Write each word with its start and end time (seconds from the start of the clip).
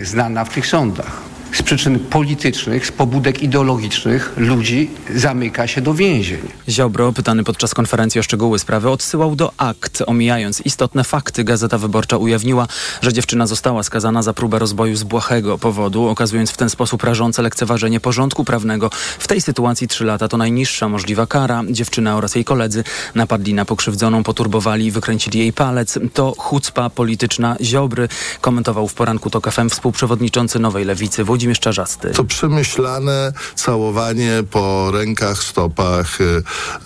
znana 0.00 0.44
w 0.44 0.54
tych 0.54 0.66
sądach 0.66 1.29
z 1.52 1.62
przyczyn 1.62 1.98
politycznych, 1.98 2.86
z 2.86 2.92
pobudek 2.92 3.42
ideologicznych 3.42 4.32
ludzi 4.36 4.90
zamyka 5.14 5.66
się 5.66 5.80
do 5.80 5.94
więzień. 5.94 6.38
Ziobro, 6.68 7.12
pytany 7.12 7.44
podczas 7.44 7.74
konferencji 7.74 8.18
o 8.18 8.22
szczegóły 8.22 8.58
sprawy, 8.58 8.90
odsyłał 8.90 9.36
do 9.36 9.52
akt. 9.56 10.02
Omijając 10.06 10.60
istotne 10.60 11.04
fakty, 11.04 11.44
Gazeta 11.44 11.78
Wyborcza 11.78 12.16
ujawniła, 12.16 12.66
że 13.02 13.12
dziewczyna 13.12 13.46
została 13.46 13.82
skazana 13.82 14.22
za 14.22 14.32
próbę 14.32 14.58
rozboju 14.58 14.96
z 14.96 15.02
błahego 15.02 15.58
powodu, 15.58 16.08
okazując 16.08 16.50
w 16.50 16.56
ten 16.56 16.70
sposób 16.70 17.04
rażące 17.04 17.42
lekceważenie 17.42 18.00
porządku 18.00 18.44
prawnego. 18.44 18.90
W 19.18 19.28
tej 19.28 19.40
sytuacji 19.40 19.88
trzy 19.88 20.04
lata 20.04 20.28
to 20.28 20.36
najniższa 20.36 20.88
możliwa 20.88 21.26
kara. 21.26 21.62
Dziewczyna 21.70 22.16
oraz 22.16 22.34
jej 22.34 22.44
koledzy 22.44 22.84
napadli 23.14 23.54
na 23.54 23.64
pokrzywdzoną, 23.64 24.22
poturbowali 24.22 24.86
i 24.86 24.90
wykręcili 24.90 25.38
jej 25.38 25.52
palec. 25.52 25.98
To 26.14 26.34
chucpa 26.38 26.90
polityczna 26.90 27.56
Ziobry, 27.62 28.08
komentował 28.40 28.88
w 28.88 28.94
poranku 28.94 29.30
TOK 29.30 29.50
FM 29.50 29.68
współprzewodniczący 29.68 30.58
Nowej 30.58 30.84
Lewicy 30.84 31.24
Włodzimierz 31.40 31.60
Czarzasty. 31.60 32.10
To 32.10 32.24
przemyślane 32.24 33.32
całowanie 33.54 34.42
po 34.50 34.90
rękach, 34.90 35.38
stopach 35.38 36.18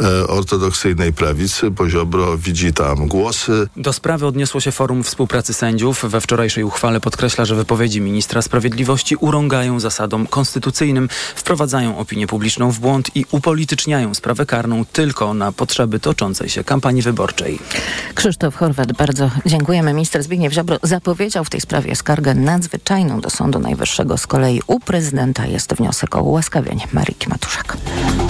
e, 0.00 0.28
ortodoksyjnej 0.28 1.12
prawicy. 1.12 1.70
Poziobro 1.70 2.38
widzi 2.38 2.72
tam 2.72 3.08
głosy. 3.08 3.68
Do 3.76 3.92
sprawy 3.92 4.26
odniosło 4.26 4.60
się 4.60 4.72
Forum 4.72 5.04
Współpracy 5.04 5.54
Sędziów. 5.54 6.04
We 6.10 6.20
wczorajszej 6.20 6.64
uchwale 6.64 7.00
podkreśla, 7.00 7.44
że 7.44 7.54
wypowiedzi 7.54 8.00
ministra 8.00 8.42
sprawiedliwości 8.42 9.16
urągają 9.16 9.80
zasadom 9.80 10.26
konstytucyjnym, 10.26 11.08
wprowadzają 11.36 11.98
opinię 11.98 12.26
publiczną 12.26 12.70
w 12.70 12.78
błąd 12.78 13.16
i 13.16 13.24
upolityczniają 13.30 14.14
sprawę 14.14 14.46
karną 14.46 14.84
tylko 14.84 15.34
na 15.34 15.52
potrzeby 15.52 16.00
toczącej 16.00 16.48
się 16.48 16.64
kampanii 16.64 17.02
wyborczej. 17.02 17.58
Krzysztof 18.14 18.56
Horwat, 18.56 18.92
bardzo 18.92 19.30
dziękujemy. 19.46 19.92
Minister 19.92 20.22
Zbigniew 20.22 20.52
Ziobro 20.52 20.78
zapowiedział 20.82 21.44
w 21.44 21.50
tej 21.50 21.60
sprawie 21.60 21.96
skargę 21.96 22.34
nadzwyczajną 22.34 23.20
do 23.20 23.30
Sądu 23.30 23.58
Najwyższego. 23.58 24.18
Z 24.18 24.26
kolei 24.26 24.43
u 24.66 24.80
prezydenta 24.80 25.46
jest 25.46 25.74
wniosek 25.74 26.16
o 26.16 26.22
ułaskawienie. 26.22 26.86
Mariki 26.92 27.28
Matuszak. 27.28 27.76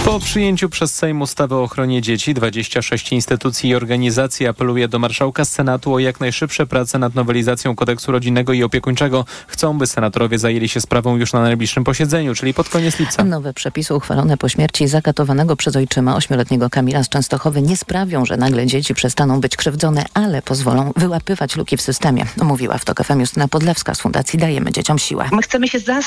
Po 0.05 0.21
przyjęciu 0.21 0.69
przez 0.69 0.95
Sejm 0.95 1.23
ustawy 1.23 1.55
o 1.55 1.63
ochronie 1.63 2.03
dzieci 2.03 2.35
26 2.35 3.13
instytucji 3.13 3.71
i 3.71 3.75
organizacji 3.75 4.47
apeluje 4.47 4.89
do 4.89 4.99
marszałka 4.99 5.45
Senatu 5.45 5.95
o 5.95 5.99
jak 5.99 6.21
najszybsze 6.21 6.67
prace 6.67 6.99
nad 6.99 7.15
nowelizacją 7.15 7.75
kodeksu 7.77 8.13
rodzinnego 8.13 8.53
i 8.53 8.63
opiekuńczego. 8.63 9.25
Chcą, 9.47 9.79
by 9.79 9.87
senatorowie 9.87 10.39
zajęli 10.39 10.69
się 10.69 10.81
sprawą 10.81 11.17
już 11.17 11.33
na 11.33 11.43
najbliższym 11.43 11.85
posiedzeniu, 11.85 12.35
czyli 12.35 12.55
pod 12.55 12.69
koniec 12.69 12.99
lipca. 12.99 13.25
Nowe 13.25 13.53
przepisy 13.53 13.95
uchwalone 13.95 14.37
po 14.37 14.49
śmierci 14.49 14.89
zakatowanego 14.89 15.57
przez 15.57 15.77
ojczyma 15.77 16.17
ośmioletniego 16.17 16.71
Kamila 16.71 17.05
z 17.05 17.09
Częstochowy 17.09 17.63
nie 17.63 17.77
sprawią, 17.77 18.25
że 18.25 18.37
nagle 18.37 18.67
dzieci 18.67 18.95
przestaną 18.95 19.41
być 19.41 19.57
krzywdzone, 19.57 20.05
ale 20.15 20.43
pozwolą 20.43 20.93
wyłapywać 20.97 21.57
luki 21.57 21.77
w 21.77 21.83
systemie. 21.83 22.27
Mówiła 22.43 22.79
w 22.79 22.85
TOK 22.85 23.05
FM 23.05 23.21
Justyna 23.21 23.49
Podlewska 23.49 23.95
z 23.95 24.01
Fundacji 24.01 24.39
Dajemy 24.39 24.73
Dzieciom 24.73 24.99
Siłę. 24.99 25.29
My 25.33 25.43
chcemy 25.43 25.69
się 25.69 25.79
zastanowić, 25.79 26.04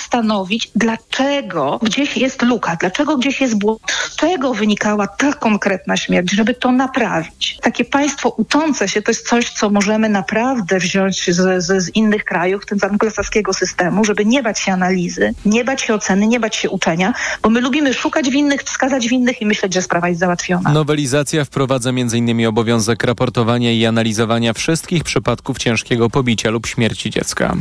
dlaczego 0.76 1.80
gdzieś 1.84 2.18
jest 2.18 2.42
luka, 2.42 2.76
dlaczego 2.76 3.18
gdzieś 3.18 3.42
jest 3.42 3.58
błąd, 3.58 3.80
z 4.10 4.16
czego 4.16 4.54
wynikała 4.54 5.08
ta 5.08 5.34
konkretna 5.34 5.98
śmierć, 5.98 6.32
żeby 6.32 6.54
to 6.54 6.72
naprawić. 6.72 7.58
Takie 7.62 7.86
państwo 7.86 8.30
uczące 8.30 8.88
się 8.88 9.02
to 9.02 9.12
jest 9.12 9.28
coś, 9.28 9.50
co 9.50 9.70
możemy 9.70 10.10
naprawdę 10.10 10.80
wziąć 10.80 11.26
z, 11.36 11.64
z, 11.64 11.84
z 11.84 11.96
innych 11.96 12.26
krajów, 12.26 12.64
w 12.64 12.66
tym 12.66 12.78
anglosaskiego 12.82 13.54
systemu, 13.54 14.06
żeby 14.06 14.26
nie 14.26 14.44
bać 14.44 14.60
się 14.60 14.72
analizy, 14.74 15.34
nie 15.46 15.66
bać 15.66 15.82
się 15.82 15.94
oceny, 15.94 16.28
nie 16.28 16.40
bać 16.40 16.56
się 16.56 16.70
uczenia, 16.70 17.14
bo 17.42 17.50
my 17.50 17.62
lubimy 17.62 17.94
szukać 17.94 18.30
winnych, 18.30 18.62
wskazać 18.64 19.08
winnych 19.08 19.42
i 19.42 19.46
myśleć, 19.46 19.74
że 19.74 19.82
sprawa 19.82 20.10
jest 20.10 20.20
załatwiona. 20.20 20.70
Nowelizacja 20.72 21.46
wprowadza 21.46 21.90
m.in. 21.90 22.48
obowiązek 22.48 23.04
raportowania 23.04 23.72
i 23.72 23.86
analizowania 23.86 24.54
wszystkich 24.54 25.04
przypadków 25.04 25.58
ciężkiego 25.58 26.10
pobicia 26.10 26.50
lub 26.50 26.68
śmierci 26.68 27.10
dziecka. 27.10 27.56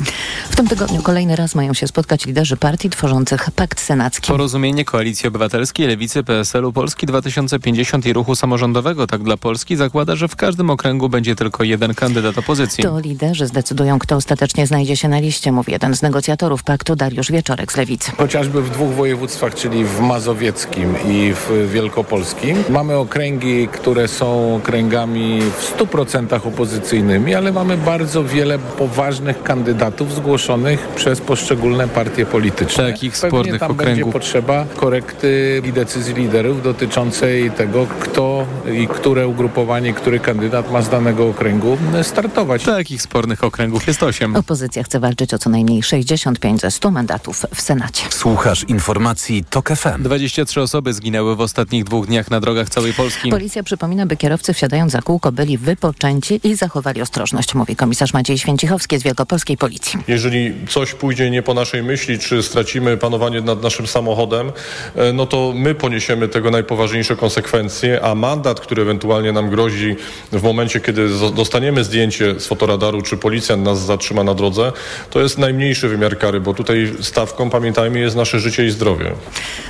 W 0.51 0.57
tym 0.57 0.69
tygodniu 0.69 1.03
kolejny 1.03 1.37
raz 1.37 1.55
mają 1.55 1.75
się 1.75 1.87
spotkać 1.87 2.26
liderzy 2.27 2.57
partii 2.57 2.91
tworzących 2.91 3.51
Pakt 3.57 3.81
Senacki. 3.81 4.29
Porozumienie 4.29 4.85
Koalicji 4.85 5.29
Obywatelskiej, 5.29 5.87
Lewicy, 5.87 6.25
PSL-u, 6.25 6.73
Polski 6.73 7.07
2050 7.07 8.07
i 8.07 8.13
Ruchu 8.13 8.35
Samorządowego 8.35 9.07
Tak 9.07 9.23
dla 9.23 9.37
Polski 9.37 9.77
zakłada, 9.77 10.17
że 10.17 10.29
w 10.29 10.37
każdym 10.37 10.71
okręgu 10.71 11.09
będzie 11.09 11.37
tylko 11.37 11.65
jeden 11.65 11.95
kandydat 11.95 12.39
opozycji. 12.39 12.85
To 12.85 13.01
liderzy 13.01 13.47
zdecydują, 13.47 13.99
kto 13.99 14.17
ostatecznie 14.17 14.67
znajdzie 14.67 14.97
się 14.97 15.09
na 15.09 15.19
liście, 15.19 15.53
mówi 15.53 15.73
jeden 15.73 15.97
z 15.97 16.03
negocjatorów 16.03 16.63
paktu, 16.63 16.97
Dariusz 16.97 17.33
Wieczorek 17.33 17.73
z 17.73 17.77
Lewicy. 17.77 18.13
Chociażby 18.19 18.63
w 18.63 18.71
dwóch 18.71 18.95
województwach, 18.95 19.55
czyli 19.55 19.85
w 19.85 20.01
Mazowieckim 20.01 20.95
i 21.09 21.33
w 21.35 21.71
Wielkopolskim. 21.73 22.65
Mamy 22.71 22.97
okręgi, 22.97 23.69
które 23.69 24.09
są 24.09 24.57
okręgami 24.57 25.41
w 25.41 25.79
100% 25.79 26.47
opozycyjnymi, 26.49 27.35
ale 27.35 27.53
mamy 27.53 27.77
bardzo 27.77 28.25
wiele 28.25 28.59
poważnych 28.59 29.43
kandydatów 29.43 30.15
zgłoszonych 30.15 30.89
przez 30.89 31.21
poszczególne 31.21 31.89
partie 31.89 32.16
polityczne. 32.25 32.93
Takich 32.93 33.17
spornych 33.17 33.61
tam 33.61 33.71
okręgów. 33.71 33.97
będzie 33.97 34.13
potrzeba 34.13 34.65
korekty 34.77 35.63
i 35.65 35.73
decyzji 35.73 36.15
liderów 36.15 36.63
dotyczącej 36.63 37.51
tego, 37.51 37.87
kto 38.01 38.47
i 38.73 38.89
które 38.89 39.29
ugrupowanie, 39.29 39.93
który 39.93 40.21
kandydat 40.21 40.73
ma 40.73 40.83
z 40.83 40.89
danego 40.89 41.29
okręgu 41.29 41.79
startować. 42.03 42.63
Takich 42.63 43.03
spornych 43.03 43.45
okręgów 43.45 43.87
jest 43.87 44.03
osiem. 44.03 44.37
Opozycja 44.37 44.83
chce 44.83 45.01
walczyć 45.01 45.35
o 45.35 45.39
co 45.39 45.51
najmniej 45.51 45.83
65 45.83 46.61
ze 46.61 46.71
100 46.71 46.91
mandatów 46.91 47.47
w 47.55 47.61
Senacie. 47.61 48.03
Słuchasz 48.11 48.65
informacji 48.69 49.45
TOK 49.51 49.69
FM. 49.69 50.03
23 50.03 50.61
osoby 50.61 50.93
zginęły 50.93 51.37
w 51.37 51.41
ostatnich 51.41 51.85
dwóch 51.85 52.07
dniach 52.07 52.31
na 52.31 52.41
drogach 52.41 52.69
całej 52.69 52.93
Polski. 52.93 53.31
Policja 53.31 53.63
przypomina, 53.63 54.07
by 54.07 54.17
kierowcy 54.17 54.55
wsiadając 54.55 54.93
za 54.93 55.03
kółko 55.03 55.33
byli 55.33 55.59
wypoczęci 55.59 56.41
i 56.45 56.55
zachowali 56.55 57.03
ostrożność, 57.03 57.55
mówi 57.55 57.77
komisarz 57.77 58.13
Maciej 58.13 58.39
Święcichowski 58.39 58.99
z 58.99 59.03
Wielkopolskiej 59.03 59.57
Policji. 59.57 59.99
Jeżeli 60.09 60.55
coś 60.69 60.95
pójdzie 60.95 61.31
nie 61.31 61.43
po 61.43 61.55
naszej 61.55 61.83
myśli, 61.83 62.06
czy 62.19 62.43
stracimy 62.43 62.97
panowanie 62.97 63.41
nad 63.41 63.63
naszym 63.63 63.87
samochodem, 63.87 64.53
e, 64.95 65.13
no 65.13 65.27
to 65.27 65.53
my 65.57 65.75
poniesiemy 65.75 66.29
tego 66.29 66.51
najpoważniejsze 66.51 67.17
konsekwencje, 67.17 68.05
a 68.05 68.15
mandat, 68.15 68.61
który 68.61 68.83
ewentualnie 68.83 69.33
nam 69.33 69.51
grozi 69.51 69.97
w 70.33 70.43
momencie, 70.43 70.81
kiedy 70.81 71.09
dostaniemy 71.37 71.85
zdjęcie 71.85 72.41
z 72.41 72.47
fotoradaru, 72.47 73.03
czy 73.03 73.17
policjant 73.17 73.63
nas 73.65 73.81
zatrzyma 73.81 74.25
na 74.25 74.35
drodze, 74.35 74.73
to 75.11 75.21
jest 75.21 75.39
najmniejszy 75.39 75.89
wymiar 75.89 76.19
kary, 76.19 76.41
bo 76.41 76.55
tutaj 76.55 76.93
stawką, 77.01 77.51
pamiętajmy, 77.51 77.99
jest 77.99 78.17
nasze 78.17 78.41
życie 78.41 78.67
i 78.67 78.71
zdrowie. 78.71 79.13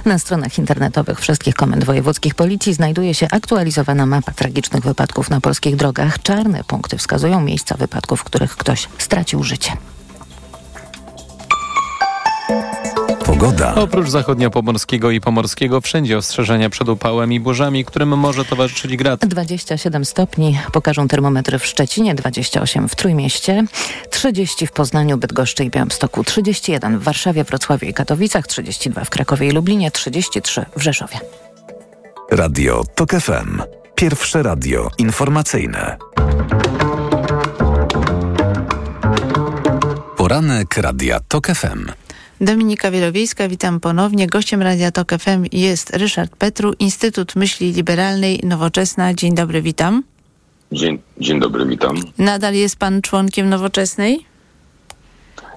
Na 0.05 0.19
stronach 0.19 0.59
internetowych 0.59 1.21
wszystkich 1.21 1.55
komend 1.55 1.85
wojewódzkich 1.85 2.35
policji 2.35 2.75
znajduje 2.75 3.15
się 3.15 3.29
aktualizowana 3.31 4.07
mapa 4.07 4.33
tragicznych 4.33 4.85
wypadków 4.85 5.31
na 5.31 5.41
polskich 5.41 5.77
drogach. 5.77 6.23
Czarne 6.23 6.65
punkty 6.65 6.99
wskazują 6.99 7.41
miejsca 7.41 7.75
wypadków, 7.77 8.21
w 8.21 8.25
których 8.25 8.57
ktoś 8.57 8.89
stracił 8.99 9.43
życie. 9.43 9.73
Pogoda. 13.27 13.75
Oprócz 13.75 14.09
zachodniopomorskiego 14.09 15.11
i 15.11 15.21
pomorskiego 15.21 15.81
wszędzie 15.81 16.19
ostrzeżenia 16.19 16.71
przed 16.71 16.89
upałem 16.89 17.33
i 17.33 17.41
burzami, 17.41 17.85
którym 17.85 18.19
może 18.19 18.45
towarzyszyć 18.45 18.97
grad. 18.97 19.27
27 19.27 20.05
stopni 20.05 20.59
pokażą 20.73 21.09
termometry 21.09 21.59
w 21.59 21.67
Szczecinie, 21.67 22.15
28 22.15 22.89
w 22.89 22.97
Trójmieście, 22.97 23.65
30 24.11 24.67
w 24.67 24.73
Poznaniu, 24.73 25.19
Bydgoszczy 25.19 25.65
i 25.65 25.71
Białymstoku, 25.71 26.25
31 26.25 26.99
w 26.99 27.03
Warszawie, 27.03 27.45
Wrocławiu 27.45 27.87
i 27.87 27.95
Katowicach, 27.95 28.47
32 28.47 29.05
w 29.05 29.11
Krakowie 29.11 29.49
i 29.49 29.51
Lublinie, 29.51 29.91
33 29.91 30.65
w 30.77 30.83
Rzeszowie. 30.83 31.19
Radio 32.31 32.85
TOK 32.95 33.11
FM. 33.11 33.63
Pierwsze 33.95 34.43
radio 34.43 34.91
informacyjne. 34.99 35.97
Poranek 40.17 40.77
Radia 40.77 41.21
TOK 41.29 41.47
FM. 41.47 42.06
Dominika 42.41 42.91
Wielowiejska, 42.91 43.49
witam 43.49 43.81
ponownie. 43.81 44.27
Gościem 44.27 44.63
Radia 44.63 44.91
Tok 44.93 45.11
FM 45.19 45.45
jest 45.53 45.91
Ryszard 45.97 46.37
Petru, 46.37 46.73
Instytut 46.79 47.37
Myśli 47.37 47.73
Liberalnej 47.73 48.41
Nowoczesna. 48.45 49.15
Dzień 49.15 49.35
dobry, 49.35 49.63
witam. 49.63 50.03
Dzień, 50.73 50.99
dzień 51.21 51.41
dobry, 51.41 51.67
witam. 51.67 51.97
Nadal 52.19 52.55
jest 52.55 52.77
pan 52.77 53.03
członkiem 53.03 53.49
Nowoczesnej? 53.49 54.27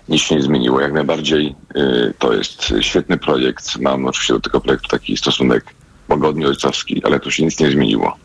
Nic 0.09 0.21
się 0.21 0.35
nie 0.35 0.41
zmieniło, 0.41 0.81
jak 0.81 0.93
najbardziej. 0.93 1.55
y, 1.75 2.13
To 2.19 2.33
jest 2.33 2.73
świetny 2.81 3.17
projekt. 3.17 3.77
Mam 3.79 4.05
oczywiście 4.05 4.33
do 4.33 4.39
tego 4.39 4.61
projektu 4.61 4.87
taki 4.87 5.17
stosunek 5.17 5.65
łagodnie 6.09 6.47
ojcowski, 6.47 7.01
ale 7.05 7.19
tu 7.19 7.31
się 7.31 7.45
nic 7.45 7.59
nie 7.59 7.71
zmieniło. 7.71 8.17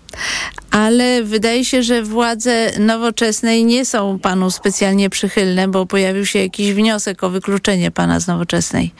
Ale 0.70 1.22
wydaje 1.24 1.64
się, 1.64 1.82
że 1.82 2.02
władze 2.02 2.70
Nowoczesnej 2.78 3.64
nie 3.64 3.84
są 3.84 4.18
panu 4.18 4.50
specjalnie 4.50 5.10
przychylne, 5.10 5.68
bo 5.68 5.86
pojawił 5.86 6.26
się 6.26 6.38
jakiś 6.38 6.72
wniosek 6.72 7.24
o 7.24 7.30
wykluczenie 7.30 7.90
pana 7.90 8.20
z 8.20 8.26
Nowoczesnej. 8.26 8.92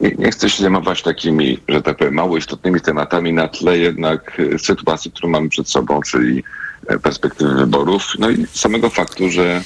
Nie, 0.00 0.10
nie 0.18 0.30
chcę 0.30 0.50
się 0.50 0.62
zajmować 0.62 1.02
takimi, 1.02 1.58
że 1.68 1.82
tak 1.82 1.96
powiem, 1.96 2.14
mało 2.14 2.36
istotnymi 2.36 2.80
tematami 2.80 3.32
na 3.32 3.48
tle 3.48 3.78
jednak 3.78 4.40
y, 4.40 4.58
sytuacji, 4.58 5.10
którą 5.10 5.28
mamy 5.28 5.48
przed 5.48 5.70
sobą, 5.70 6.00
czyli 6.02 6.44
e, 6.86 6.98
perspektywy 6.98 7.54
wyborów, 7.54 8.12
no 8.18 8.30
i 8.30 8.46
samego 8.52 8.90
faktu, 8.90 9.30
że 9.30 9.62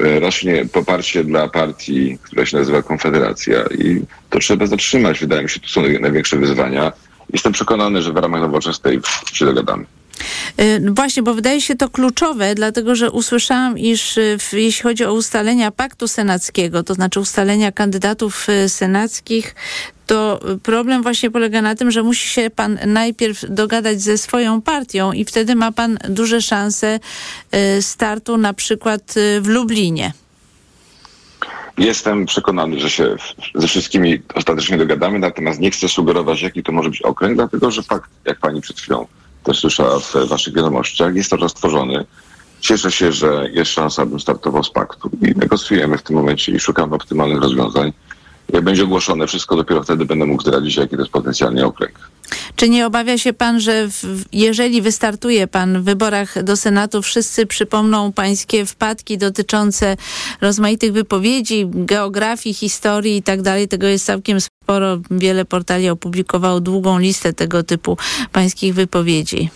e, 0.00 0.20
rośnie 0.20 0.66
poparcie 0.72 1.24
dla 1.24 1.48
partii, 1.48 2.18
która 2.22 2.46
się 2.46 2.56
nazywa 2.56 2.82
Konfederacja 2.82 3.64
i 3.78 4.02
to 4.30 4.38
trzeba 4.38 4.66
zatrzymać. 4.66 5.20
Wydaje 5.20 5.42
mi 5.42 5.48
się, 5.48 5.60
to 5.60 5.68
są 5.68 5.82
największe 6.00 6.36
wyzwania. 6.36 6.92
Jestem 7.32 7.52
przekonany, 7.52 8.02
że 8.02 8.12
w 8.12 8.16
ramach 8.16 8.40
nowoczesnej 8.40 9.00
się 9.32 9.44
dogadamy. 9.44 9.86
Y, 10.60 10.80
no 10.80 10.92
Właśnie, 10.94 11.22
bo 11.22 11.34
wydaje 11.34 11.60
się 11.60 11.76
to 11.76 11.88
kluczowe, 11.88 12.54
dlatego 12.54 12.94
że 12.94 13.10
usłyszałam, 13.10 13.78
iż 13.78 14.18
y, 14.18 14.36
w, 14.38 14.52
jeśli 14.52 14.82
chodzi 14.82 15.04
o 15.04 15.12
ustalenia 15.12 15.70
paktu 15.70 16.08
senackiego, 16.08 16.82
to 16.82 16.94
znaczy 16.94 17.20
ustalenia 17.20 17.72
kandydatów 17.72 18.48
y, 18.48 18.68
senackich, 18.68 19.54
to 20.06 20.40
problem 20.62 21.02
właśnie 21.02 21.30
polega 21.30 21.62
na 21.62 21.74
tym, 21.74 21.90
że 21.90 22.02
musi 22.02 22.28
się 22.28 22.50
pan 22.50 22.78
najpierw 22.86 23.44
dogadać 23.48 24.02
ze 24.02 24.18
swoją 24.18 24.62
partią 24.62 25.12
i 25.12 25.24
wtedy 25.24 25.54
ma 25.54 25.72
pan 25.72 25.98
duże 26.08 26.42
szanse 26.42 27.00
startu 27.80 28.36
na 28.36 28.52
przykład 28.52 29.14
w 29.40 29.46
Lublinie. 29.46 30.12
Jestem 31.78 32.26
przekonany, 32.26 32.80
że 32.80 32.90
się 32.90 33.16
ze 33.54 33.68
wszystkimi 33.68 34.22
ostatecznie 34.34 34.76
dogadamy, 34.78 35.18
natomiast 35.18 35.60
nie 35.60 35.70
chcę 35.70 35.88
sugerować, 35.88 36.42
jaki 36.42 36.62
to 36.62 36.72
może 36.72 36.90
być 36.90 37.02
okręg, 37.02 37.34
dlatego 37.34 37.70
że 37.70 37.82
fakt, 37.82 38.10
jak 38.24 38.38
pani 38.38 38.60
przed 38.60 38.80
chwilą 38.80 39.06
też 39.44 39.58
słyszała 39.58 39.98
w 39.98 40.14
waszych 40.28 40.54
wiadomościach, 40.54 41.14
jest 41.14 41.30
to 41.30 41.36
roztworzony. 41.36 42.04
Cieszę 42.60 42.92
się, 42.92 43.12
że 43.12 43.48
jest 43.52 43.70
szansa, 43.70 44.02
abym 44.02 44.20
startował 44.20 44.64
z 44.64 44.70
paktu 44.70 45.10
i 45.22 45.38
negocjujemy 45.38 45.98
w 45.98 46.02
tym 46.02 46.16
momencie 46.16 46.52
i 46.52 46.60
szukamy 46.60 46.94
optymalnych 46.94 47.42
rozwiązań. 47.42 47.92
Jak 48.52 48.64
będzie 48.64 48.84
ogłoszone 48.84 49.26
wszystko, 49.26 49.56
dopiero 49.56 49.82
wtedy 49.82 50.04
będę 50.04 50.26
mógł 50.26 50.42
zdradzić, 50.42 50.76
jaki 50.76 50.96
to 50.96 51.02
jest 51.02 51.12
potencjalnie 51.12 51.66
okręg. 51.66 52.10
Czy 52.56 52.68
nie 52.68 52.86
obawia 52.86 53.18
się 53.18 53.32
pan, 53.32 53.60
że 53.60 53.88
w, 53.88 54.24
jeżeli 54.32 54.82
wystartuje 54.82 55.46
pan 55.46 55.82
w 55.82 55.84
wyborach 55.84 56.42
do 56.42 56.56
Senatu, 56.56 57.02
wszyscy 57.02 57.46
przypomną 57.46 58.12
pańskie 58.12 58.66
wpadki 58.66 59.18
dotyczące 59.18 59.96
rozmaitych 60.40 60.92
wypowiedzi, 60.92 61.66
geografii, 61.68 62.54
historii 62.54 63.16
i 63.16 63.22
tak 63.22 63.42
dalej? 63.42 63.68
Tego 63.68 63.86
jest 63.86 64.06
całkiem 64.06 64.38
sporo. 64.40 64.98
Wiele 65.10 65.44
portali 65.44 65.88
opublikowało 65.88 66.60
długą 66.60 66.98
listę 66.98 67.32
tego 67.32 67.62
typu 67.62 67.96
pańskich 68.32 68.74
wypowiedzi. 68.74 69.50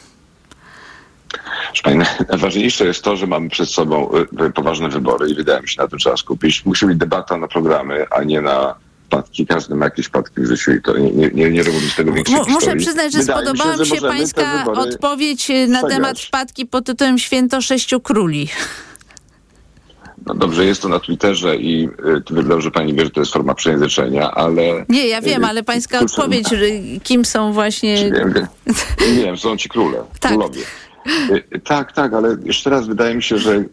Pani, 1.82 2.04
najważniejsze 2.28 2.86
jest 2.86 3.02
to, 3.02 3.16
że 3.16 3.26
mamy 3.26 3.48
przed 3.48 3.70
sobą 3.70 4.10
y, 4.40 4.44
y, 4.44 4.50
poważne 4.50 4.88
wybory 4.88 5.30
i 5.30 5.34
wydaje 5.34 5.62
mi 5.62 5.68
się, 5.68 5.82
na 5.82 5.88
tym 5.88 5.98
trzeba 5.98 6.16
skupić. 6.16 6.64
Musi 6.64 6.86
być 6.86 6.98
debata 6.98 7.36
na 7.36 7.48
programy, 7.48 8.06
a 8.10 8.24
nie 8.24 8.40
na 8.40 8.74
wpadki. 9.06 9.46
Każdy 9.46 9.74
ma 9.74 9.84
jakieś 9.84 10.06
wpadki 10.06 10.40
w 10.40 10.46
życiu 10.46 10.72
i 10.72 10.82
to 10.82 10.98
nie, 10.98 11.10
nie, 11.10 11.50
nie, 11.50 11.62
robimy 11.62 11.90
z 11.90 11.94
tego 11.94 12.12
większej 12.12 12.36
Mu- 12.36 12.42
muszę 12.42 12.54
historii. 12.54 12.86
przyznać, 12.86 13.12
że 13.12 13.18
Wydaje 13.18 13.38
spodobała 13.38 13.72
mi 13.72 13.78
że 13.78 13.86
się 13.86 14.00
te 14.00 14.08
pańska 14.08 14.64
odpowiedź 14.64 15.50
y, 15.50 15.66
na 15.66 15.82
temat 15.82 16.20
wpadki 16.20 16.66
pod 16.66 16.84
tytułem 16.86 17.18
Święto 17.18 17.62
Sześciu 17.62 18.00
Króli. 18.00 18.48
No 20.26 20.34
dobrze, 20.34 20.64
jest 20.64 20.82
to 20.82 20.88
na 20.88 21.00
Twitterze 21.00 21.56
i 21.56 21.88
y, 22.58 22.60
że 22.60 22.70
pani 22.70 22.94
wie, 22.94 23.04
że 23.04 23.10
to 23.10 23.20
jest 23.20 23.32
forma 23.32 23.54
przejęzyczenia, 23.54 24.30
ale... 24.30 24.62
Nie, 24.88 25.08
ja 25.08 25.20
wiem, 25.20 25.44
y, 25.44 25.46
ale 25.46 25.62
pańska 25.62 26.00
odpowiedź, 26.00 26.48
kim 27.02 27.24
są 27.24 27.52
właśnie... 27.52 28.10
Wiem, 28.10 28.32
wiem. 28.32 28.46
wiem, 29.24 29.38
są 29.38 29.56
ci 29.56 29.68
króle, 29.68 29.98
Tak. 30.20 30.32
królowie. 30.32 30.60
Y, 31.06 31.60
Tak, 31.64 31.92
tak, 31.92 32.14
ale 32.14 32.36
jeszcze 32.44 32.70
raz 32.70 32.86
wydaje 32.86 33.14
mi 33.14 33.22
się, 33.22 33.38
że 33.38 33.64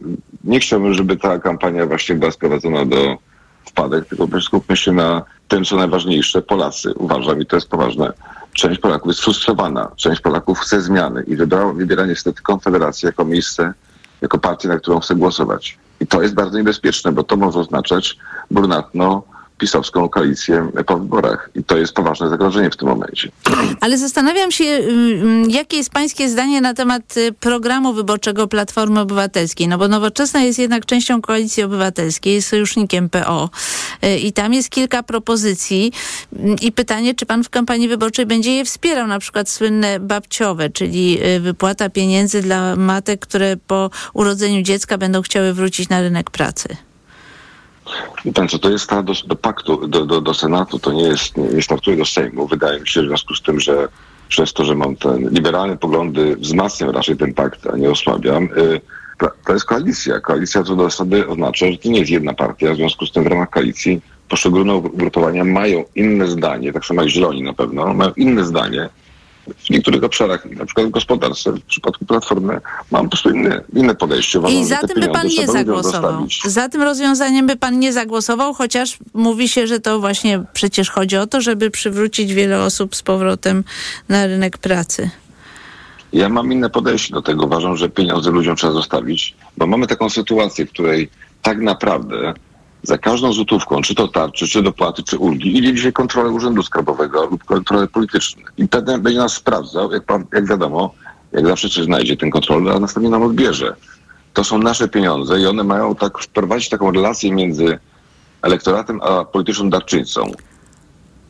nie 0.43 0.59
chciałbym, 0.59 0.93
żeby 0.93 1.17
ta 1.17 1.39
kampania 1.39 1.85
właśnie 1.85 2.15
była 2.15 2.31
sprowadzona 2.31 2.85
do 2.85 3.17
wpadek, 3.65 4.05
tylko 4.05 4.41
skupmy 4.41 4.77
się 4.77 4.91
na 4.91 5.23
tym, 5.47 5.63
co 5.65 5.75
najważniejsze. 5.75 6.41
Polacy, 6.41 6.93
uważam, 6.93 7.41
i 7.41 7.45
to 7.45 7.55
jest 7.55 7.69
poważne, 7.69 8.13
część 8.53 8.79
Polaków 8.79 9.07
jest 9.07 9.19
frustrowana, 9.19 9.91
część 9.95 10.21
Polaków 10.21 10.59
chce 10.59 10.81
zmiany 10.81 11.23
i 11.27 11.35
wybrała, 11.35 11.73
wybiera 11.73 12.05
niestety 12.05 12.41
Konfederację 12.41 13.07
jako 13.07 13.25
miejsce, 13.25 13.73
jako 14.21 14.37
partię, 14.37 14.67
na 14.67 14.77
którą 14.77 14.99
chce 14.99 15.15
głosować. 15.15 15.77
I 15.99 16.07
to 16.07 16.21
jest 16.21 16.33
bardzo 16.33 16.57
niebezpieczne, 16.57 17.11
bo 17.11 17.23
to 17.23 17.37
może 17.37 17.59
oznaczać 17.59 18.17
brunatno 18.51 19.23
pisowską 19.57 20.09
koalicję 20.09 20.71
po 20.85 20.97
wyborach. 20.97 21.49
I 21.55 21.63
to 21.63 21.77
jest 21.77 21.93
poważne 21.93 22.29
zagrożenie 22.29 22.69
w 22.69 22.77
tym 22.77 22.87
momencie. 22.87 23.31
Ale 23.81 23.97
zastanawiam 23.97 24.51
się, 24.51 24.65
ym, 24.65 25.49
jakie 25.49 25.77
jest 25.77 25.89
pańskie 25.89 26.29
zdanie 26.29 26.61
na 26.61 26.73
temat 26.73 27.17
y, 27.17 27.33
programu 27.39 27.93
wyborczego 27.93 28.47
Platformy 28.47 28.99
Obywatelskiej. 28.99 29.67
No 29.67 29.77
bo 29.77 29.87
Nowoczesna 29.87 30.43
jest 30.43 30.59
jednak 30.59 30.85
częścią 30.85 31.21
Koalicji 31.21 31.63
Obywatelskiej, 31.63 32.33
jest 32.33 32.47
sojusznikiem 32.47 33.09
PO 33.09 33.49
y, 34.03 34.17
i 34.17 34.33
tam 34.33 34.53
jest 34.53 34.69
kilka 34.69 35.03
propozycji 35.03 35.91
Ym, 36.33 36.55
i 36.61 36.71
pytanie, 36.71 37.15
czy 37.15 37.25
pan 37.25 37.43
w 37.43 37.49
kampanii 37.49 37.87
wyborczej 37.87 38.25
będzie 38.25 38.55
je 38.55 38.65
wspierał, 38.65 39.07
na 39.07 39.19
przykład 39.19 39.49
słynne 39.49 39.99
babciowe, 39.99 40.69
czyli 40.69 41.19
y, 41.25 41.39
wypłata 41.39 41.89
pieniędzy 41.89 42.41
dla 42.41 42.75
matek, 42.75 43.19
które 43.19 43.57
po 43.67 43.89
urodzeniu 44.13 44.61
dziecka 44.61 44.97
będą 44.97 45.21
chciały 45.21 45.53
wrócić 45.53 45.89
na 45.89 46.01
rynek 46.01 46.31
pracy. 46.31 46.86
Co, 48.49 48.59
to 48.59 48.69
jest 48.69 48.89
ta 48.89 49.03
do, 49.03 49.13
do 49.27 49.35
paktu, 49.35 49.87
do, 49.87 50.05
do, 50.05 50.21
do 50.21 50.33
Senatu, 50.33 50.79
to 50.79 50.91
nie 50.91 51.03
jest, 51.03 51.37
nie, 51.37 51.61
startuje 51.61 51.97
do 51.97 52.05
Sejmu. 52.05 52.47
Wydaje 52.47 52.79
mi 52.79 52.87
się, 52.87 53.01
w 53.01 53.05
związku 53.05 53.35
z 53.35 53.41
tym, 53.41 53.59
że 53.59 53.87
przez 54.29 54.53
to, 54.53 54.65
że 54.65 54.75
mam 54.75 54.95
ten 54.95 55.29
liberalne 55.29 55.77
poglądy, 55.77 56.35
wzmacniam 56.35 56.89
raczej 56.89 57.17
ten 57.17 57.33
pakt, 57.33 57.67
a 57.67 57.77
nie 57.77 57.89
osłabiam. 57.89 58.43
Y, 58.43 58.81
to 59.45 59.53
jest 59.53 59.65
koalicja. 59.65 60.19
Koalicja 60.19 60.63
co 60.63 60.75
do 60.75 60.83
zasady 60.83 61.27
oznacza, 61.27 61.71
że 61.71 61.77
to 61.77 61.89
nie 61.89 61.99
jest 61.99 62.11
jedna 62.11 62.33
partia, 62.33 62.73
w 62.73 62.75
związku 62.75 63.05
z 63.05 63.11
tym 63.11 63.23
w 63.23 63.27
ramach 63.27 63.49
koalicji 63.49 64.01
poszczególne 64.29 64.75
ugrupowania 64.75 65.43
mają 65.43 65.83
inne 65.95 66.27
zdanie, 66.27 66.73
tak 66.73 66.85
samo 66.85 67.01
jak 67.01 67.11
Zieloni 67.11 67.43
na 67.43 67.53
pewno, 67.53 67.93
mają 67.93 68.11
inne 68.17 68.45
zdanie 68.45 68.89
w 69.55 69.69
niektórych 69.69 70.03
obszarach, 70.03 70.45
na 70.45 70.65
przykład 70.65 70.87
w 70.87 70.89
gospodarce, 70.89 71.51
w 71.51 71.61
przypadku 71.61 72.05
Platformy 72.05 72.61
mam 72.91 73.03
po 73.03 73.09
prostu 73.09 73.29
inne, 73.29 73.61
inne 73.73 73.95
podejście. 73.95 74.39
Uważam, 74.39 74.57
I 74.57 74.65
za 74.65 74.77
tym 74.77 75.01
by 75.01 75.07
pan 75.07 75.27
nie 75.27 75.47
zagłosował. 75.47 76.27
Za 76.45 76.69
tym 76.69 76.81
rozwiązaniem 76.81 77.47
by 77.47 77.55
pan 77.55 77.79
nie 77.79 77.93
zagłosował, 77.93 78.53
chociaż 78.53 78.97
mówi 79.13 79.49
się, 79.49 79.67
że 79.67 79.79
to 79.79 79.99
właśnie 79.99 80.43
przecież 80.53 80.89
chodzi 80.89 81.17
o 81.17 81.27
to, 81.27 81.41
żeby 81.41 81.71
przywrócić 81.71 82.33
wiele 82.33 82.63
osób 82.63 82.95
z 82.95 83.03
powrotem 83.03 83.63
na 84.09 84.27
rynek 84.27 84.57
pracy. 84.57 85.09
Ja 86.13 86.29
mam 86.29 86.51
inne 86.53 86.69
podejście 86.69 87.13
do 87.13 87.21
tego. 87.21 87.45
Uważam, 87.45 87.77
że 87.77 87.89
pieniądze 87.89 88.31
ludziom 88.31 88.55
trzeba 88.55 88.73
zostawić, 88.73 89.35
bo 89.57 89.67
mamy 89.67 89.87
taką 89.87 90.09
sytuację, 90.09 90.65
w 90.65 90.69
której 90.69 91.09
tak 91.41 91.57
naprawdę 91.57 92.33
za 92.83 92.97
każdą 92.97 93.33
złotówką, 93.33 93.81
czy 93.81 93.95
to 93.95 94.07
tarczy, 94.07 94.47
czy 94.47 94.63
dopłaty, 94.63 95.03
czy 95.03 95.17
ulgi, 95.17 95.57
idzie 95.57 95.73
dzisiaj 95.73 95.93
kontrolę 95.93 96.29
Urzędu 96.29 96.63
Skarbowego 96.63 97.25
lub 97.25 97.43
kontrolę 97.43 97.87
polityczne. 97.87 98.43
I 98.57 98.67
wtedy 98.67 98.97
będzie 98.97 99.19
nas 99.19 99.33
sprawdzał, 99.33 99.91
jak, 99.91 100.03
pan, 100.03 100.25
jak 100.33 100.47
wiadomo, 100.47 100.93
jak 101.31 101.47
zawsze 101.47 101.69
coś 101.69 101.85
znajdzie 101.85 102.17
ten 102.17 102.29
kontroler, 102.29 102.75
a 102.75 102.79
następnie 102.79 103.09
nam 103.09 103.23
odbierze. 103.23 103.75
To 104.33 104.43
są 104.43 104.57
nasze 104.57 104.87
pieniądze 104.87 105.39
i 105.39 105.45
one 105.45 105.63
mają 105.63 105.95
tak 105.95 106.19
wprowadzić 106.19 106.69
taką 106.69 106.91
relację 106.91 107.31
między 107.31 107.79
elektoratem 108.41 109.01
a 109.01 109.25
polityczną 109.25 109.69
darczyńcą. 109.69 110.31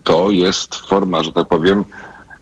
To 0.04 0.32
jest 0.32 0.76
forma, 0.76 1.24
że 1.24 1.32
tak 1.32 1.48
powiem, 1.48 1.86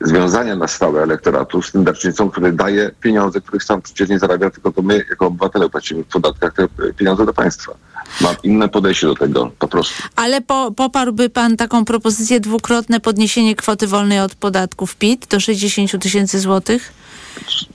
związania 0.01 0.56
na 0.56 0.68
stałe 0.68 1.03
elektoratu 1.03 1.62
z 1.62 1.71
tym 1.71 1.83
darczyńcą, 1.83 2.30
który 2.30 2.53
daje 2.53 2.92
pieniądze, 3.01 3.42
których 3.42 3.63
sam 3.63 3.81
przecież 3.81 4.09
nie 4.09 4.19
zarabia, 4.19 4.50
tylko 4.50 4.71
to 4.71 4.81
my 4.81 5.06
jako 5.09 5.27
obywatele 5.27 5.69
płacimy 5.69 6.03
w 6.03 6.07
podatkach 6.07 6.53
te 6.53 6.68
pieniądze 6.94 7.25
do 7.25 7.33
państwa. 7.33 7.74
Mam 8.21 8.36
inne 8.44 8.69
podejście 8.69 9.07
do 9.07 9.15
tego, 9.15 9.51
po 9.59 9.68
prostu. 9.68 10.03
Ale 10.15 10.42
po, 10.42 10.71
poparłby 10.71 11.30
pan 11.30 11.57
taką 11.57 11.86
propozycję 11.86 12.40
dwukrotne 12.40 12.99
podniesienie 12.99 13.56
kwoty 13.56 13.87
wolnej 13.87 14.19
od 14.19 14.35
podatków 14.35 14.95
PIT 14.95 15.28
do 15.28 15.40
60 15.40 16.02
tysięcy 16.02 16.40
złotych? 16.40 16.94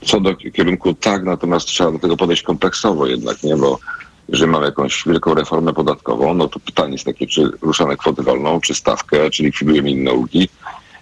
Co 0.07 0.21
do 0.21 0.37
kierunku 0.37 0.95
tak, 0.95 1.25
natomiast 1.25 1.67
trzeba 1.67 1.93
do 1.93 1.99
tego 1.99 2.17
podejść 2.17 2.43
kompleksowo 2.43 3.07
jednak, 3.07 3.43
nie? 3.43 3.57
Bo 3.57 3.79
jeżeli 4.29 4.51
mamy 4.51 4.67
jakąś 4.67 5.05
wielką 5.07 5.35
reformę 5.35 5.73
podatkową, 5.73 6.35
no 6.35 6.49
to 6.49 6.61
pytanie 6.61 6.93
jest 6.93 7.05
takie, 7.05 7.27
czy 7.27 7.51
ruszamy 7.63 7.97
kwotę 7.97 8.23
wolną, 8.23 8.61
czy 8.61 8.75
stawkę, 8.75 9.31
czy 9.31 9.43
likwidujemy 9.43 9.91
inne 9.91 10.13
ulgi. 10.13 10.49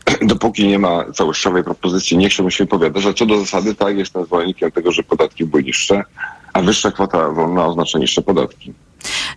Dopóki 0.22 0.66
nie 0.66 0.78
ma 0.78 1.04
całościowej 1.12 1.64
propozycji, 1.64 2.16
nie 2.16 2.28
chciałbym 2.28 2.50
się 2.50 2.64
wypowiadać, 2.64 3.06
a 3.06 3.12
co 3.12 3.26
do 3.26 3.38
zasady, 3.40 3.74
tak, 3.74 3.98
jestem 3.98 4.24
zwolennikiem 4.24 4.70
tego, 4.70 4.92
że 4.92 5.02
podatki 5.02 5.44
były 5.44 5.62
niższe, 5.62 6.04
a 6.52 6.62
wyższa 6.62 6.90
kwota 6.90 7.28
wolna 7.28 7.66
oznacza 7.66 7.98
niższe 7.98 8.22
podatki. 8.22 8.72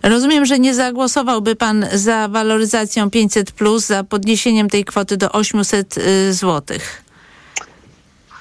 Rozumiem, 0.02 0.46
że 0.46 0.58
nie 0.58 0.74
zagłosowałby 0.74 1.56
pan 1.56 1.86
za 1.92 2.28
waloryzacją 2.28 3.10
500, 3.10 3.52
plus, 3.52 3.86
za 3.86 4.04
podniesieniem 4.04 4.70
tej 4.70 4.84
kwoty 4.84 5.16
do 5.16 5.32
800 5.32 5.98
y, 5.98 6.32
złotych. 6.32 7.01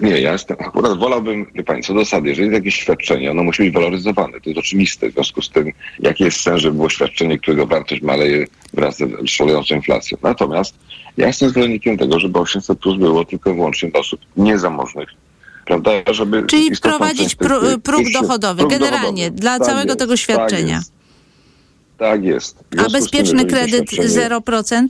Nie, 0.01 0.22
ja 0.22 0.31
jestem, 0.31 0.58
akurat 0.60 0.98
wolałbym, 1.00 1.46
wie 1.55 1.63
pani, 1.63 1.84
co 1.84 1.93
do 1.93 2.00
zasady, 2.00 2.29
jeżeli 2.29 2.48
jest 2.48 2.53
jakieś 2.60 2.75
świadczenie, 2.75 3.31
ono 3.31 3.43
musi 3.43 3.63
być 3.63 3.74
waloryzowane, 3.74 4.41
to 4.41 4.50
jest 4.50 4.60
oczywiste, 4.60 5.10
w 5.10 5.13
związku 5.13 5.41
z 5.41 5.50
tym, 5.50 5.72
jaki 6.00 6.24
jest 6.24 6.41
sens, 6.41 6.62
żeby 6.62 6.75
było 6.75 6.89
świadczenie, 6.89 7.39
którego 7.39 7.67
wartość 7.67 8.01
maleje 8.01 8.48
wraz 8.74 8.98
ze 8.98 9.05
szalejącą 9.25 9.75
inflacją. 9.75 10.17
Natomiast 10.22 10.75
ja 11.17 11.27
jestem 11.27 11.50
zwolennikiem 11.50 11.98
tego, 11.98 12.20
żeby 12.20 12.39
800 12.39 12.79
plus 12.79 12.98
było 13.00 13.25
tylko 13.25 13.50
i 13.51 13.53
wyłącznie 13.53 13.89
dla 13.91 14.00
osób 14.00 14.20
niezamożnych. 14.38 15.10
Prawda, 15.65 15.91
żeby 16.12 16.43
Czyli 16.43 16.75
wprowadzić 16.75 17.36
próg 17.84 18.03
dochodowy, 18.13 18.60
próg 18.60 18.72
generalnie, 18.72 19.24
dochodowy. 19.24 19.41
dla 19.41 19.60
Tak 19.60 19.67
całego 19.67 19.88
jest, 19.88 20.00
tego 20.00 20.17
świadczenia. 20.17 20.81
Tak 21.98 22.24
jest. 22.24 22.58
Tak 22.58 22.74
jest. 22.74 22.77
A 22.77 22.81
z 22.81 22.84
tym, 22.84 22.91
bezpieczny 23.01 23.41
to 23.46 23.50
kredyt 23.50 23.91
świadczenie- 23.91 24.41
0%? 24.41 24.88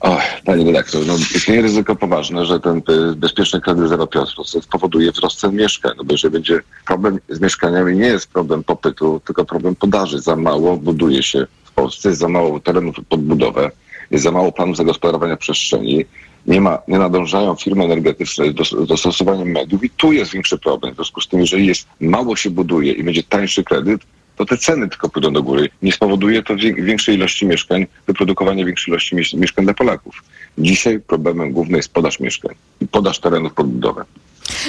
Och, 0.00 0.22
panie 0.44 0.64
redaktor, 0.64 1.06
no 1.06 1.14
istnieje 1.16 1.62
ryzyko 1.62 1.96
poważne, 1.96 2.46
że 2.46 2.60
ten 2.60 2.82
y, 2.90 3.16
bezpieczny 3.16 3.60
kredyt 3.60 3.84
0,5% 3.84 4.62
spowoduje 4.62 5.12
wzrost 5.12 5.38
cen 5.38 5.56
mieszkań, 5.56 5.92
no 5.96 6.04
bo 6.04 6.12
jeżeli 6.14 6.32
będzie 6.32 6.60
problem 6.86 7.18
z 7.28 7.40
mieszkaniami, 7.40 7.96
nie 7.96 8.06
jest 8.06 8.32
problem 8.32 8.64
popytu, 8.64 9.20
tylko 9.26 9.44
problem 9.44 9.74
podaży. 9.74 10.20
Za 10.20 10.36
mało 10.36 10.76
buduje 10.76 11.22
się 11.22 11.46
w 11.64 11.72
Polsce, 11.72 12.08
jest 12.08 12.20
za 12.20 12.28
mało 12.28 12.60
terenów 12.60 12.96
pod 13.08 13.20
budowę, 13.20 13.70
jest 14.10 14.24
za 14.24 14.30
mało 14.30 14.52
planów 14.52 14.76
zagospodarowania 14.76 15.36
przestrzeni, 15.36 16.04
nie, 16.46 16.60
ma, 16.60 16.78
nie 16.88 16.98
nadążają 16.98 17.54
firmy 17.54 17.84
energetyczne 17.84 18.52
do, 18.52 18.86
do 18.86 18.96
stosowania 18.96 19.44
mediów 19.44 19.84
i 19.84 19.90
tu 19.90 20.12
jest 20.12 20.32
większy 20.32 20.58
problem. 20.58 20.92
W 20.92 20.96
związku 20.96 21.20
z 21.20 21.28
tym, 21.28 21.40
jeżeli 21.40 21.66
jest 21.66 21.88
mało 22.00 22.36
się 22.36 22.50
buduje 22.50 22.92
i 22.92 23.04
będzie 23.04 23.22
tańszy 23.22 23.64
kredyt, 23.64 24.00
to 24.40 24.46
te 24.46 24.56
ceny 24.56 24.88
tylko 24.88 25.08
pójdą 25.08 25.32
do 25.32 25.42
góry. 25.42 25.68
Nie 25.82 25.92
spowoduje 25.92 26.42
to 26.42 26.56
większej 26.76 27.14
ilości 27.14 27.46
mieszkań, 27.46 27.86
wyprodukowania 28.06 28.64
większej 28.64 28.92
ilości 28.92 29.16
mies- 29.16 29.38
mieszkań 29.38 29.64
dla 29.64 29.74
Polaków. 29.74 30.22
Dzisiaj 30.58 31.00
problemem 31.00 31.52
głównym 31.52 31.76
jest 31.76 31.92
podaż 31.92 32.20
mieszkań 32.20 32.54
i 32.80 32.86
podaż 32.88 33.18
terenów 33.18 33.54
pod 33.54 33.66
budowę. 33.66 34.04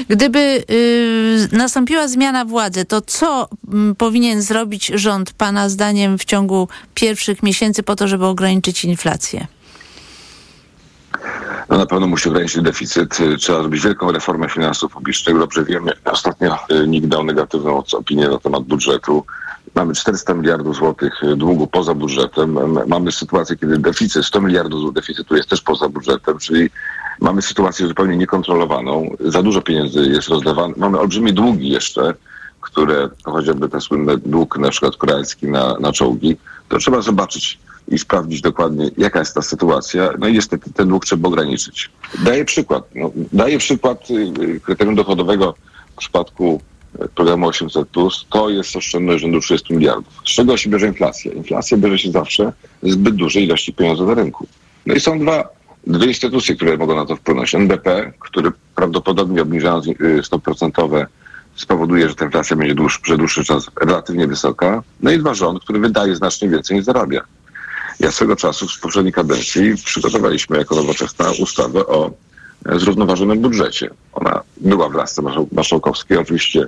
Gdyby 0.10 0.64
y, 0.72 1.48
nastąpiła 1.52 2.08
zmiana 2.08 2.46
władzy, 2.46 2.86
to 2.86 3.02
co 3.02 3.50
mm, 3.74 3.96
powinien 3.96 4.42
zrobić 4.42 4.92
rząd, 4.96 5.34
Pana 5.34 5.70
zdaniem, 5.70 6.18
w 6.18 6.26
ciągu 6.26 6.68
pierwszych 6.94 7.44
miesięcy 7.44 7.84
po 7.84 7.96
to, 7.96 8.08
żeby 8.08 8.26
ograniczyć 8.26 8.86
inflację? 8.86 9.48
No 11.70 11.78
na 11.78 11.86
pewno 11.86 12.08
musi 12.08 12.30
ograniczyć 12.30 12.62
deficyt. 12.62 13.20
Y, 13.20 13.38
Trzeba 13.38 13.60
zrobić 13.62 13.84
wielką 13.84 14.12
reformę 14.12 14.50
finansów 14.50 14.92
publicznych. 14.92 15.38
Dobrze 15.40 15.66
wiemy, 15.66 15.92
ostatnio 16.06 16.58
y, 16.72 16.88
NIK 16.88 17.08
dał 17.08 17.24
negatywną 17.24 17.84
opinię 17.98 18.28
na 18.28 18.40
temat 18.40 18.64
budżetu. 18.64 19.26
Mamy 19.76 19.94
400 19.94 20.34
miliardów 20.34 20.76
złotych 20.76 21.22
długu 21.36 21.68
poza 21.68 21.94
budżetem. 21.94 22.58
Mamy 22.88 23.12
sytuację, 23.12 23.56
kiedy 23.56 23.78
deficyt, 23.78 24.26
100 24.26 24.42
miliardów 24.42 24.94
deficytu 24.94 25.36
jest 25.36 25.50
też 25.50 25.62
poza 25.62 25.90
budżetem, 25.90 26.40
czyli 26.40 26.70
mamy 27.22 27.42
sytuację 27.42 27.88
zupełnie 27.88 28.18
niekontrolowaną. 28.18 29.16
Za 29.20 29.44
dużo 29.44 29.62
pieniędzy 29.62 30.00
jest 30.00 30.28
rozdawane. 30.28 30.74
Mamy 30.78 31.00
olbrzymie 31.00 31.34
długi 31.34 31.70
jeszcze, 31.70 32.14
które, 32.62 33.10
chociażby 33.24 33.70
ten 33.70 33.82
słynny 33.82 34.18
dług 34.18 34.58
na 34.58 34.70
przykład 34.70 34.96
koreański 34.96 35.48
na, 35.48 35.76
na 35.80 35.92
czołgi, 35.92 36.38
to 36.70 36.78
trzeba 36.78 37.02
zobaczyć 37.02 37.60
i 37.88 38.00
sprawdzić 38.00 38.42
dokładnie, 38.42 38.90
jaka 38.98 39.20
jest 39.20 39.36
ta 39.36 39.42
sytuacja. 39.42 40.10
No 40.20 40.28
i 40.28 40.34
niestety 40.34 40.74
ten 40.74 40.88
dług 40.88 41.06
trzeba 41.06 41.30
ograniczyć. 41.30 41.90
Daję 42.24 42.46
przykład. 42.46 42.84
No, 42.96 43.12
daję 43.34 43.58
przykład 43.58 44.12
y, 44.12 44.14
y, 44.44 44.60
kryterium 44.60 44.96
dochodowego 44.96 45.56
w 45.94 45.98
przypadku 45.98 46.62
programu 47.16 47.50
800+, 47.50 48.26
to 48.30 48.50
jest 48.50 48.76
oszczędność 48.76 49.22
rzędu 49.22 49.40
30 49.40 49.74
miliardów. 49.74 50.14
Z 50.26 50.30
czego 50.30 50.58
się 50.58 50.70
bierze 50.70 50.88
inflacja? 50.88 51.32
Inflacja 51.32 51.78
bierze 51.78 51.98
się 51.98 52.12
zawsze 52.12 52.54
z 52.84 52.92
zbyt 52.92 53.16
dużej 53.16 53.44
ilości 53.44 53.74
pieniędzy 53.74 54.04
na 54.04 54.14
rynku. 54.14 54.48
No 54.86 54.94
i 54.94 55.00
są 55.00 55.20
dwa, 55.20 55.50
dwie 55.88 56.08
instytucje, 56.08 56.56
które 56.56 56.78
mogą 56.78 56.96
na 56.96 57.06
to 57.06 57.16
wpłynąć. 57.16 57.56
NBP, 57.56 58.14
który 58.20 58.52
prawdopodobnie 58.76 59.42
obniżając 59.42 59.88
y, 59.88 60.24
stopy 60.24 60.44
procentowe 60.44 61.08
spowoduje, 61.56 62.10
że 62.10 62.16
ta 62.16 62.26
inflacja 62.26 62.56
będzie 62.56 62.76
dłuż, 62.76 63.00
przez 63.00 63.18
dłuższy 63.18 63.44
czas 63.44 63.66
relatywnie 63.82 64.28
wysoka. 64.28 64.84
No 65.02 65.12
i 65.12 65.20
dwa 65.20 65.34
rząd, 65.34 65.64
który 65.64 65.80
wydaje 65.80 66.16
znacznie 66.16 66.50
więcej 66.50 66.78
niż 66.78 66.86
zarabia. 66.86 67.22
Ja 68.00 68.12
swego 68.12 68.36
czasu 68.36 68.68
w 68.68 68.80
poprzedniej 68.80 69.14
kadencji 69.14 69.76
przygotowaliśmy 69.86 70.58
jako 70.58 70.76
nowoczesna 70.76 71.32
ustawę 71.40 71.88
o 71.88 72.12
zrównoważonym 72.66 73.40
budżecie. 73.40 73.90
Ona 74.14 74.42
była 74.58 74.90
w 74.90 74.94
lasce 74.94 75.22
marszał- 75.22 75.48
marszałkowskiej, 75.52 76.18
oczywiście 76.18 76.68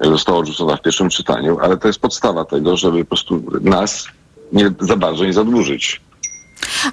e, 0.00 0.06
została 0.06 0.38
odrzucona 0.38 0.76
w 0.76 0.82
pierwszym 0.82 1.08
czytaniu, 1.08 1.58
ale 1.60 1.76
to 1.76 1.88
jest 1.88 2.00
podstawa 2.00 2.44
tego, 2.44 2.76
żeby 2.76 2.98
po 3.04 3.08
prostu 3.08 3.42
nas 3.60 4.06
nie 4.52 4.70
za 4.80 4.96
bardzo 4.96 5.24
nie 5.24 5.32
zadłużyć. 5.32 6.00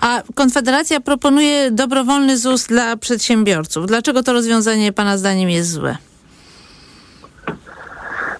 A 0.01 0.21
Konfederacja 0.35 0.99
proponuje 1.01 1.71
dobrowolny 1.71 2.37
ZUS 2.37 2.67
dla 2.67 2.97
przedsiębiorców. 2.97 3.87
Dlaczego 3.87 4.23
to 4.23 4.33
rozwiązanie 4.33 4.93
Pana 4.93 5.17
zdaniem 5.17 5.49
jest 5.49 5.71
złe? 5.71 5.97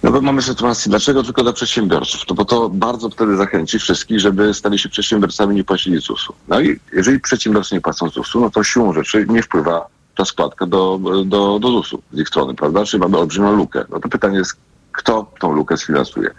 No 0.04 0.12
bo 0.12 0.22
mamy 0.22 0.42
sytuację, 0.42 0.90
dlaczego 0.90 1.24
tylko 1.24 1.44
dla 1.44 1.54
przedsiębiorców? 1.54 2.22
No 2.30 2.36
bo 2.36 2.46
to 2.46 2.70
bardzo 2.70 3.10
wtedy 3.10 3.38
zachęci 3.38 3.80
wszystkich, 3.80 4.20
żeby 4.20 4.54
stali 4.54 4.80
się 4.80 4.90
przedsiębiorcami 4.90 5.54
i 5.54 5.56
nie 5.56 5.64
płacili 5.64 5.98
ZUS-u. 5.98 6.34
No 6.48 6.62
i 6.62 6.80
jeżeli 6.94 7.20
przedsiębiorcy 7.20 7.76
nie 7.76 7.82
płacą 7.82 8.10
ZUS-u, 8.10 8.42
no 8.42 8.50
to 8.50 8.64
siłą 8.64 8.94
rzeczy 8.94 9.26
nie 9.30 9.44
wpływa 9.44 9.88
ta 10.16 10.26
składka 10.26 10.66
do, 10.66 11.00
do, 11.26 11.60
do 11.60 11.70
ZUS-u 11.70 12.02
z 12.14 12.20
ich 12.20 12.28
strony, 12.28 12.56
prawda? 12.56 12.86
Czyli 12.86 13.02
mamy 13.02 13.18
olbrzymią 13.18 13.56
lukę. 13.56 13.86
No 13.90 14.00
to 14.00 14.10
pytanie 14.10 14.38
jest, 14.38 14.56
kto 14.92 15.32
tą 15.40 15.52
lukę 15.52 15.78
sfinansuje? 15.78 16.30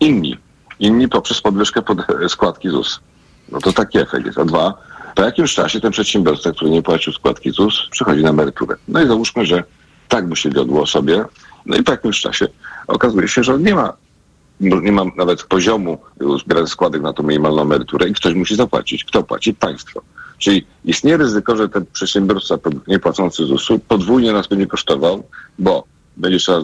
Inni. 0.00 0.38
Inni 0.78 1.08
poprzez 1.08 1.40
podwyżkę 1.40 1.82
pod, 1.82 1.98
składki 2.28 2.68
ZUS. 2.68 3.00
No 3.48 3.58
to 3.60 3.72
taki 3.72 3.98
efekt 3.98 4.26
jest. 4.26 4.38
A 4.38 4.44
dwa, 4.44 4.74
po 5.14 5.22
jakimś 5.22 5.54
czasie 5.54 5.80
ten 5.80 5.92
przedsiębiorca, 5.92 6.52
który 6.52 6.70
nie 6.70 6.82
płacił 6.82 7.12
składki 7.12 7.50
ZUS, 7.50 7.88
przychodzi 7.90 8.22
na 8.22 8.30
emeryturę. 8.30 8.76
No 8.88 9.02
i 9.02 9.06
załóżmy, 9.06 9.46
że 9.46 9.64
tak 10.08 10.28
by 10.28 10.36
się 10.36 10.50
wiodło 10.50 10.86
sobie. 10.86 11.24
No 11.66 11.76
i 11.76 11.82
po 11.82 11.92
jakimś 11.92 12.20
czasie 12.20 12.46
okazuje 12.86 13.28
się, 13.28 13.44
że 13.44 13.58
nie 13.58 13.74
ma, 13.74 13.96
nie 14.60 14.92
ma 14.92 15.04
nawet 15.16 15.42
poziomu 15.42 15.98
składek 16.66 17.02
na 17.02 17.12
tą 17.12 17.22
minimalną 17.22 17.62
emeryturę 17.62 18.08
i 18.08 18.14
ktoś 18.14 18.34
musi 18.34 18.56
zapłacić. 18.56 19.04
Kto 19.04 19.22
płaci? 19.22 19.54
Państwo. 19.54 20.02
Czyli 20.38 20.66
istnieje 20.84 21.16
ryzyko, 21.16 21.56
że 21.56 21.68
ten 21.68 21.86
przedsiębiorca 21.92 22.58
nie 22.86 22.98
płacący 22.98 23.44
ZUS-u 23.44 23.78
podwójnie 23.78 24.32
nas 24.32 24.46
będzie 24.46 24.66
kosztował, 24.66 25.22
bo 25.58 25.84
będzie 26.16 26.38
trzeba 26.38 26.60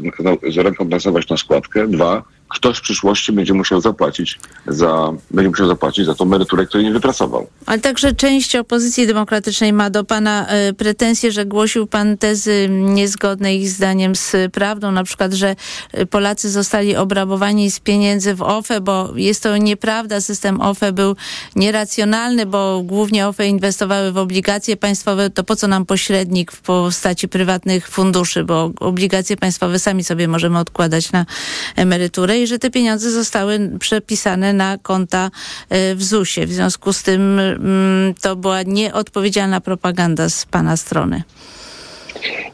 zrekompensować 0.51 1.29
na 1.29 1.37
składkę. 1.37 1.89
Dwa, 1.89 2.23
ktoś 2.51 2.79
w 2.79 2.81
przyszłości 2.81 3.33
będzie 3.33 3.55
musiał 3.55 3.81
zapłacić 3.81 4.39
za, 4.67 5.13
będzie 5.31 5.49
musiał 5.49 5.67
zapłacić 5.67 6.07
za 6.07 6.15
tą 6.15 6.25
emeryturę, 6.25 6.67
której 6.67 6.87
nie 6.87 6.93
wypracował. 6.93 7.47
Ale 7.67 7.79
także 7.79 8.13
część 8.13 8.57
opozycji 8.57 9.07
demokratycznej 9.07 9.73
ma 9.73 9.91
do 9.91 10.05
pana 10.05 10.47
e, 10.47 10.73
pretensje, 10.73 11.33
że 11.33 11.45
głosił 11.47 11.87
pan 11.87 12.17
tezy 12.17 12.69
niezgodne 12.71 13.55
ich 13.55 13.69
zdaniem 13.69 14.15
z 14.15 14.37
prawdą, 14.53 14.93
na 14.93 15.05
przykład, 15.05 15.33
że 15.33 15.57
e, 15.93 16.07
Polacy 16.07 16.51
zostali 16.51 16.97
obrabowani 16.97 17.71
z 17.71 17.81
pieniędzy 17.81 18.35
w 18.35 18.43
OFE, 18.43 18.81
bo 18.81 19.13
jest 19.17 19.43
to 19.43 19.57
nieprawda. 19.57 20.21
System 20.21 20.61
OFE 20.61 20.93
był 20.93 21.17
nieracjonalny, 21.57 22.47
bo 22.47 22.83
głównie 22.83 23.29
OFE 23.29 23.47
inwestowały 23.47 24.13
w 24.13 24.19
obligacje 24.19 24.77
państwowe. 24.77 25.31
To 25.31 25.45
po 25.45 25.57
co 25.57 25.69
nam 25.69 25.87
pośrednik 25.87 26.53
w 26.53 26.61
postaci 26.61 27.29
prywatnych 27.29 27.89
funduszy, 27.89 28.45
bo 28.45 28.71
obligacje 28.81 29.37
państwowe 29.37 29.79
sami 29.79 30.05
sobie 30.05 30.29
możemy 30.29 30.59
odkładać 30.59 31.13
na 31.13 31.27
emeryturę 31.77 32.40
i 32.43 32.47
że 32.47 32.59
te 32.59 32.71
pieniądze 32.71 33.11
zostały 33.11 33.71
przepisane 33.79 34.53
na 34.53 34.79
konta 34.79 35.31
e, 35.69 35.95
w 35.95 36.05
ZUS-ie. 36.05 36.47
W 36.47 36.53
związku 36.53 36.93
z 36.93 37.03
tym 37.03 37.39
mm, 37.39 38.15
to 38.23 38.37
była 38.37 38.63
nieodpowiedzialna 38.63 39.61
propaganda 39.61 40.29
z 40.29 40.47
pana 40.47 40.77
strony. 40.77 41.23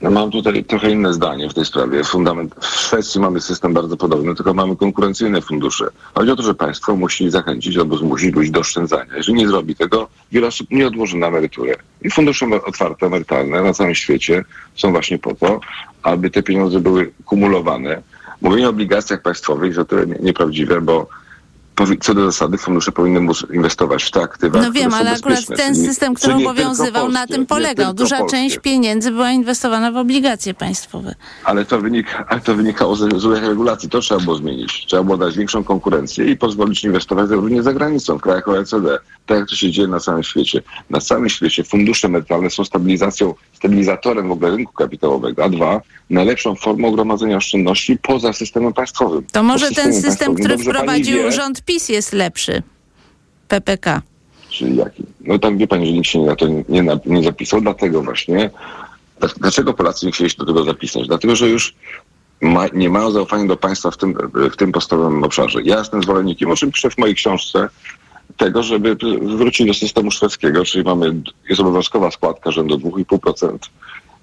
No 0.02 0.10
mam 0.10 0.30
tutaj 0.30 0.64
trochę 0.64 0.90
inne 0.90 1.12
zdanie 1.12 1.48
w 1.48 1.54
tej 1.54 1.64
sprawie. 1.64 2.04
Fundament, 2.04 2.54
w 2.60 2.66
Szwecji 2.66 3.20
mamy 3.20 3.40
system 3.40 3.74
bardzo 3.74 3.96
podobny, 3.96 4.34
tylko 4.34 4.54
mamy 4.54 4.76
konkurencyjne 4.76 5.40
fundusze. 5.40 5.84
Chodzi 6.14 6.30
o 6.30 6.36
to, 6.36 6.42
że 6.42 6.54
państwo 6.54 6.96
musi 6.96 7.30
zachęcić 7.30 7.76
albo 7.76 7.96
zmusić 7.96 8.34
ludzi 8.34 8.50
do 8.50 8.60
oszczędzania. 8.60 9.16
Jeżeli 9.16 9.38
nie 9.38 9.48
zrobi 9.48 9.76
tego, 9.76 10.08
wiele 10.32 10.46
osób 10.46 10.66
nie 10.70 10.86
odłoży 10.86 11.16
na 11.16 11.26
emeryturę. 11.26 11.74
I 12.02 12.10
fundusze 12.10 12.46
otwarte 12.66 13.06
emerytalne 13.06 13.62
na 13.62 13.72
całym 13.72 13.94
świecie 13.94 14.44
są 14.76 14.90
właśnie 14.92 15.18
po 15.18 15.34
to, 15.34 15.60
aby 16.02 16.30
te 16.30 16.42
pieniądze 16.42 16.80
były 16.80 17.12
kumulowane. 17.24 18.02
Mówienie 18.40 18.66
o 18.66 18.70
obligacjach 18.70 19.22
państwowych, 19.22 19.74
że 19.74 19.84
to 19.84 20.04
nie- 20.04 20.18
nieprawdziwe, 20.20 20.80
bo 20.80 21.08
co 22.00 22.14
do 22.14 22.24
zasady 22.24 22.58
fundusze 22.58 22.92
powinny 22.92 23.20
móc 23.20 23.46
inwestować 23.52 24.04
w 24.04 24.10
te 24.10 24.20
aktywa, 24.22 24.62
No 24.62 24.72
wiem, 24.72 24.94
ale 24.94 25.10
akurat 25.10 25.46
ten 25.56 25.76
system, 25.76 26.14
który 26.14 26.34
obowiązywał, 26.34 27.08
na 27.08 27.26
tym 27.26 27.46
polegał. 27.46 27.94
Duża 27.94 28.18
polskie. 28.18 28.38
część 28.38 28.58
pieniędzy 28.58 29.10
była 29.10 29.30
inwestowana 29.30 29.92
w 29.92 29.96
obligacje 29.96 30.54
państwowe. 30.54 31.14
Ale 31.44 31.64
to, 31.64 31.80
wynika, 31.80 32.24
ale 32.28 32.40
to 32.40 32.54
wynikało 32.54 32.96
ze 32.96 33.08
złych 33.16 33.44
regulacji. 33.44 33.88
To 33.88 34.00
trzeba 34.00 34.20
było 34.20 34.36
zmienić. 34.36 34.86
Trzeba 34.86 35.02
było 35.02 35.16
dać 35.16 35.36
większą 35.36 35.64
konkurencję 35.64 36.30
i 36.30 36.36
pozwolić 36.36 36.84
inwestować 36.84 37.30
również 37.30 37.64
za 37.64 37.72
granicą, 37.72 38.18
w 38.18 38.20
krajach 38.20 38.48
OECD. 38.48 38.98
Tak 39.26 39.38
jak 39.38 39.48
to 39.48 39.56
się 39.56 39.70
dzieje 39.70 39.88
na 39.88 40.00
całym 40.00 40.22
świecie. 40.22 40.62
Na 40.90 41.00
całym 41.00 41.28
świecie 41.28 41.64
fundusze 41.64 42.08
emerytalne 42.08 42.50
są 42.50 42.64
stabilizacją, 42.64 43.34
stabilizatorem 43.52 44.28
w 44.28 44.32
ogóle 44.32 44.50
rynku 44.50 44.72
kapitałowego. 44.72 45.44
A 45.44 45.48
dwa, 45.48 45.80
najlepszą 46.10 46.54
formą 46.54 46.92
gromadzenia 46.92 47.36
oszczędności 47.36 47.98
poza 48.02 48.32
systemem 48.32 48.72
państwowym. 48.72 49.24
To 49.32 49.42
może 49.42 49.70
ten 49.70 50.02
system, 50.02 50.34
który 50.34 50.58
wprowadził 50.58 51.16
wie, 51.16 51.32
rząd 51.32 51.62
PiS 51.66 51.88
jest 51.88 52.12
lepszy. 52.12 52.62
PPK. 53.48 54.02
Czyli 54.50 54.76
jaki? 54.76 55.02
No 55.20 55.38
tam 55.38 55.58
wie 55.58 55.66
pani, 55.66 55.86
że 55.86 55.92
nikt 55.92 56.06
się 56.06 56.18
na 56.24 56.36
to 56.36 56.46
nie, 56.68 56.82
nie 57.06 57.22
zapisał, 57.22 57.60
dlatego 57.60 58.02
właśnie. 58.02 58.50
Dla- 59.20 59.28
Dlaczego 59.40 59.74
Polacy 59.74 60.06
nie 60.06 60.12
chcieli 60.12 60.30
się 60.30 60.36
do 60.36 60.44
tego 60.46 60.64
zapisać? 60.64 61.06
Dlatego, 61.06 61.36
że 61.36 61.48
już 61.48 61.74
ma, 62.40 62.66
nie 62.74 62.90
mają 62.90 63.10
zaufania 63.10 63.46
do 63.46 63.56
państwa 63.56 63.90
w 63.90 63.96
tym, 63.96 64.14
w 64.52 64.56
tym 64.56 64.72
podstawowym 64.72 65.24
obszarze. 65.24 65.62
Ja 65.62 65.78
jestem 65.78 66.02
zwolennikiem, 66.02 66.50
o 66.50 66.56
czym 66.56 66.72
piszę 66.72 66.90
w 66.90 66.98
mojej 66.98 67.14
książce, 67.14 67.68
tego, 68.36 68.62
żeby 68.62 68.96
wrócić 69.22 69.66
do 69.66 69.74
systemu 69.74 70.10
szwedzkiego, 70.10 70.64
czyli 70.64 70.84
mamy, 70.84 71.14
jest 71.48 71.60
obowiązkowa 71.60 72.10
składka 72.10 72.50
rzędu 72.50 72.76
2,5%, 72.78 73.58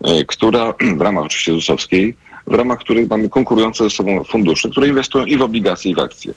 e, 0.03 0.25
która 0.25 0.73
w 0.97 1.01
ramach 1.01 1.25
oczywiście 1.25 1.53
ZUS-owskiej, 1.53 2.15
w 2.47 2.53
ramach 2.53 2.79
której 2.79 3.07
mamy 3.07 3.29
konkurujące 3.29 3.83
ze 3.83 3.89
sobą 3.89 4.23
fundusze, 4.23 4.69
które 4.69 4.87
inwestują 4.87 5.25
i 5.25 5.37
w 5.37 5.41
obligacje, 5.41 5.91
i 5.91 5.95
w 5.95 5.99
akcje. 5.99 6.33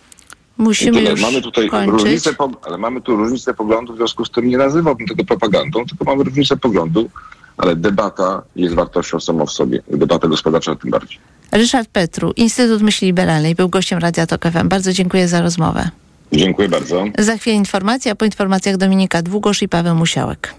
Musimy 0.58 1.02
już 1.02 1.20
mamy 1.20 1.42
tutaj 1.42 1.70
różnicę, 1.86 2.30
ale 2.62 2.78
mamy 2.78 3.00
tu 3.00 3.16
różnicę 3.16 3.54
poglądu, 3.54 3.92
w 3.92 3.96
związku 3.96 4.24
z 4.24 4.30
tym 4.30 4.48
nie 4.48 4.58
nazywałbym 4.58 5.06
tego 5.06 5.24
propagandą, 5.24 5.84
tylko 5.86 6.04
mamy 6.04 6.24
różnicę 6.24 6.56
poglądu, 6.56 7.10
ale 7.56 7.76
debata 7.76 8.42
jest 8.56 8.74
wartością 8.74 9.20
samą 9.20 9.46
w 9.46 9.52
sobie. 9.52 9.82
Debata 9.88 10.28
gospodarcza 10.28 10.76
tym 10.76 10.90
bardziej. 10.90 11.18
Ryszard 11.52 11.88
Petru, 11.88 12.32
Instytut 12.36 12.82
Myśli 12.82 13.06
Liberalnej, 13.06 13.54
był 13.54 13.68
gościem 13.68 13.98
Radia 13.98 14.26
Tok 14.26 14.44
FM. 14.44 14.68
Bardzo 14.68 14.92
dziękuję 14.92 15.28
za 15.28 15.42
rozmowę. 15.42 15.90
Dziękuję 16.32 16.68
bardzo. 16.68 17.04
Za 17.18 17.36
chwilę 17.36 17.56
informacja, 17.56 18.14
po 18.14 18.24
informacjach 18.24 18.76
Dominika 18.76 19.22
Długosz 19.22 19.62
i 19.62 19.68
Paweł 19.68 19.94
Musiałek. 19.94 20.54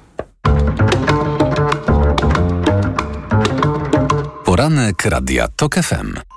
Poranek 4.46 5.06
Radia 5.06 5.48
Tok 5.56 5.76
FM. 5.76 6.37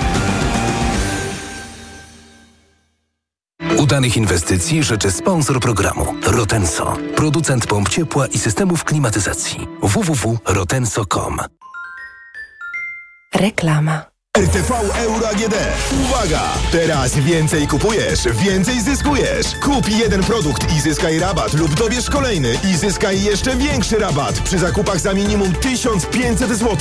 Udanych 3.77 4.17
inwestycji 4.17 4.83
życzy 4.83 5.11
sponsor 5.11 5.59
programu 5.59 6.13
Rotenso, 6.27 6.97
producent 7.15 7.67
pomp 7.67 7.89
ciepła 7.89 8.27
i 8.27 8.37
systemów 8.37 8.83
klimatyzacji. 8.83 9.67
www.rotenso.com 9.81 11.37
Reklama. 13.35 14.10
RTV 14.37 14.71
Euro 14.97 15.27
AGD. 15.29 15.55
Uwaga! 16.03 16.41
Teraz 16.71 17.15
więcej 17.15 17.67
kupujesz, 17.67 18.19
więcej 18.33 18.81
zyskujesz. 18.81 19.47
Kup 19.63 19.89
jeden 19.89 20.23
produkt 20.23 20.73
i 20.77 20.81
zyskaj 20.81 21.19
rabat 21.19 21.53
lub 21.53 21.73
dobierz 21.75 22.09
kolejny 22.09 22.57
i 22.63 22.77
zyskaj 22.77 23.21
jeszcze 23.23 23.55
większy 23.55 23.99
rabat 23.99 24.39
przy 24.39 24.59
zakupach 24.59 24.99
za 24.99 25.13
minimum 25.13 25.53
1500 25.53 26.49
zł. 26.49 26.77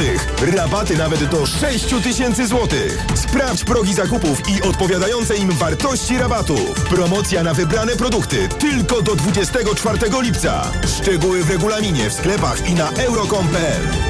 Rabaty 0.56 0.96
nawet 0.96 1.24
do 1.24 1.46
6000 1.46 2.46
zł. 2.46 2.68
Sprawdź 3.14 3.64
progi 3.64 3.94
zakupów 3.94 4.38
i 4.48 4.62
odpowiadające 4.62 5.36
im 5.36 5.50
wartości 5.50 6.18
rabatów. 6.18 6.70
Promocja 6.74 7.42
na 7.42 7.54
wybrane 7.54 7.96
produkty 7.96 8.48
tylko 8.48 9.02
do 9.02 9.16
24 9.16 9.98
lipca. 10.22 10.72
Szczegóły 10.98 11.44
w 11.44 11.50
regulaminie 11.50 12.10
w 12.10 12.12
sklepach 12.12 12.68
i 12.68 12.74
na 12.74 12.90
euro.com.pl. 12.90 14.09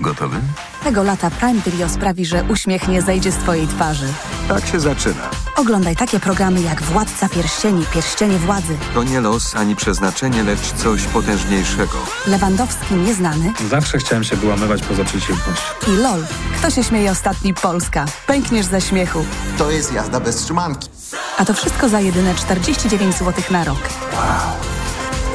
Gotowy? 0.00 0.40
Tego 0.84 1.02
lata 1.02 1.30
Prime 1.30 1.60
Video 1.66 1.88
sprawi, 1.88 2.26
że 2.26 2.44
uśmiech 2.48 2.88
nie 2.88 3.02
zejdzie 3.02 3.32
z 3.32 3.36
Twojej 3.36 3.68
twarzy. 3.68 4.06
Tak 4.48 4.66
się 4.66 4.80
zaczyna. 4.80 5.30
Oglądaj 5.56 5.96
takie 5.96 6.20
programy 6.20 6.60
jak 6.60 6.82
Władca 6.82 7.28
Pierścieni, 7.28 7.84
Pierścienie 7.94 8.38
Władzy, 8.38 8.76
To 8.94 9.02
nie 9.02 9.20
los 9.20 9.56
ani 9.56 9.76
przeznaczenie, 9.76 10.42
lecz 10.42 10.60
coś 10.72 11.02
potężniejszego. 11.04 11.98
Lewandowski 12.26 12.94
Nieznany 12.94 13.52
Zawsze 13.70 13.98
chciałem 13.98 14.24
się 14.24 14.36
wyłamywać 14.36 14.82
poza 14.82 15.04
przeciwność. 15.04 15.62
i 15.88 15.90
LOL. 15.96 16.24
Kto 16.58 16.70
się 16.70 16.84
śmieje 16.84 17.10
ostatni? 17.10 17.54
Polska. 17.54 18.04
Pękniesz 18.26 18.66
ze 18.66 18.80
śmiechu. 18.80 19.24
To 19.58 19.70
jest 19.70 19.92
jazda 19.92 20.20
bez 20.20 20.36
trzymanki. 20.36 20.88
A 21.38 21.44
to 21.44 21.54
wszystko 21.54 21.88
za 21.88 22.00
jedyne 22.00 22.34
49 22.34 23.14
zł 23.16 23.44
na 23.50 23.64
rok. 23.64 23.88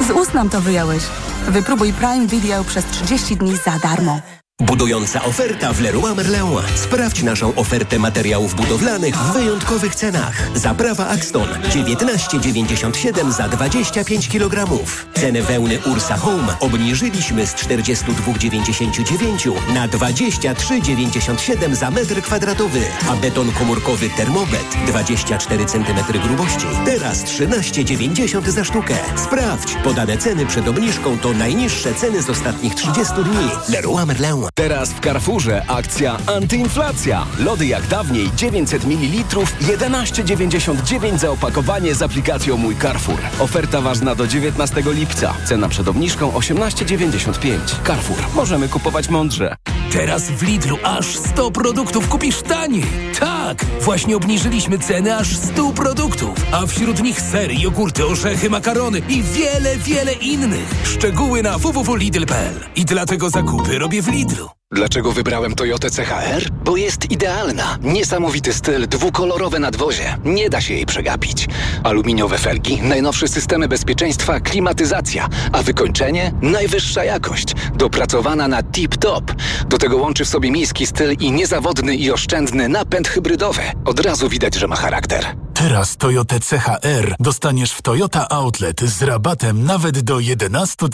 Z 0.08 0.10
ust 0.10 0.34
nam 0.34 0.48
to 0.50 0.60
wyjąłeś. 0.60 1.02
Wypróbuj 1.48 1.92
Prime 1.92 2.26
Video 2.26 2.64
przez 2.64 2.84
30 2.84 3.36
dni 3.36 3.56
za 3.56 3.78
darmo. 3.78 4.20
Budująca 4.62 5.24
oferta 5.24 5.72
w 5.72 5.80
Leroy 5.80 6.14
Merlin. 6.14 6.58
Sprawdź 6.74 7.22
naszą 7.22 7.54
ofertę 7.54 7.98
materiałów 7.98 8.54
budowlanych 8.54 9.16
w 9.16 9.32
wyjątkowych 9.32 9.94
cenach. 9.94 10.48
Zaprawa 10.54 11.08
Axton 11.08 11.48
19,97 11.70 13.32
za 13.32 13.48
25 13.48 14.28
kg. 14.28 14.68
Cenę 15.14 15.42
wełny 15.42 15.78
Ursa 15.80 16.16
Home 16.16 16.56
obniżyliśmy 16.60 17.46
z 17.46 17.54
42,99 17.54 19.52
na 19.74 19.88
23,97 19.88 21.74
za 21.74 21.90
metr 21.90 22.22
kwadratowy, 22.22 22.80
a 23.08 23.16
beton 23.16 23.52
komórkowy 23.52 24.10
Thermobet 24.10 24.76
24 24.86 25.66
cm 25.66 26.20
grubości 26.28 26.66
teraz 26.84 27.24
13,90 27.24 28.50
za 28.50 28.64
sztukę. 28.64 28.94
Sprawdź, 29.16 29.74
podane 29.84 30.18
ceny 30.18 30.46
przed 30.46 30.68
obniżką 30.68 31.18
to 31.18 31.32
najniższe 31.32 31.94
ceny 31.94 32.22
z 32.22 32.30
ostatnich 32.30 32.74
30 32.74 33.14
dni. 33.14 33.48
Leroy 33.68 34.06
Merlin. 34.06 34.43
Teraz 34.54 34.92
w 34.92 35.00
Carrefourze 35.00 35.62
akcja 35.68 36.16
antyinflacja. 36.26 37.26
Lody 37.38 37.66
jak 37.66 37.86
dawniej 37.86 38.30
900 38.36 38.84
ml 38.84 39.24
11,99 39.60 41.18
za 41.18 41.30
opakowanie 41.30 41.94
z 41.94 42.02
aplikacją 42.02 42.56
Mój 42.56 42.76
Carrefour. 42.76 43.20
Oferta 43.38 43.80
ważna 43.80 44.14
do 44.14 44.26
19 44.26 44.82
lipca. 44.86 45.34
Cena 45.44 45.68
przed 45.68 45.88
obniżką 45.88 46.30
18,95. 46.30 47.58
Carrefour. 47.86 48.18
Możemy 48.34 48.68
kupować 48.68 49.08
mądrze. 49.08 49.56
Teraz 49.94 50.30
w 50.30 50.42
Lidlu 50.42 50.78
aż 50.82 51.06
100 51.06 51.50
produktów 51.50 52.08
kupisz 52.08 52.42
taniej. 52.42 52.84
Tak, 53.20 53.64
właśnie 53.80 54.16
obniżyliśmy 54.16 54.78
ceny 54.78 55.16
aż 55.16 55.36
100 55.36 55.72
produktów, 55.72 56.34
a 56.52 56.66
wśród 56.66 57.02
nich 57.02 57.20
sery, 57.20 57.54
jogurty, 57.54 58.06
orzechy, 58.06 58.50
makarony 58.50 58.98
i 59.08 59.22
wiele, 59.22 59.76
wiele 59.76 60.12
innych. 60.12 60.74
Szczegóły 60.84 61.42
na 61.42 61.58
www.lidl.pl. 61.58 62.54
I 62.76 62.84
dlatego 62.84 63.30
zakupy 63.30 63.78
robię 63.78 64.02
w 64.02 64.08
Lidlu. 64.08 64.48
Dlaczego 64.74 65.12
wybrałem 65.12 65.54
Toyotę 65.54 65.90
CHR? 65.90 66.50
Bo 66.64 66.76
jest 66.76 67.10
idealna. 67.10 67.78
Niesamowity 67.82 68.52
styl, 68.52 68.88
dwukolorowe 68.88 69.58
nadwozie. 69.58 70.16
Nie 70.24 70.50
da 70.50 70.60
się 70.60 70.74
jej 70.74 70.86
przegapić. 70.86 71.46
Aluminiowe 71.84 72.38
felgi, 72.38 72.82
najnowsze 72.82 73.28
systemy 73.28 73.68
bezpieczeństwa, 73.68 74.40
klimatyzacja, 74.40 75.28
a 75.52 75.62
wykończenie? 75.62 76.32
Najwyższa 76.42 77.04
jakość. 77.04 77.54
Dopracowana 77.74 78.48
na 78.48 78.62
tip-top. 78.62 79.34
Do 79.68 79.78
tego 79.78 79.96
łączy 79.96 80.24
w 80.24 80.28
sobie 80.28 80.50
miejski 80.50 80.86
styl 80.86 81.16
i 81.20 81.32
niezawodny 81.32 81.96
i 81.96 82.10
oszczędny 82.10 82.68
napęd 82.68 83.08
hybrydowy. 83.08 83.62
Od 83.84 84.00
razu 84.00 84.28
widać, 84.28 84.54
że 84.54 84.66
ma 84.68 84.76
charakter. 84.76 85.26
Teraz 85.64 85.96
Toyota 85.96 86.36
CHR 86.40 87.16
dostaniesz 87.20 87.72
w 87.72 87.82
Toyota 87.82 88.28
Outlet 88.28 88.80
z 88.80 89.02
rabatem 89.02 89.64
nawet 89.64 90.00
do 90.00 90.20
11 90.20 90.88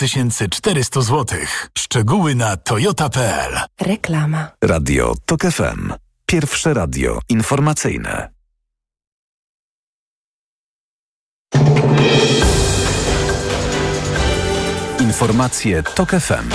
400 0.50 1.00
zł. 1.00 1.38
Szczegóły 1.78 2.34
na 2.34 2.56
toyota.pl. 2.56 3.60
Reklama. 3.80 4.48
Radio 4.64 5.14
TOK 5.26 5.40
FM. 5.42 5.92
Pierwsze 6.26 6.74
radio 6.74 7.20
informacyjne. 7.28 8.30
Informacje 15.00 15.82
TOK 15.82 16.10
FM. 16.10 16.48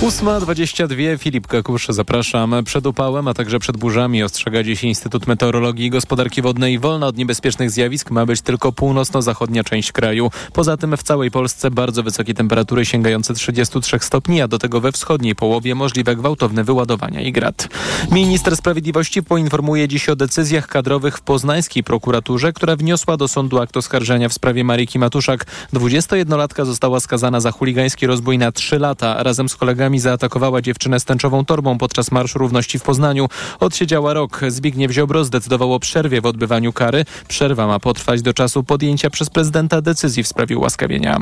8.22, 0.00 1.18
Filip 1.18 1.46
Kakusz, 1.46 1.86
zapraszam. 1.88 2.54
Przed 2.64 2.86
upałem, 2.86 3.28
a 3.28 3.34
także 3.34 3.58
przed 3.58 3.76
burzami 3.76 4.22
ostrzega 4.22 4.62
dziś 4.62 4.84
Instytut 4.84 5.26
Meteorologii 5.26 5.86
i 5.86 5.90
Gospodarki 5.90 6.42
Wodnej. 6.42 6.78
Wolna 6.78 7.06
od 7.06 7.16
niebezpiecznych 7.16 7.70
zjawisk 7.70 8.10
ma 8.10 8.26
być 8.26 8.40
tylko 8.40 8.72
północno-zachodnia 8.72 9.64
część 9.64 9.92
kraju. 9.92 10.30
Poza 10.52 10.76
tym 10.76 10.96
w 10.96 11.02
całej 11.02 11.30
Polsce 11.30 11.70
bardzo 11.70 12.02
wysokie 12.02 12.34
temperatury 12.34 12.84
sięgające 12.84 13.34
33 13.34 13.98
stopni, 14.00 14.42
a 14.42 14.48
do 14.48 14.58
tego 14.58 14.80
we 14.80 14.92
wschodniej 14.92 15.34
połowie 15.34 15.74
możliwe 15.74 16.16
gwałtowne 16.16 16.64
wyładowania 16.64 17.20
i 17.20 17.32
grad. 17.32 17.68
Minister 18.12 18.56
Sprawiedliwości 18.56 19.22
poinformuje 19.22 19.88
dziś 19.88 20.08
o 20.08 20.16
decyzjach 20.16 20.66
kadrowych 20.66 21.18
w 21.18 21.20
poznańskiej 21.20 21.84
prokuraturze, 21.84 22.52
która 22.52 22.76
wniosła 22.76 23.16
do 23.16 23.28
sądu 23.28 23.58
akt 23.58 23.76
oskarżenia 23.76 24.28
w 24.28 24.32
sprawie 24.32 24.64
Mariki 24.64 24.98
Matuszak. 24.98 25.46
21-latka 25.72 26.64
została 26.64 27.00
skazana 27.00 27.40
za 27.40 27.52
chuligański 27.52 28.06
rozbój 28.06 28.38
na 28.38 28.52
3 28.52 28.78
lata. 28.78 29.22
Razem 29.22 29.48
z 29.48 29.56
kolegami 29.56 29.89
zaatakowała 29.98 30.62
dziewczynę 30.62 31.00
z 31.00 31.04
tęczową 31.04 31.44
torbą 31.44 31.78
podczas 31.78 32.10
Marszu 32.10 32.38
Równości 32.38 32.78
w 32.78 32.82
Poznaniu. 32.82 33.28
Odsiedziała 33.60 34.14
rok. 34.14 34.40
Zbigniew 34.48 34.92
Ziobro 34.92 35.24
zdecydował 35.24 35.74
o 35.74 35.80
przerwie 35.80 36.20
w 36.20 36.26
odbywaniu 36.26 36.72
kary. 36.72 37.04
Przerwa 37.28 37.66
ma 37.66 37.78
potrwać 37.78 38.22
do 38.22 38.34
czasu 38.34 38.64
podjęcia 38.64 39.10
przez 39.10 39.30
prezydenta 39.30 39.80
decyzji 39.80 40.22
w 40.22 40.28
sprawie 40.28 40.58
ułaskawienia. 40.58 41.18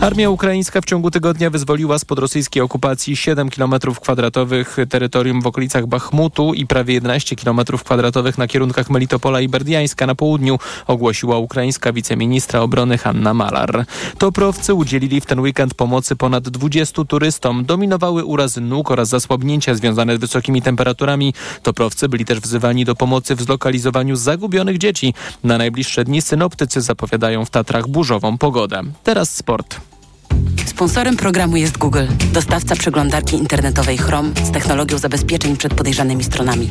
Armia 0.00 0.30
ukraińska 0.30 0.80
w 0.80 0.84
ciągu 0.84 1.10
tygodnia 1.10 1.50
wyzwoliła 1.50 1.98
spod 1.98 2.18
rosyjskiej 2.18 2.62
okupacji 2.62 3.16
7 3.16 3.50
km 3.50 3.74
kwadratowych 4.00 4.76
terytorium 4.88 5.42
w 5.42 5.46
okolicach 5.46 5.86
Bachmutu 5.86 6.54
i 6.54 6.66
prawie 6.66 6.94
11 6.94 7.36
km 7.36 7.60
kwadratowych 7.84 8.38
na 8.38 8.46
kierunkach 8.46 8.90
Melitopola 8.90 9.40
i 9.40 9.48
Berdiańska 9.48 10.06
na 10.06 10.14
południu, 10.14 10.58
ogłosiła 10.86 11.38
ukraińska 11.38 11.92
wiceministra 11.92 12.60
obrony 12.60 12.98
Hanna 12.98 13.34
Malar. 13.34 13.84
Toprowcy 14.18 14.74
udzielili 14.74 15.20
w 15.20 15.26
ten 15.26 15.40
weekend 15.40 15.74
pomocy 15.74 16.16
ponad 16.16 16.48
20 16.48 17.04
turystom. 17.04 17.64
Dominowały 17.64 18.11
zawały, 18.12 18.24
urazy 18.24 18.60
nóg 18.60 18.90
oraz 18.90 19.08
zasłabnięcia 19.08 19.74
związane 19.74 20.16
z 20.16 20.20
wysokimi 20.20 20.62
temperaturami. 20.62 21.34
Toprowcy 21.62 22.08
byli 22.08 22.24
też 22.24 22.40
wzywani 22.40 22.84
do 22.84 22.94
pomocy 22.94 23.34
w 23.34 23.42
zlokalizowaniu 23.42 24.16
zagubionych 24.16 24.78
dzieci. 24.78 25.14
Na 25.44 25.58
najbliższe 25.58 26.04
dni 26.04 26.22
synoptycy 26.22 26.80
zapowiadają 26.80 27.44
w 27.44 27.50
Tatrach 27.50 27.88
burzową 27.88 28.38
pogodę. 28.38 28.82
Teraz 29.04 29.36
sport. 29.36 29.80
Sponsorem 30.66 31.16
programu 31.16 31.56
jest 31.56 31.78
Google, 31.78 32.06
dostawca 32.32 32.76
przeglądarki 32.76 33.36
internetowej 33.36 33.98
Chrome 33.98 34.30
z 34.44 34.50
technologią 34.50 34.98
zabezpieczeń 34.98 35.56
przed 35.56 35.74
podejrzanymi 35.74 36.24
stronami. 36.24 36.70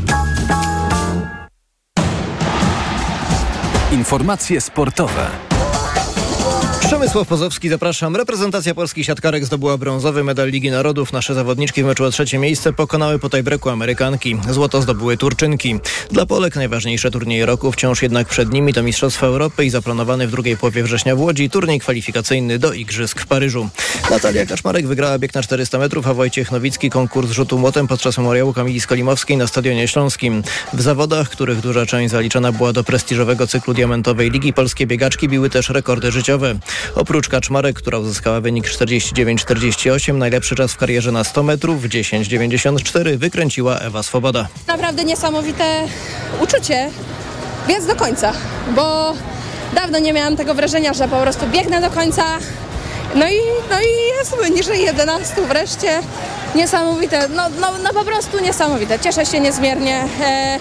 Informacje 3.92 4.62
sportowe. 4.62 5.28
Przemysław 6.92 7.28
Pozowski, 7.28 7.70
zapraszam. 7.70 8.16
Reprezentacja 8.16 8.76
polskich 8.76 9.06
siatkarek 9.06 9.46
zdobyła 9.46 9.78
brązowy 9.78 10.24
medal 10.24 10.50
Ligi 10.50 10.72
Narodów. 10.72 11.14
Nasze 11.14 11.34
zawodniczki 11.34 11.84
w 11.84 11.86
meczu 11.86 12.04
o 12.04 12.12
trzecie 12.12 12.38
miejsce 12.38 12.74
pokonały 12.74 13.20
po 13.20 13.30
tajbreku 13.30 13.70
Amerykanki. 13.70 14.38
Złoto 14.50 14.82
zdobyły 14.82 15.18
Turczynki. 15.18 15.80
Dla 16.12 16.26
Polek 16.26 16.56
najważniejsze 16.56 17.12
turnieje 17.12 17.46
roku 17.46 17.72
wciąż 17.72 18.02
jednak 18.02 18.28
przed 18.28 18.54
nimi 18.54 18.74
to 18.74 18.84
Mistrzostwa 18.84 19.28
Europy 19.28 19.66
i 19.66 19.70
zaplanowany 19.70 20.28
w 20.28 20.32
drugiej 20.32 20.58
połowie 20.58 20.84
września 20.84 21.16
w 21.16 21.20
Łodzi 21.20 21.50
turniej 21.50 21.80
kwalifikacyjny 21.80 22.60
do 22.60 22.74
Igrzysk 22.74 23.22
w 23.22 23.28
Paryżu. 23.28 23.70
Natalia 24.10 24.46
Kaszmarek 24.46 24.88
wygrała 24.88 25.20
bieg 25.20 25.34
na 25.34 25.44
400 25.44 25.78
metrów, 25.78 26.08
a 26.08 26.14
Wojciech 26.14 26.52
Nowicki 26.52 26.90
konkurs 26.90 27.32
rzutu 27.32 27.60
młotem 27.60 27.88
podczas 27.88 28.18
memoriału 28.18 28.54
Kamili 28.54 28.82
Skolimowskiej 28.82 29.38
na 29.38 29.48
Stadionie 29.48 29.88
Śląskim. 29.88 30.44
W 30.74 30.82
zawodach, 30.82 31.30
których 31.30 31.62
duża 31.62 31.86
część 31.86 32.12
zaliczana 32.12 32.52
była 32.52 32.74
do 32.74 32.84
prestiżowego 32.84 33.48
cyklu 33.48 33.74
diamentowej 33.74 34.32
ligi, 34.32 34.54
polskie 34.54 34.88
biegaczki 34.88 35.28
biły 35.28 35.50
też 35.50 35.70
rekordy 35.70 36.12
życiowe. 36.12 36.56
Oprócz 36.96 37.30
Kaczmarek, 37.30 37.76
która 37.76 37.98
uzyskała 37.98 38.42
wynik 38.42 38.68
49-48, 38.68 40.14
najlepszy 40.14 40.56
czas 40.56 40.74
w 40.74 40.78
karierze 40.78 41.12
na 41.12 41.24
100 41.24 41.44
metrów 41.44 41.82
w 41.82 41.90
10-94 41.90 43.18
wykręciła 43.18 43.80
Ewa 43.80 44.04
Swoboda. 44.04 44.48
Naprawdę 44.68 45.04
niesamowite 45.04 45.88
uczucie, 46.40 46.90
więc 47.68 47.86
do 47.86 47.96
końca, 47.96 48.34
bo 48.76 49.14
dawno 49.76 50.00
nie 50.00 50.14
miałam 50.14 50.38
tego 50.38 50.54
wrażenia, 50.54 50.94
że 50.94 51.08
po 51.08 51.22
prostu 51.22 51.48
biegnę 51.48 51.82
do 51.82 51.90
końca. 51.90 52.24
No 53.16 53.30
i, 53.30 53.38
no 53.70 53.80
i 53.80 54.18
jest 54.20 54.36
poniżej 54.36 54.82
11 54.82 55.42
wreszcie. 55.48 56.00
Niesamowite, 56.56 57.28
no, 57.28 57.50
no, 57.62 57.68
no 57.84 57.94
po 57.94 58.06
prostu 58.06 58.40
niesamowite. 58.40 59.00
Cieszę 59.00 59.26
się 59.26 59.40
niezmiernie. 59.40 60.04
E, 60.22 60.60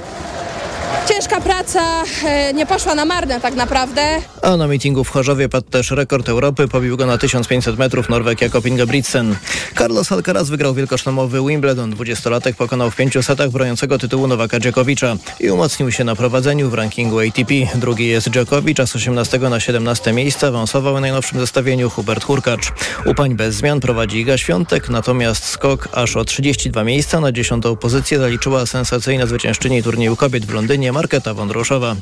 ciężka 1.08 1.40
praca 1.40 2.02
e, 2.24 2.52
nie 2.52 2.66
poszła 2.66 2.94
na 2.94 3.04
marne 3.04 3.40
tak 3.40 3.54
naprawdę. 3.54 4.02
A 4.42 4.56
na 4.56 4.66
mitingu 4.66 5.04
w 5.04 5.10
Chorzowie 5.10 5.48
padł 5.48 5.70
też 5.70 5.90
rekord 5.90 6.28
Europy. 6.28 6.68
Pobił 6.68 6.96
go 6.96 7.06
na 7.06 7.18
1500 7.18 7.78
metrów 7.78 8.08
Norweg 8.08 8.40
Jakob 8.40 8.66
Ingebrigtsen. 8.66 9.36
Carlos 9.78 10.12
Alcaraz 10.12 10.50
wygrał 10.50 10.74
wielkoszlemowy 10.74 11.40
Wimbledon. 11.48 11.94
20-latek 11.94 12.54
pokonał 12.54 12.90
w 12.90 12.96
pięciu 12.96 13.22
setach 13.22 13.50
broniącego 13.50 13.98
tytułu 13.98 14.26
Nowaka 14.26 14.60
Dżokowicza 14.60 15.16
i 15.40 15.50
umocnił 15.50 15.92
się 15.92 16.04
na 16.04 16.16
prowadzeniu 16.16 16.70
w 16.70 16.74
rankingu 16.74 17.18
ATP. 17.18 17.54
Drugi 17.74 18.08
jest 18.08 18.30
Dżokowicz, 18.30 18.80
a 18.80 18.86
z 18.86 18.96
18 18.96 19.38
na 19.38 19.60
17 19.60 20.12
miejsce 20.12 20.46
awansował 20.46 20.96
w 20.96 21.00
najnowszym 21.00 21.40
zestawieniu 21.40 21.90
Hubert 21.90 22.24
Hurkacz. 22.24 22.72
U 23.06 23.14
bez 23.34 23.54
zmian 23.54 23.80
prowadzi 23.80 24.20
Iga 24.20 24.38
Świątek, 24.38 24.88
natomiast 24.88 25.44
skok 25.44 25.88
aż 25.92 26.16
o 26.16 26.24
32 26.24 26.84
miejsca 26.84 27.20
na 27.20 27.32
dziesiątą 27.32 27.76
pozycję 27.76 28.18
zaliczyła 28.18 28.66
sensacyjna 28.66 29.26
zwyciężczyni 29.26 29.82
turnieju 29.82 30.16
kobiet 30.16 30.46
w 30.46 30.54
Londynie 30.54 30.89
Marketa 30.92 31.34
Wądroszowa. 31.34 31.96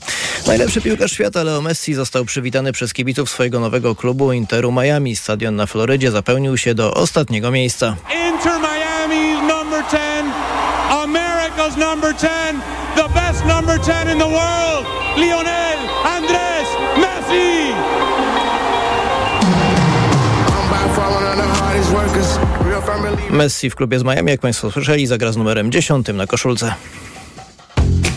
Najlepszy 0.47 0.81
piłkarz 0.81 1.13
świata 1.13 1.43
Leo 1.43 1.61
Messi 1.63 1.95
został 1.95 2.25
przywitany 2.25 2.73
przez 2.73 2.93
kibiców 2.93 3.31
swojego 3.31 3.61
nowego 3.61 3.95
klubu 3.95 4.33
Interu 4.33 4.73
Miami. 4.73 5.17
Stadion 5.17 5.57
na 5.57 5.67
Florydzie 5.67 6.11
zapełnił 6.11 6.57
się 6.57 6.75
do 6.75 6.95
ostatniego 6.95 7.51
miejsca. 7.51 7.97
Inter 8.33 8.53
Miami's 8.53 9.41
number 9.49 9.85
10, 9.85 10.01
America's 10.91 11.77
number 11.77 12.15
10, 12.15 12.31
the 12.97 13.09
best 13.15 13.45
number 13.45 13.79
10 13.79 14.13
in 14.13 14.19
the 14.19 14.31
world, 14.31 14.87
Lionel 15.17 15.69
Messi. 16.97 17.73
Messi 23.31 23.71
w 23.71 23.75
klubie 23.75 23.99
z 23.99 24.05
Miami, 24.05 24.31
jak 24.31 24.41
Państwo 24.41 24.71
słyszeli, 24.71 25.07
zagra 25.07 25.33
z 25.33 25.37
numerem 25.37 25.73
10 25.73 26.07
na 26.15 26.27
koszulce. 26.27 26.75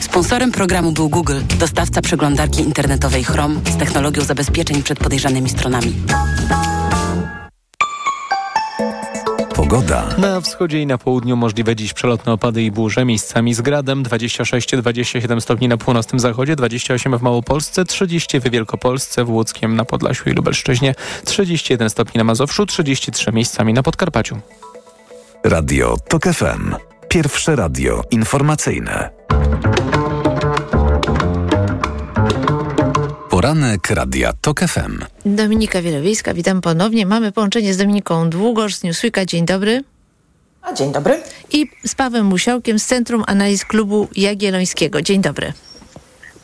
Sponsorem 0.01 0.51
programu 0.51 0.91
był 0.91 1.09
Google, 1.09 1.39
dostawca 1.59 2.01
przeglądarki 2.01 2.61
internetowej 2.61 3.23
Chrome 3.23 3.55
z 3.65 3.77
technologią 3.77 4.23
zabezpieczeń 4.23 4.83
przed 4.83 4.99
podejrzanymi 4.99 5.49
stronami. 5.49 5.93
Pogoda. 9.55 10.07
Na 10.17 10.41
wschodzie 10.41 10.81
i 10.81 10.85
na 10.85 10.97
południu 10.97 11.37
możliwe 11.37 11.75
dziś 11.75 11.93
przelotne 11.93 12.31
opady 12.31 12.63
i 12.63 12.71
burze, 12.71 13.05
miejscami 13.05 13.53
z 13.53 13.61
gradem 13.61 14.03
26-27 14.03 15.41
stopni 15.41 15.67
na 15.67 15.77
północnym 15.77 16.19
zachodzie, 16.19 16.55
28 16.55 17.17
w 17.17 17.21
Małopolsce, 17.21 17.85
30 17.85 18.39
w 18.39 18.49
Wielkopolsce, 18.49 19.25
w 19.25 19.29
Łódzkiem, 19.29 19.75
na 19.75 19.85
Podlasiu 19.85 20.29
i 20.29 20.33
Lubelszczyźnie, 20.33 20.95
31 21.25 21.89
stopni 21.89 22.17
na 22.17 22.23
Mazowszu, 22.23 22.65
33 22.65 23.31
miejscami 23.31 23.73
na 23.73 23.83
Podkarpaciu. 23.83 24.39
Radio 25.43 25.97
TOK 26.09 26.23
FM. 26.23 26.75
Pierwsze 27.09 27.55
radio 27.55 28.03
informacyjne. 28.11 29.09
Poranek 33.41 33.89
Radia 33.89 34.33
TOK 34.41 34.59
FM. 34.59 35.05
Dominika 35.25 35.81
Wielowiejska, 35.81 36.33
witam 36.33 36.61
ponownie. 36.61 37.05
Mamy 37.05 37.31
połączenie 37.31 37.73
z 37.73 37.77
Dominiką 37.77 38.29
Długosz 38.29 38.75
z 38.75 38.83
Newsweeka. 38.83 39.25
Dzień 39.25 39.45
dobry. 39.45 39.83
A 40.61 40.73
dzień 40.73 40.91
dobry. 40.91 41.23
I 41.51 41.69
z 41.85 41.95
Pawłem 41.95 42.25
Musiałkiem 42.25 42.79
z 42.79 42.85
Centrum 42.85 43.23
Analiz 43.27 43.65
Klubu 43.65 44.07
Jagiellońskiego. 44.15 45.01
Dzień 45.01 45.21
dobry. 45.21 45.53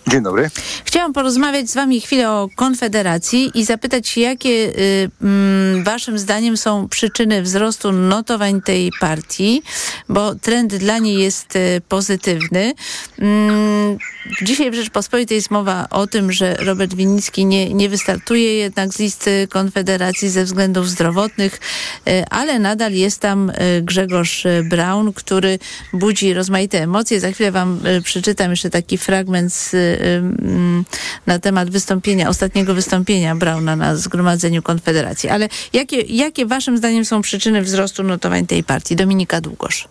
Dzień 0.08 0.24
dobry. 0.24 0.50
Chciałam 0.86 1.14
porozmawiać 1.14 1.70
z 1.70 1.74
Wami 1.74 2.02
chwilę 2.02 2.32
o 2.32 2.50
Konfederacji 2.56 3.52
i 3.54 3.66
zapytać, 3.66 4.18
jakie 4.18 4.50
y, 4.50 5.10
mm, 5.22 5.84
Waszym 5.84 6.20
zdaniem 6.20 6.58
są 6.58 6.88
przyczyny 6.90 7.42
wzrostu 7.42 7.92
notowań 7.92 8.62
tej 8.62 8.92
partii, 9.00 9.62
bo 10.10 10.36
trend 10.36 10.76
dla 10.76 10.98
niej 10.98 11.18
jest 11.20 11.56
y, 11.56 11.82
pozytywny. 11.90 12.74
Mm, 13.20 13.98
dzisiaj 14.42 14.72
w 14.72 14.74
Rzeczpospolitej 14.74 15.36
jest 15.36 15.52
mowa 15.52 15.88
o 15.90 16.08
tym, 16.08 16.32
że 16.32 16.54
Robert 16.54 16.94
Winnicki 16.94 17.46
nie, 17.46 17.74
nie 17.74 17.90
wystartuje 17.90 18.54
jednak 18.54 18.94
z 18.94 19.00
listy 19.00 19.48
Konfederacji 19.50 20.30
ze 20.30 20.44
względów 20.44 20.90
zdrowotnych, 20.90 21.60
y, 22.08 22.24
ale 22.30 22.60
nadal 22.60 22.94
jest 22.94 23.22
tam 23.22 23.50
y, 23.50 23.54
Grzegorz 23.82 24.44
Braun, 24.63 25.13
który 25.13 25.60
budzi 25.94 26.34
rozmaite 26.34 26.84
emocje. 26.84 27.20
Za 27.20 27.32
chwilę 27.32 27.52
Wam 27.52 27.80
y, 27.88 28.02
przeczytam 28.02 28.52
jeszcze 28.52 28.70
taki 28.70 28.98
fragment 28.98 29.54
z, 29.54 29.74
mm, 29.74 30.86
na 31.28 31.40
temat 31.40 31.70
wystąpienia, 31.70 32.30
ostatniego 32.30 32.74
wystąpienia 32.74 33.36
Brauna 33.36 33.76
na 33.76 33.96
Zgromadzeniu 33.96 34.62
Konfederacji. 34.62 35.30
Ale 35.30 35.50
jakie, 35.74 36.02
jakie 36.02 36.46
Waszym 36.46 36.78
zdaniem 36.78 37.06
są 37.06 37.22
przyczyny 37.22 37.62
wzrostu 37.62 38.04
notowań 38.04 38.48
tej 38.48 38.63
partii? 38.63 38.96
Dominika 38.96 39.42
Długosz. 39.42 39.88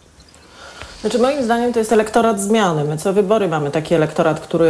Znaczy 1.07 1.19
moim 1.19 1.45
zdaniem 1.45 1.73
to 1.73 1.79
jest 1.79 1.93
elektorat 1.93 2.41
zmiany. 2.41 2.85
My 2.85 2.97
co 2.97 3.13
wybory 3.13 3.49
mamy 3.49 3.71
taki 3.71 3.95
elektorat, 3.95 4.41
który 4.41 4.67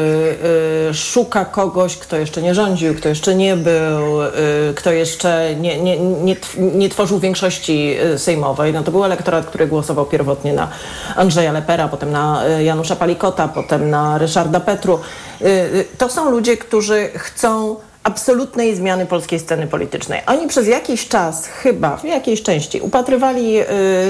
y, 0.90 0.94
szuka 0.94 1.44
kogoś, 1.44 1.96
kto 1.96 2.16
jeszcze 2.16 2.42
nie 2.42 2.55
rządził, 2.55 2.94
kto 2.94 3.09
jeszcze 3.09 3.35
nie 3.35 3.57
był, 3.57 4.22
y, 4.22 4.75
kto 4.75 4.92
jeszcze 4.92 5.55
nie, 5.55 5.83
nie, 5.83 5.99
nie, 5.99 6.37
nie 6.57 6.88
tworzył 6.88 7.18
większości 7.18 7.96
y, 8.14 8.18
sejmowej. 8.18 8.72
No 8.72 8.83
to 8.83 8.90
był 8.90 9.05
elektorat, 9.05 9.46
który 9.46 9.66
głosował 9.66 10.07
pierwotnie 10.07 10.53
na 10.53 10.68
Andrzeja 11.16 11.53
Lepera, 11.53 11.88
potem 11.88 12.11
na 12.11 12.46
y, 12.59 12.64
Janusza 12.64 12.96
Palikota, 12.96 13.49
potem 13.49 13.90
na 13.90 14.18
Ryszarda 14.18 14.61
Petru. 14.61 15.01
Y, 15.40 15.44
y, 15.44 15.87
to 15.99 16.09
są 16.09 16.31
ludzie, 16.31 16.57
którzy 16.57 17.09
chcą 17.14 17.77
absolutnej 18.07 18.77
zmiany 18.77 19.07
polskiej 19.07 19.38
sceny 19.38 19.66
politycznej. 19.66 20.21
Oni 20.27 20.49
przez 20.49 20.69
jakiś 20.69 21.09
czas, 21.09 21.47
chyba 21.47 21.97
w 21.97 22.05
jakiejś 22.05 22.42
części, 22.42 22.81
upatrywali 22.81 23.61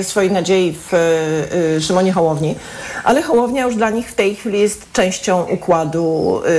y, 0.01 0.05
swojej 0.05 0.33
nadziei 0.33 0.77
w 0.91 0.95
y, 0.95 1.81
Szymonie 1.81 2.13
Hołowni, 2.13 2.55
ale 3.05 3.23
Hołownia 3.23 3.65
już 3.65 3.77
dla 3.77 3.91
nich 3.91 4.11
w 4.11 4.15
tej 4.15 4.35
chwili 4.35 4.61
jest 4.61 4.93
częścią 4.93 5.43
układu, 5.43 6.41
y, 6.45 6.51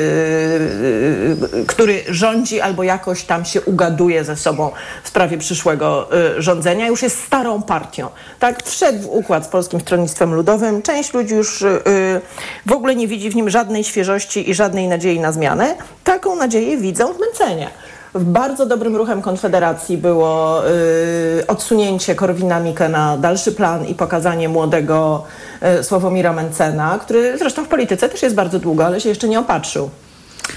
y, 1.58 1.66
który 1.68 2.04
rządzi 2.10 2.62
albo 2.62 2.84
jakoś 2.84 3.24
tam 3.24 3.46
się 3.46 3.62
ugaduje 3.62 4.24
ze 4.24 4.36
sobą 4.36 4.72
w 5.04 5.08
sprawie 5.08 5.38
przyszłego 5.38 6.10
y, 6.38 6.42
rządzenia. 6.42 6.88
Już 6.88 7.04
jest 7.04 7.24
starą 7.24 7.62
partią. 7.62 8.10
Tak, 8.40 8.64
wszedł 8.64 9.00
w 9.00 9.10
układ 9.10 9.46
z 9.46 9.48
Polskim 9.48 9.80
Stronnictwem 9.82 10.34
Ludowym. 10.34 10.82
Część 10.82 11.14
ludzi 11.14 11.36
już 11.36 11.62
y, 11.62 11.82
w 12.66 12.72
ogóle 12.72 12.96
nie 12.96 13.08
widzi 13.08 13.30
w 13.30 13.36
nim 13.36 13.50
żadnej 13.50 13.84
świeżości 13.84 14.50
i 14.50 14.54
żadnej 14.54 14.88
nadziei 14.88 15.20
na 15.20 15.32
zmianę. 15.32 15.76
Taką 16.04 16.36
nadzieję 16.36 16.78
widzą 16.78 17.14
w 17.14 17.20
Mencenie. 17.28 17.70
Bardzo 18.14 18.66
dobrym 18.66 18.96
ruchem 18.96 19.22
Konfederacji 19.22 19.98
było 19.98 20.62
y, 20.68 21.48
odsunięcie 21.48 22.16
Korwina-Mikke 22.16 22.90
na 22.90 23.18
dalszy 23.18 23.52
plan 23.52 23.86
i 23.86 23.96
pokazanie 23.96 24.50
młodego 24.50 25.24
y, 25.80 25.84
Sławomira 25.84 26.34
Mencena, 26.34 27.00
który 27.02 27.38
zresztą 27.38 27.66
w 27.66 27.68
polityce 27.68 28.10
też 28.10 28.24
jest 28.24 28.36
bardzo 28.36 28.60
długo, 28.60 28.86
ale 28.86 29.02
się 29.02 29.10
jeszcze 29.10 29.28
nie 29.28 29.40
opatrzył. 29.40 29.90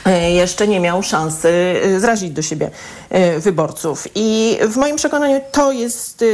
e, 0.07 0.31
jeszcze 0.31 0.69
nie 0.69 0.81
miał 0.81 1.03
szansy 1.03 1.49
e, 1.85 2.01
zrazić 2.01 2.31
do 2.31 2.43
siebie 2.43 2.71
e, 3.11 3.41
wyborców. 3.41 4.09
I 4.15 4.59
w 4.69 4.77
moim 4.77 4.97
przekonaniu 4.97 5.41
to 5.53 5.73
jest 5.73 6.25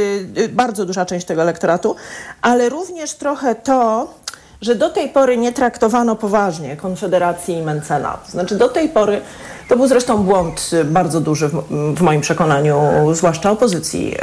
bardzo 0.49 0.85
duża 0.85 1.05
część 1.05 1.25
tego 1.25 1.41
elektoratu, 1.41 1.95
ale 2.41 2.69
również 2.69 3.13
trochę 3.13 3.55
to, 3.55 4.13
że 4.61 4.75
do 4.75 4.89
tej 4.89 5.09
pory 5.09 5.37
nie 5.37 5.53
traktowano 5.53 6.15
poważnie 6.15 6.77
Konfederacji 6.77 7.55
i 7.55 7.61
Mencena. 7.61 8.17
Znaczy 8.29 8.55
do 8.55 8.69
tej 8.69 8.89
pory 8.89 9.21
to 9.67 9.75
był 9.75 9.87
zresztą 9.87 10.17
błąd 10.17 10.71
bardzo 10.85 11.21
duży 11.21 11.49
w, 11.95 12.01
moim 12.01 12.21
przekonaniu, 12.21 12.79
zwłaszcza 13.13 13.51
opozycji. 13.51 14.05
Yy, 14.05 14.17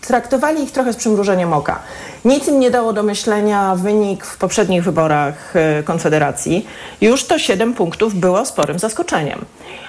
traktowali 0.00 0.62
ich 0.62 0.72
trochę 0.72 0.92
z 0.92 0.96
przymrużeniem 0.96 1.52
oka. 1.52 1.78
Nic 2.24 2.48
im 2.48 2.60
nie 2.60 2.70
dało 2.70 2.92
do 2.92 3.02
myślenia 3.02 3.74
wynik 3.74 4.24
w 4.24 4.36
poprzednich 4.36 4.84
wyborach 4.84 5.54
yy, 5.76 5.82
Konfederacji. 5.82 6.66
Już 7.00 7.24
to 7.24 7.38
7 7.38 7.74
punktów 7.74 8.14
było 8.14 8.46
sporym 8.46 8.78
zaskoczeniem. 8.78 9.44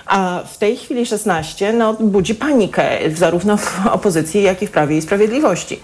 A 0.06 0.40
w 0.52 0.58
tej 0.58 0.78
chwili 0.78 1.06
16 1.06 1.74
no, 1.74 1.94
budzi 1.94 2.36
panikę 2.36 2.90
zarówno 3.16 3.58
w 3.58 3.88
opozycji, 3.88 4.44
jak 4.44 4.62
i 4.62 4.68
w 4.68 4.72
Prawie 4.72 4.98
i 4.98 5.02
Sprawiedliwości. 5.02 5.80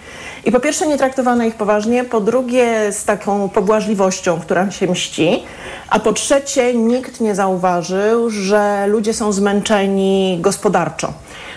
I 0.46 0.52
po 0.52 0.60
pierwsze 0.60 0.88
nie 0.88 0.98
traktowano 0.98 1.44
ich 1.44 1.56
poważnie, 1.56 2.04
po 2.04 2.22
drugie 2.22 2.92
z 2.92 3.06
taką 3.06 3.50
pobłażliwością, 3.50 4.40
która 4.40 4.72
się 4.72 4.88
mści, 4.88 5.44
a 5.90 6.00
po 6.00 6.14
trzecie 6.14 6.74
nikt 6.74 7.22
nie 7.22 7.36
zauważył, 7.36 8.30
że 8.30 8.51
ludzie 8.88 9.14
są 9.14 9.32
zmęczeni 9.32 10.38
gospodarczo 10.42 11.14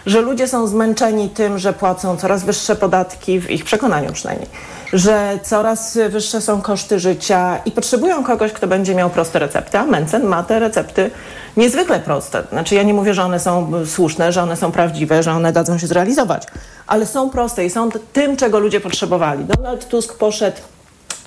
że 0.07 0.21
ludzie 0.21 0.49
są 0.49 0.67
zmęczeni 0.67 1.29
tym, 1.29 1.59
że 1.59 1.73
płacą 1.73 2.17
coraz 2.17 2.45
wyższe 2.45 2.77
podatki, 2.77 3.41
w 3.41 3.51
ich 3.51 3.65
przekonaniu 3.65 4.13
przynajmniej, 4.13 4.49
że 4.93 5.39
coraz 5.43 5.99
wyższe 6.09 6.41
są 6.41 6.63
koszty 6.63 6.99
życia 6.99 7.59
i 7.65 7.71
potrzebują 7.71 8.25
kogoś, 8.25 8.53
kto 8.53 8.67
będzie 8.67 8.95
miał 8.95 9.11
proste 9.11 9.39
recepty, 9.39 9.79
a 9.79 9.87
Mencen 9.87 10.25
ma 10.25 10.43
te 10.43 10.59
recepty 10.59 11.11
niezwykle 11.57 12.01
proste. 12.01 12.43
Znaczy 12.53 12.75
ja 12.75 12.83
nie 12.83 12.95
mówię, 12.95 13.15
że 13.15 13.25
one 13.25 13.41
są 13.41 13.73
słuszne, 13.87 14.33
że 14.33 14.43
one 14.43 14.57
są 14.57 14.73
prawdziwe, 14.73 15.23
że 15.23 15.33
one 15.33 15.53
dadzą 15.53 15.79
się 15.79 15.87
zrealizować, 15.87 16.47
ale 16.87 17.07
są 17.07 17.31
proste 17.31 17.65
i 17.65 17.71
są 17.71 17.89
tym, 18.13 18.37
czego 18.37 18.59
ludzie 18.59 18.81
potrzebowali. 18.81 19.45
Donald 19.45 19.89
Tusk 19.89 20.19
poszedł 20.19 20.57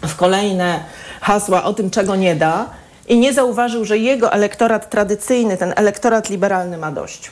w 0.02 0.16
kolejne 0.16 0.80
hasła 1.22 1.64
o 1.64 1.74
tym, 1.74 1.90
czego 1.90 2.16
nie 2.16 2.36
da 2.36 2.66
i 3.08 3.20
nie 3.20 3.34
zauważył, 3.34 3.86
że 3.86 3.98
jego 3.98 4.34
elektorat 4.34 4.90
tradycyjny, 4.90 5.58
ten 5.58 5.74
elektorat 5.76 6.30
liberalny 6.30 6.78
ma 6.78 6.92
dość. 6.92 7.32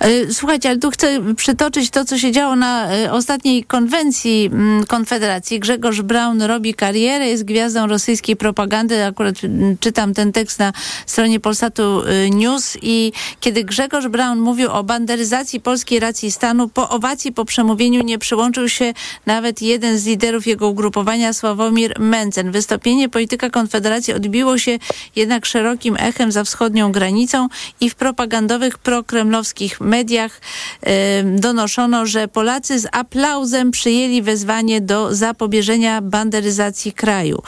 E, 0.00 0.32
słuchajcie, 0.32 0.68
ale 0.68 0.78
tu 0.78 0.90
chcę 0.90 1.34
przytoczyć 1.34 1.90
to, 1.90 2.04
co 2.04 2.18
się 2.18 2.32
działo 2.32 2.56
na 2.56 2.92
e, 2.92 3.12
ostatniej 3.12 3.64
konwencji 3.64 4.50
mm, 4.52 4.86
Konfederacji. 4.86 5.60
Grzegorz 5.60 6.02
Braun 6.02 6.42
robi 6.42 6.74
karierę, 6.74 7.28
jest 7.28 7.44
gwiazdą 7.44 7.86
rosyjskiej 7.86 8.36
propagandy. 8.36 9.04
Akurat 9.04 9.44
mm, 9.44 9.78
czytam 9.78 10.14
ten 10.14 10.32
tekst 10.32 10.58
na 10.58 10.72
stronie 11.06 11.40
Polsatu 11.40 12.02
e, 12.02 12.30
News 12.30 12.78
i 12.82 13.12
kiedy 13.40 13.64
Grzegorz 13.64 14.08
Braun 14.08 14.38
mówił 14.38 14.70
o 14.72 14.84
banderyzacji 14.84 15.60
polskiej 15.60 16.00
racji 16.00 16.30
stanu, 16.30 16.68
po 16.68 16.88
owacji 16.88 17.32
po 17.32 17.44
przemówieniu 17.44 18.02
nie 18.02 18.18
przyłączył 18.18 18.68
się 18.68 18.92
nawet 19.26 19.62
jeden 19.62 19.98
z 19.98 20.06
liderów 20.06 20.46
jego 20.46 20.68
ugrupowania, 20.68 21.32
Sławomir 21.32 22.00
Mencen. 22.00 22.50
Wystąpienie 22.50 23.08
polityka 23.08 23.50
Konfederacji 23.50 24.14
odbiło 24.14 24.58
się 24.58 24.78
jednak 25.16 25.46
szerokim 25.46 25.96
echem 25.98 26.32
za 26.32 26.44
wschodnią 26.44 26.92
granicą 26.92 27.48
i 27.80 27.90
w 27.90 27.94
propagandowych 27.94 28.78
prokremlowskich 28.78 29.45
polskich 29.46 29.80
mediach 29.80 30.40
donoszono, 31.24 32.06
że 32.06 32.28
Polacy 32.28 32.78
z 32.78 32.86
aplauzem 32.92 33.70
przyjęli 33.70 34.22
wezwanie 34.22 34.80
do 34.80 35.14
zapobieżenia 35.14 36.02
banderyzacji 36.02 36.92
kraju. 36.92 37.42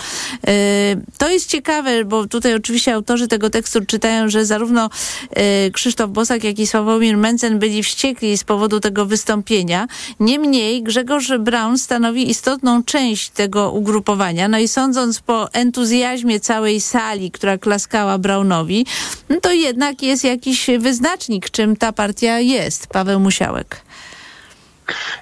To 1.19 1.31
jest 1.31 1.51
ciekawe, 1.51 2.05
bo 2.05 2.27
tutaj 2.27 2.55
oczywiście 2.55 2.95
autorzy 2.95 3.29
tego 3.29 3.51
tekstu 3.51 3.87
czytają, 3.87 4.29
że 4.29 4.45
zarówno 4.45 4.91
e, 5.31 5.71
Krzysztof 5.71 6.11
Bosak, 6.11 6.45
jak 6.45 6.59
i 6.59 6.67
Sławomir 6.67 7.17
Mencen 7.17 7.59
byli 7.59 7.83
wściekli 7.83 8.39
z 8.39 8.45
powodu 8.45 8.81
tego 8.81 9.07
wystąpienia. 9.07 9.87
Niemniej 10.21 10.83
Grzegorz 10.83 11.33
Braun 11.39 11.79
stanowi 11.79 12.31
istotną 12.31 12.85
część 12.85 13.31
tego 13.31 13.71
ugrupowania. 13.71 14.49
No 14.49 14.59
i 14.59 14.69
sądząc 14.69 15.21
po 15.21 15.53
entuzjazmie 15.53 16.41
całej 16.41 16.81
sali, 16.81 17.31
która 17.31 17.59
klaskała 17.59 18.19
Braunowi, 18.19 18.87
no 19.29 19.41
to 19.41 19.53
jednak 19.53 20.03
jest 20.03 20.25
jakiś 20.25 20.67
wyznacznik, 20.79 21.51
czym 21.51 21.77
ta 21.77 21.88
partia 21.93 22.39
jest. 22.39 22.87
Paweł 22.87 23.21
Musiałek. 23.21 23.81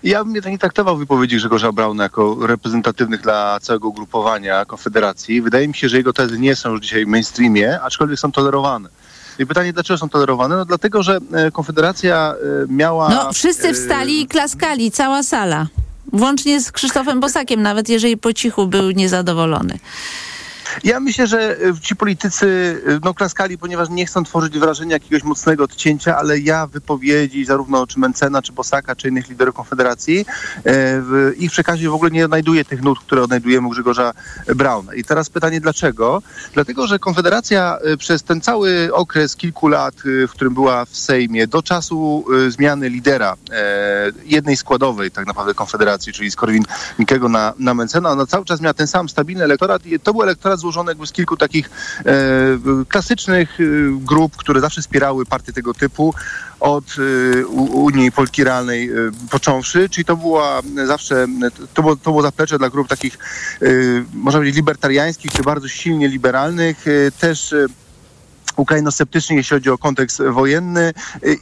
Ja 0.02 0.24
bym 0.24 0.34
jednak 0.34 0.52
nie 0.52 0.58
traktował 0.58 0.96
wypowiedzi 0.96 1.36
Grzegorza 1.36 1.72
Brauna 1.72 2.02
jako 2.02 2.46
reprezentatywnych 2.46 3.20
dla 3.20 3.60
całego 3.60 3.88
ugrupowania 3.88 4.64
Konfederacji. 4.64 5.42
Wydaje 5.42 5.68
mi 5.68 5.74
się, 5.74 5.88
że 5.88 5.96
jego 5.96 6.12
tezy 6.12 6.38
nie 6.38 6.56
są 6.56 6.70
już 6.70 6.80
dzisiaj 6.80 7.04
w 7.04 7.08
mainstreamie, 7.08 7.80
aczkolwiek 7.80 8.18
są 8.18 8.32
tolerowane. 8.32 8.88
I 9.38 9.46
pytanie, 9.46 9.72
dlaczego 9.72 9.98
są 9.98 10.08
tolerowane? 10.08 10.56
No 10.56 10.64
dlatego, 10.64 11.02
że 11.02 11.18
e, 11.32 11.50
Konfederacja 11.50 12.34
e, 12.34 12.66
miała... 12.68 13.08
No, 13.08 13.32
wszyscy 13.32 13.74
wstali 13.74 14.22
i 14.22 14.26
klaskali, 14.26 14.90
cała 14.90 15.22
sala. 15.22 15.66
Włącznie 16.12 16.60
z 16.60 16.72
Krzysztofem 16.72 17.20
Bosakiem, 17.20 17.62
nawet 17.62 17.88
jeżeli 17.88 18.16
po 18.16 18.32
cichu 18.32 18.66
był 18.66 18.90
niezadowolony. 18.90 19.78
Ja 20.84 21.00
myślę, 21.00 21.26
że 21.26 21.56
e, 21.60 21.80
ci 21.80 21.96
politycy 21.96 22.46
e, 22.86 22.98
no, 23.04 23.14
klaskali, 23.14 23.58
ponieważ 23.58 23.88
nie 23.88 24.06
chcą 24.06 24.24
tworzyć 24.24 24.58
wrażenia 24.58 24.92
jakiegoś 24.92 25.22
mocnego 25.22 25.64
odcięcia, 25.64 26.16
ale 26.16 26.38
ja 26.38 26.66
wypowiedzi 26.66 27.44
zarówno 27.44 27.86
czy 27.86 27.98
Mencena, 27.98 28.42
czy 28.42 28.52
Bosaka, 28.52 28.96
czy 28.96 29.08
innych 29.08 29.28
liderów 29.28 29.54
Konfederacji, 29.54 30.18
e, 30.18 30.24
w 31.00 31.32
ich 31.38 31.50
przekazie 31.50 31.90
w 31.90 31.94
ogóle 31.94 32.10
nie 32.10 32.24
odnajduję 32.24 32.64
tych 32.64 32.82
nut, 32.82 32.98
które 33.00 33.22
odnajdujemy 33.22 33.66
u 33.66 33.70
Grzegorza 33.70 34.12
Brauna. 34.56 34.94
I 34.94 35.04
teraz 35.04 35.30
pytanie 35.30 35.60
dlaczego? 35.60 36.22
Dlatego, 36.54 36.86
że 36.86 36.98
Konfederacja 36.98 37.78
przez 37.98 38.22
ten 38.22 38.40
cały 38.40 38.88
okres 38.92 39.36
kilku 39.36 39.68
lat, 39.68 39.94
w 40.04 40.30
którym 40.30 40.54
była 40.54 40.84
w 40.84 40.96
Sejmie, 40.96 41.46
do 41.46 41.62
czasu 41.62 42.24
zmiany 42.48 42.88
lidera 42.88 43.34
jednej 44.24 44.56
składowej 44.56 45.10
tak 45.10 45.26
naprawdę 45.26 45.54
Konfederacji, 45.54 46.12
czyli 46.12 46.30
z 46.30 46.36
Korwin-Mikkego 46.36 47.28
na, 47.28 47.52
na 47.58 47.74
Mencena, 47.74 48.10
ona 48.10 48.26
cały 48.26 48.44
czas 48.44 48.60
miała 48.60 48.74
ten 48.74 48.86
sam 48.86 49.08
stabilny 49.08 49.44
elektorat 49.44 49.86
i 49.86 50.00
to 50.00 50.12
był 50.12 50.22
elektorat 50.22 50.60
złożony 50.66 50.90
jakby 50.90 51.06
z 51.06 51.12
kilku 51.12 51.36
takich 51.36 51.70
e, 52.04 52.14
klasycznych 52.88 53.60
e, 53.60 53.64
grup, 54.04 54.36
które 54.36 54.60
zawsze 54.60 54.80
wspierały 54.80 55.26
partie 55.26 55.52
tego 55.52 55.74
typu 55.74 56.14
od 56.60 56.84
e, 56.84 57.46
Unii 57.46 58.12
Polski 58.12 58.44
Realnej 58.44 58.90
e, 58.90 58.92
począwszy, 59.30 59.88
czyli 59.88 60.04
to 60.04 60.16
była 60.16 60.62
zawsze, 60.86 61.26
to 61.74 61.82
było, 61.82 61.96
to 61.96 62.10
było 62.10 62.22
zaplecze 62.22 62.58
dla 62.58 62.70
grup 62.70 62.88
takich, 62.88 63.18
można 64.14 64.38
powiedzieć, 64.38 64.56
libertariańskich, 64.56 65.32
czy 65.32 65.42
bardzo 65.42 65.68
silnie 65.68 66.08
liberalnych, 66.08 66.84
też 67.20 67.54
ukrainosceptycznych, 68.56 69.36
jeśli 69.36 69.56
chodzi 69.56 69.70
o 69.70 69.78
kontekst 69.78 70.22
wojenny 70.22 70.92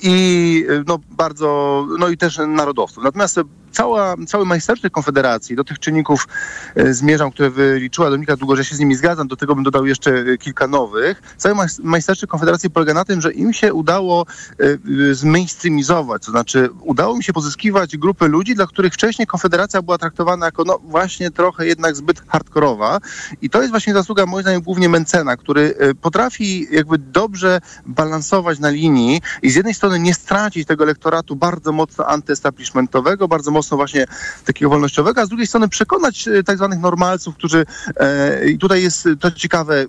i 0.02 0.66
no, 0.86 0.98
bardzo, 1.10 1.86
no 1.98 2.08
i 2.08 2.16
też 2.16 2.40
narodowców. 2.48 3.04
Natomiast 3.04 3.40
cała, 3.74 4.14
cały 4.26 4.44
majstersztyk 4.46 4.92
Konfederacji, 4.92 5.56
do 5.56 5.64
tych 5.64 5.78
czynników 5.78 6.28
e, 6.74 6.94
zmierzam, 6.94 7.30
które 7.30 7.50
wyliczyła 7.50 8.10
Dominika 8.10 8.36
Długo, 8.36 8.56
że 8.56 8.64
się 8.64 8.76
z 8.76 8.78
nimi 8.78 8.94
zgadzam, 8.94 9.28
do 9.28 9.36
tego 9.36 9.54
bym 9.54 9.64
dodał 9.64 9.86
jeszcze 9.86 10.10
e, 10.10 10.38
kilka 10.38 10.68
nowych. 10.68 11.22
Cały 11.36 11.54
majstersztyk 11.82 12.30
Konfederacji 12.30 12.70
polega 12.70 12.94
na 12.94 13.04
tym, 13.04 13.20
że 13.20 13.32
im 13.32 13.52
się 13.52 13.74
udało 13.74 14.26
e, 14.58 15.14
zmainstreamizować, 15.14 16.24
to 16.24 16.30
znaczy 16.30 16.68
udało 16.80 17.16
mi 17.16 17.24
się 17.24 17.32
pozyskiwać 17.32 17.96
grupy 17.96 18.28
ludzi, 18.28 18.54
dla 18.54 18.66
których 18.66 18.94
wcześniej 18.94 19.26
Konfederacja 19.26 19.82
była 19.82 19.98
traktowana 19.98 20.46
jako 20.46 20.64
no 20.64 20.78
właśnie 20.78 21.30
trochę 21.30 21.66
jednak 21.66 21.96
zbyt 21.96 22.22
hardkorowa 22.28 22.98
i 23.42 23.50
to 23.50 23.58
jest 23.58 23.70
właśnie 23.70 23.94
zasługa 23.94 24.26
moim 24.26 24.42
zdaniem 24.42 24.62
głównie 24.62 24.88
Mencena, 24.88 25.36
który 25.36 25.74
potrafi 26.00 26.66
jakby 26.70 26.98
dobrze 26.98 27.60
balansować 27.86 28.58
na 28.58 28.70
linii 28.70 29.20
i 29.42 29.50
z 29.50 29.54
jednej 29.54 29.74
strony 29.74 29.98
nie 29.98 30.14
stracić 30.14 30.68
tego 30.68 30.84
elektoratu 30.84 31.36
bardzo 31.36 31.72
mocno 31.72 32.06
antyestablishmentowego, 32.06 33.28
bardzo 33.28 33.50
mocno 33.50 33.63
mocno 33.64 33.76
właśnie 33.76 34.06
takiego 34.44 34.70
wolnościowego, 34.70 35.20
a 35.20 35.26
z 35.26 35.28
drugiej 35.28 35.46
strony 35.46 35.68
przekonać 35.68 36.28
e, 36.28 36.42
tak 36.42 36.56
zwanych 36.56 36.78
normalców, 36.78 37.36
którzy, 37.36 37.66
e, 37.96 38.48
i 38.48 38.58
tutaj 38.58 38.82
jest 38.82 39.08
to 39.20 39.30
ciekawe, 39.30 39.80
e, 39.80 39.86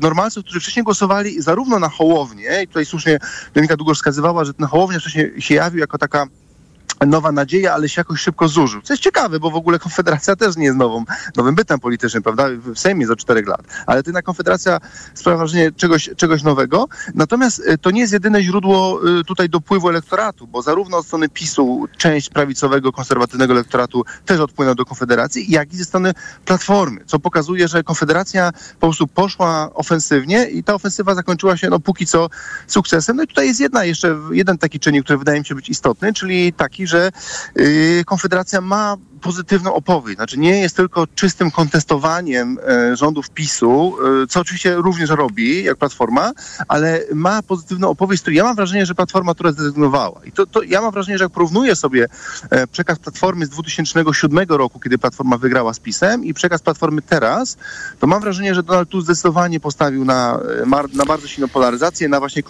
normalców, 0.00 0.44
którzy 0.44 0.60
wcześniej 0.60 0.84
głosowali 0.84 1.42
zarówno 1.42 1.78
na 1.78 1.88
Hołownię, 1.88 2.62
i 2.62 2.68
tutaj 2.68 2.86
słusznie 2.86 3.18
Dominika 3.54 3.76
długo 3.76 3.94
wskazywała, 3.94 4.44
że 4.44 4.54
ten 4.54 4.66
Hołownia 4.66 5.00
wcześniej 5.00 5.42
się 5.42 5.54
jawił 5.54 5.80
jako 5.80 5.98
taka 5.98 6.26
nowa 7.06 7.32
nadzieja, 7.32 7.74
ale 7.74 7.88
się 7.88 8.00
jakoś 8.00 8.20
szybko 8.20 8.48
zużył. 8.48 8.82
Co 8.82 8.92
jest 8.92 9.02
ciekawe, 9.02 9.40
bo 9.40 9.50
w 9.50 9.54
ogóle 9.54 9.78
Konfederacja 9.78 10.36
też 10.36 10.56
nie 10.56 10.64
jest 10.64 10.76
nową, 10.78 11.04
nowym 11.36 11.54
bytem 11.54 11.80
politycznym, 11.80 12.22
prawda? 12.22 12.46
W 12.74 12.78
Sejmie 12.78 13.06
za 13.06 13.16
czterech 13.16 13.46
lat. 13.46 13.62
Ale 13.86 14.02
to 14.02 14.10
jednak 14.10 14.24
Konfederacja 14.24 14.80
sprawia 15.14 15.38
wrażenie 15.38 15.72
czegoś, 15.72 16.10
czegoś 16.16 16.42
nowego. 16.42 16.88
Natomiast 17.14 17.62
e, 17.66 17.78
to 17.78 17.90
nie 17.90 18.00
jest 18.00 18.12
jedyne 18.12 18.42
źródło 18.42 19.00
e, 19.20 19.24
tutaj 19.24 19.48
dopływu 19.48 19.88
elektoratu, 19.88 20.46
bo 20.46 20.62
zarówno 20.62 20.98
od 20.98 21.06
strony 21.06 21.28
PiSu 21.28 21.88
część 21.98 22.28
prawicowego, 22.28 22.92
konserwatywnego 22.92 23.52
elektoratu 23.52 24.04
też 24.26 24.40
odpłynął 24.40 24.74
do 24.74 24.84
Konfederacji, 24.84 25.50
jak 25.50 25.72
i 25.72 25.76
ze 25.76 25.84
strony 25.84 26.12
Platformy, 26.44 27.00
co 27.06 27.18
pokazuje, 27.18 27.68
że 27.68 27.82
Konfederacja 27.82 28.52
po 28.52 28.86
prostu 28.86 29.06
poszła 29.06 29.74
ofensywnie 29.74 30.44
i 30.44 30.64
ta 30.64 30.74
ofensywa 30.74 31.14
zakończyła 31.14 31.56
się 31.56 31.70
no 31.70 31.80
póki 31.80 32.06
co 32.06 32.28
sukcesem. 32.66 33.16
No 33.16 33.22
i 33.22 33.26
tutaj 33.26 33.46
jest 33.46 33.60
jedna 33.60 33.84
jeszcze, 33.84 34.16
jeden 34.32 34.58
taki 34.58 34.80
czynnik, 34.80 35.04
który 35.04 35.18
wydaje 35.18 35.38
mi 35.40 35.46
się 35.46 35.54
być 35.54 35.68
istotny, 35.68 36.12
czyli 36.12 36.52
taki, 36.52 36.86
że 36.90 37.10
y, 37.58 38.02
Konfederacja 38.06 38.60
ma 38.60 38.96
pozytywną 39.20 39.74
opowieść. 39.74 40.16
Znaczy 40.16 40.38
nie 40.38 40.60
jest 40.60 40.76
tylko 40.76 41.06
czystym 41.14 41.50
kontestowaniem 41.50 42.58
e, 42.68 42.96
rządów 42.96 43.30
PiSu, 43.30 43.96
e, 44.22 44.26
co 44.26 44.40
oczywiście 44.40 44.74
również 44.74 45.10
robi, 45.10 45.64
jak 45.64 45.76
Platforma, 45.76 46.32
ale 46.68 47.00
ma 47.14 47.42
pozytywną 47.42 47.88
opowieść, 47.88 48.22
której 48.22 48.36
ja 48.36 48.44
mam 48.44 48.56
wrażenie, 48.56 48.86
że 48.86 48.94
Platforma 48.94 49.34
która 49.34 49.52
zrezygnowała. 49.52 50.20
I 50.24 50.32
to, 50.32 50.46
to 50.46 50.62
ja 50.62 50.80
mam 50.80 50.92
wrażenie, 50.92 51.18
że 51.18 51.24
jak 51.24 51.32
porównuję 51.32 51.76
sobie 51.76 52.08
e, 52.50 52.66
przekaz 52.66 52.98
Platformy 52.98 53.46
z 53.46 53.48
2007 53.48 54.48
roku, 54.48 54.80
kiedy 54.80 54.98
Platforma 54.98 55.38
wygrała 55.38 55.74
z 55.74 55.78
PiSem 55.78 56.24
i 56.24 56.34
przekaz 56.34 56.62
Platformy 56.62 57.02
teraz, 57.02 57.56
to 57.98 58.06
mam 58.06 58.20
wrażenie, 58.20 58.54
że 58.54 58.62
Donald 58.62 58.88
Tusk 58.88 59.04
zdecydowanie 59.04 59.60
postawił 59.60 60.04
na, 60.04 60.40
na 60.94 61.04
bardzo 61.06 61.28
silną 61.28 61.48
polaryzację, 61.48 62.08
na 62.08 62.18
właśnie 62.18 62.42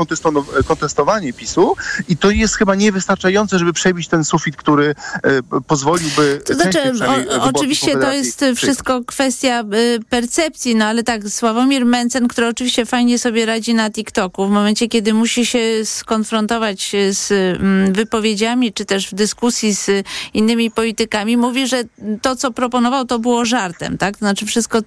kontestowanie 0.67 1.33
PiSu 1.33 1.77
i 2.09 2.17
to 2.17 2.31
jest 2.31 2.55
chyba 2.55 2.75
niewystarczające, 2.75 3.59
żeby 3.59 3.73
przebić 3.73 4.09
ten 4.09 4.25
sufit, 4.25 4.57
który 4.57 4.95
pozwoliłby 5.67 6.43
znaczy, 6.63 6.93
o, 7.31 7.43
oczywiście 7.43 7.93
to 7.93 8.13
jest 8.13 8.43
y, 8.43 8.55
wszystko 8.55 9.05
kwestia 9.05 9.65
y, 9.75 10.01
percepcji, 10.11 10.77
no 10.77 10.85
ale 10.85 11.03
tak, 11.03 11.29
Sławomir 11.29 11.87
Mencen, 11.87 12.29
który 12.29 12.47
oczywiście 12.47 12.87
fajnie 12.87 13.19
sobie 13.19 13.47
radzi 13.47 13.75
na 13.75 13.91
TikToku, 13.91 14.47
w 14.47 14.51
momencie, 14.51 14.89
kiedy 14.89 15.15
musi 15.15 15.47
się 15.47 15.59
skonfrontować 15.85 16.95
y, 16.95 17.15
z 17.15 17.33
mm, 17.33 17.93
wypowiedziami, 17.93 18.73
czy 18.73 18.85
też 18.85 19.09
w 19.09 19.15
dyskusji 19.15 19.75
z 19.75 20.07
innymi 20.35 20.71
politykami, 20.71 21.37
mówi, 21.37 21.67
że 21.67 21.83
to, 22.23 22.37
co 22.37 22.51
proponował, 22.51 23.05
to 23.05 23.19
było 23.19 23.45
żartem, 23.45 23.99
tak? 23.99 24.15
To 24.15 24.19
znaczy 24.19 24.47
wszystko, 24.47 24.79
y, 24.79 24.83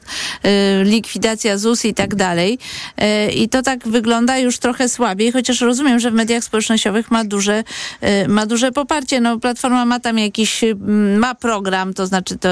likwidacja 0.84 1.58
ZUS 1.58 1.86
i 1.86 1.94
tak 1.94 2.16
dalej. 2.16 2.60
Y, 3.28 3.32
I 3.32 3.50
to 3.50 3.62
tak 3.62 3.88
wygląda 3.88 4.38
już 4.38 4.58
trochę 4.58 4.90
słabiej, 4.90 5.32
chociaż 5.32 5.62
rozumiem, 5.62 6.00
że 6.00 6.12
w 6.12 6.14
mediach 6.14 6.44
społecznościowych 6.44 7.12
ma 7.12 7.24
duże, 7.24 7.64
ma 8.28 8.46
duże 8.46 8.72
poparcie. 8.72 9.22
No, 9.22 9.40
Platforma 9.40 9.86
ma 9.86 10.00
tam 10.00 10.20
jakiś, 10.20 10.64
y, 10.64 10.76
ma 11.18 11.36
program, 11.36 11.63
to 11.96 12.08
znaczy 12.08 12.38
to 12.38 12.50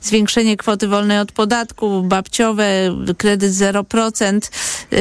zwiększenie 0.00 0.56
kwoty 0.56 0.88
wolnej 0.88 1.18
od 1.18 1.32
podatku, 1.32 2.02
babciowe, 2.02 2.66
kredyt 3.18 3.52
0% 3.52 4.50
yy, 4.90 4.98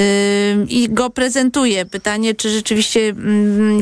i 0.70 0.90
go 0.90 1.10
prezentuje. 1.10 1.86
Pytanie, 1.86 2.36
czy 2.36 2.50
rzeczywiście 2.50 3.16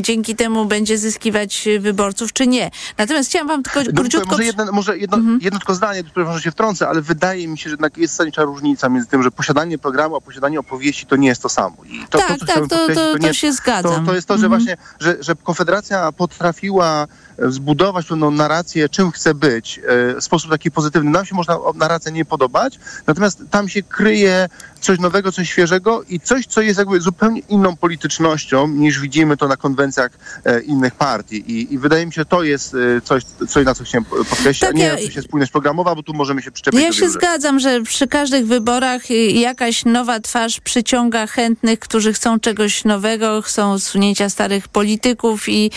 dzięki 0.00 0.36
temu 0.36 0.64
będzie 0.64 0.98
zyskiwać 0.98 1.68
wyborców, 1.80 2.32
czy 2.32 2.46
nie. 2.46 2.70
Natomiast 2.98 3.28
chciałam 3.28 3.48
wam 3.48 3.62
tylko 3.62 3.80
No, 3.82 3.92
króciutko... 4.00 4.30
może 4.30 4.44
jedno, 4.44 4.72
może 4.72 4.98
jedno, 4.98 5.18
jedno 5.40 5.58
tylko 5.58 5.74
zdanie, 5.74 6.04
które 6.04 6.26
może 6.26 6.40
się 6.42 6.50
wtrącę, 6.50 6.88
ale 6.88 7.02
wydaje 7.02 7.48
mi 7.48 7.58
się, 7.58 7.64
że 7.70 7.74
jednak 7.74 7.96
jest 7.98 8.12
zasadnicza 8.14 8.42
różnica 8.42 8.88
między 8.88 9.08
tym, 9.08 9.22
że 9.22 9.30
posiadanie 9.30 9.78
programu, 9.78 10.16
a 10.16 10.20
posiadanie 10.20 10.60
opowieści 10.60 11.06
to 11.06 11.16
nie 11.16 11.28
jest 11.28 11.42
to 11.42 11.48
samo. 11.48 11.76
I 11.86 12.00
to, 12.10 12.18
Tak, 12.18 12.28
to, 12.28 12.38
co 12.38 12.46
tak, 12.46 12.66
to- 12.68 12.88
to- 12.88 12.94
to 12.94 13.18
nie- 13.18 13.34
się 13.34 13.52
zgadzam. 13.52 13.92
To, 14.04 14.10
to 14.10 14.14
jest 14.14 14.28
to, 14.28 14.38
że 14.38 14.46
Mhm. 14.46 14.62
właśnie, 14.62 14.76
że, 15.00 15.16
że 15.20 15.34
Konfederacja 15.36 16.12
potrafiła 16.12 17.06
zbudować 17.38 18.06
pewną 18.06 18.30
narrację, 18.30 18.88
czym 18.88 19.10
chce 19.10 19.34
być, 19.34 19.78
e, 19.78 20.20
w 20.20 20.24
sposób 20.24 20.50
taki 20.50 20.70
pozytywny. 20.70 21.10
Nam 21.10 21.26
się 21.26 21.34
można 21.34 21.58
narracja 21.74 22.12
nie 22.12 22.24
podobać, 22.24 22.78
natomiast 23.06 23.42
tam 23.50 23.68
się 23.68 23.82
kryje 23.82 24.48
coś 24.84 24.98
nowego, 24.98 25.32
coś 25.32 25.48
świeżego 25.50 26.02
i 26.08 26.20
coś, 26.20 26.46
co 26.46 26.60
jest 26.60 26.78
jakby 26.78 27.00
zupełnie 27.00 27.40
inną 27.48 27.76
politycznością, 27.76 28.68
niż 28.68 29.00
widzimy 29.00 29.36
to 29.36 29.48
na 29.48 29.56
konwencjach 29.56 30.10
e, 30.44 30.60
innych 30.60 30.94
partii. 30.94 31.36
I, 31.52 31.74
I 31.74 31.78
wydaje 31.78 32.06
mi 32.06 32.12
się, 32.12 32.20
że 32.20 32.24
to 32.24 32.42
jest 32.42 32.74
e, 32.74 33.00
coś, 33.00 33.22
coś 33.48 33.64
na 33.66 33.74
co 33.74 33.84
chciałem 33.84 34.04
podkreślić, 34.04 34.58
Tak, 34.60 34.70
a 34.70 34.72
nie 34.72 34.84
ja- 34.84 34.94
oczywiście 34.94 35.22
spójność 35.22 35.52
programowa, 35.52 35.94
bo 35.94 36.02
tu 36.02 36.12
możemy 36.14 36.42
się 36.42 36.50
przyczepić 36.50 36.80
Ja 36.80 36.92
się 36.92 37.08
zgadzam, 37.08 37.60
że 37.60 37.82
przy 37.82 38.08
każdych 38.08 38.46
wyborach 38.46 39.10
y, 39.10 39.14
jakaś 39.14 39.84
nowa 39.84 40.20
twarz 40.20 40.60
przyciąga 40.60 41.26
chętnych, 41.26 41.78
którzy 41.78 42.12
chcą 42.12 42.40
czegoś 42.40 42.84
nowego, 42.84 43.42
chcą 43.42 43.74
usunięcia 43.74 44.30
starych 44.30 44.68
polityków 44.68 45.48
i 45.48 45.70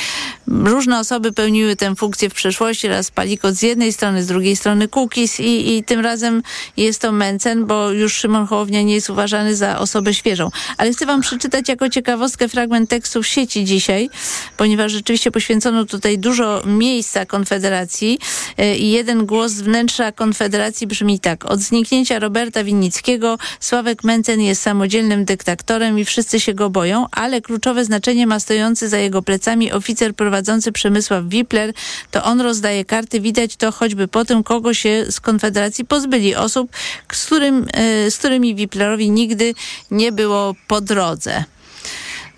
różne 0.48 1.00
osoby 1.00 1.32
pełniły 1.32 1.76
tę 1.76 1.96
funkcję 1.96 2.30
w 2.30 2.34
przeszłości. 2.34 2.88
Raz 2.88 3.12
Palikot 3.12 3.56
z 3.56 3.62
jednej 3.62 3.94
strony, 3.94 4.24
z 4.24 4.28
drugiej 4.28 4.56
strony 4.56 4.88
Kukis 4.88 5.40
i, 5.40 5.78
i 5.78 5.84
tym 5.84 6.00
razem 6.00 6.44
jest 6.78 7.02
to 7.02 7.12
Mencen, 7.12 7.66
bo 7.66 7.92
już 7.92 8.14
Szymon 8.14 8.48
Hołownia 8.48 8.82
nie 8.82 8.97
jest 8.98 9.10
uważany 9.10 9.56
za 9.56 9.80
osobę 9.80 10.14
świeżą. 10.14 10.50
Ale 10.78 10.92
chcę 10.92 11.06
wam 11.06 11.22
przeczytać 11.22 11.70
jako 11.70 11.90
ciekawostkę 11.90 12.50
fragment 12.50 12.90
tekstu 12.90 13.24
w 13.24 13.28
sieci 13.28 13.66
dzisiaj, 13.66 14.10
ponieważ 14.58 14.92
rzeczywiście 14.92 15.32
poświęcono 15.32 15.86
tutaj 15.86 16.18
dużo 16.18 16.62
miejsca 16.66 17.26
Konfederacji 17.26 18.20
y, 18.60 18.76
i 18.76 18.92
jeden 18.92 19.26
głos 19.26 19.52
z 19.52 19.62
wnętrza 19.62 20.12
Konfederacji 20.12 20.88
brzmi 20.88 21.20
tak. 21.20 21.46
Od 21.46 21.60
zniknięcia 21.60 22.20
Roberta 22.20 22.64
Winnickiego 22.64 23.38
Sławek 23.60 24.04
Mencen 24.04 24.42
jest 24.42 24.62
samodzielnym 24.62 25.26
dyktatorem 25.26 26.00
i 26.00 26.06
wszyscy 26.06 26.40
się 26.40 26.54
go 26.54 26.70
boją, 26.70 27.06
ale 27.12 27.42
kluczowe 27.42 27.86
znaczenie 27.86 28.28
ma 28.28 28.40
stojący 28.40 28.90
za 28.90 28.98
jego 28.98 29.22
plecami 29.22 29.72
oficer 29.72 30.16
prowadzący 30.16 30.72
Przemysław 30.72 31.24
Wipler. 31.26 31.74
To 32.12 32.24
on 32.24 32.42
rozdaje 32.42 32.86
karty. 32.86 33.20
Widać 33.20 33.56
to 33.56 33.72
choćby 33.72 34.08
po 34.08 34.26
tym, 34.26 34.44
kogo 34.44 34.74
się 34.74 35.06
z 35.10 35.20
Konfederacji 35.20 35.86
pozbyli. 35.86 36.36
Osób, 36.36 36.72
z, 37.14 37.26
którym, 37.26 37.68
y, 38.08 38.12
z 38.12 38.18
którymi 38.18 38.56
Nigdy 38.96 39.54
nie 39.92 40.12
było 40.12 40.56
po 40.68 40.82
drodze. 40.82 41.44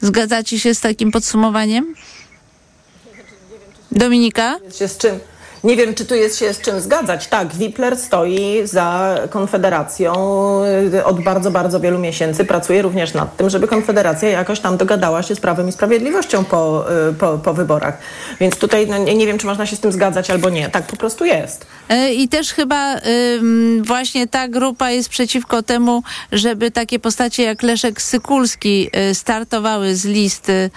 Zgadzacie 0.02 0.60
się 0.60 0.76
z 0.76 0.82
takim 0.82 1.12
podsumowaniem? 1.12 1.96
Dominika? 3.92 4.60
Nie 5.64 5.76
wiem, 5.76 5.96
czy 5.96 6.06
tu 6.06 6.16
jest 6.16 6.40
się 6.40 6.54
z 6.54 6.62
czym 6.62 6.82
zgadzać. 6.82 7.28
Tak, 7.28 7.56
Wipler 7.56 7.98
stoi 7.98 8.62
za 8.64 9.18
Konfederacją 9.30 10.14
y, 10.94 11.06
od 11.06 11.24
bardzo, 11.24 11.52
bardzo 11.52 11.80
wielu 11.80 12.00
miesięcy. 12.00 12.46
Pracuje 12.46 12.82
również 12.82 13.14
nad 13.14 13.38
tym, 13.38 13.50
żeby 13.50 13.68
Konfederacja 13.68 14.30
jakoś 14.30 14.60
tam 14.60 14.78
dogadała 14.78 15.24
się 15.24 15.36
z 15.36 15.40
Prawem 15.40 15.70
i 15.70 15.72
Sprawiedliwością 15.72 16.46
po, 16.46 16.86
y, 17.10 17.14
po, 17.14 17.38
po 17.38 17.54
wyborach. 17.54 17.98
Więc 18.40 18.58
tutaj 18.58 18.88
no, 18.88 18.98
nie, 18.98 19.16
nie 19.16 19.28
wiem, 19.28 19.38
czy 19.38 19.48
można 19.48 19.66
się 19.66 19.76
z 19.76 19.80
tym 19.80 19.92
zgadzać 19.92 20.30
albo 20.30 20.50
nie. 20.50 20.70
Tak 20.70 20.88
po 20.88 20.96
prostu 20.96 21.26
jest. 21.26 21.66
E, 21.90 22.14
I 22.14 22.28
też 22.28 22.54
chyba 22.54 22.96
właśnie 23.82 24.28
ta 24.28 24.48
grupa 24.48 24.92
jest 24.92 25.10
przeciwko 25.10 25.64
temu, 25.64 26.04
żeby 26.32 26.72
takie 26.72 27.00
postacie 27.00 27.44
jak 27.44 27.64
Leszek 27.64 28.02
Sykulski 28.02 28.90
y, 29.12 29.16
startowały 29.16 29.96
z 29.96 30.06
listy 30.06 30.70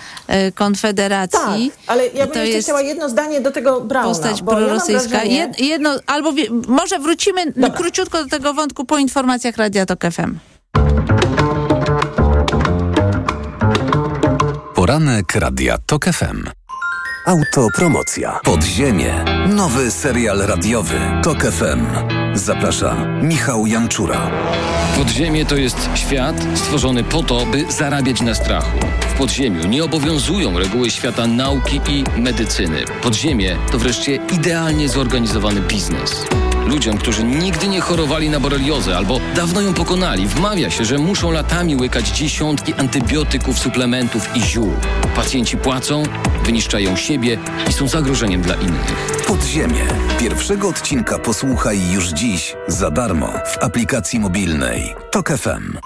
y, 0.48 0.52
Konfederacji. 0.52 1.38
Tak, 1.76 1.84
ale 1.86 2.06
ja 2.06 2.24
bym 2.26 2.34
To 2.34 2.38
jeszcze 2.40 2.56
jest 2.56 2.66
chciała 2.68 2.80
jedno 2.80 3.08
zdanie 3.08 3.40
do 3.40 3.50
tego 3.50 3.80
Brauna. 3.80 4.08
postać 4.08 4.42
bo 4.42 4.52
ja 4.52 4.58
prorosyjska. 4.66 5.08
wrażenie- 5.08 5.34
Jed, 5.36 5.60
jedno, 5.60 5.90
albo 6.06 6.32
wie, 6.32 6.44
może 6.68 6.98
wrócimy 6.98 7.52
króciutko 7.76 8.24
do 8.24 8.30
tego 8.30 8.54
wątku 8.54 8.84
po 8.84 8.98
informacjach 8.98 9.56
Radia 9.56 9.86
Tok 9.86 10.00
FM. 10.12 10.38
Poranek 14.74 15.34
Radia 15.34 15.78
TOK 15.86 16.04
FM. 16.04 16.44
Autopromocja. 17.24 18.40
Podziemie. 18.44 19.24
Nowy 19.48 19.90
serial 19.90 20.38
radiowy. 20.38 21.00
TOK 21.22 21.42
FM. 21.42 21.86
Zaprasza 22.34 22.94
Michał 23.22 23.66
Janczura. 23.66 24.30
Podziemie 24.96 25.46
to 25.46 25.56
jest 25.56 25.88
świat 25.94 26.36
stworzony 26.54 27.04
po 27.04 27.22
to, 27.22 27.46
by 27.46 27.72
zarabiać 27.72 28.20
na 28.20 28.34
strachu. 28.34 28.78
W 29.00 29.18
podziemiu 29.18 29.66
nie 29.66 29.84
obowiązują 29.84 30.58
reguły 30.58 30.90
świata 30.90 31.26
nauki 31.26 31.80
i 31.88 32.04
medycyny. 32.20 32.84
Podziemie 33.02 33.56
to 33.72 33.78
wreszcie 33.78 34.14
idealnie 34.14 34.88
zorganizowany 34.88 35.60
biznes. 35.60 36.26
Ludziom, 36.66 36.98
którzy 36.98 37.24
nigdy 37.24 37.68
nie 37.68 37.80
chorowali 37.80 38.30
na 38.30 38.40
boreliozę 38.40 38.96
albo 38.96 39.20
dawno 39.36 39.60
ją 39.60 39.74
pokonali, 39.74 40.26
wmawia 40.26 40.70
się, 40.70 40.84
że 40.84 40.98
muszą 40.98 41.30
latami 41.30 41.76
łykać 41.76 42.08
dziesiątki 42.08 42.74
antybiotyków, 42.74 43.58
suplementów 43.58 44.36
i 44.36 44.42
ziół. 44.42 44.72
Pacjenci 45.16 45.56
płacą, 45.56 46.02
wyniszczają 46.44 46.96
siebie 46.96 47.38
i 47.70 47.72
są 47.72 47.88
zagrożeniem 47.88 48.42
dla 48.42 48.54
innych. 48.54 49.22
Podziemie. 49.26 49.84
Pierwszego 50.18 50.68
odcinka 50.68 51.18
posłuchaj 51.18 51.90
już 51.90 52.08
dziś 52.08 52.56
za 52.68 52.90
darmo 52.90 53.32
w 53.46 53.58
aplikacji 53.58 54.20
mobilnej. 54.20 54.94
TOK 55.10 55.28
FM. 55.28 55.78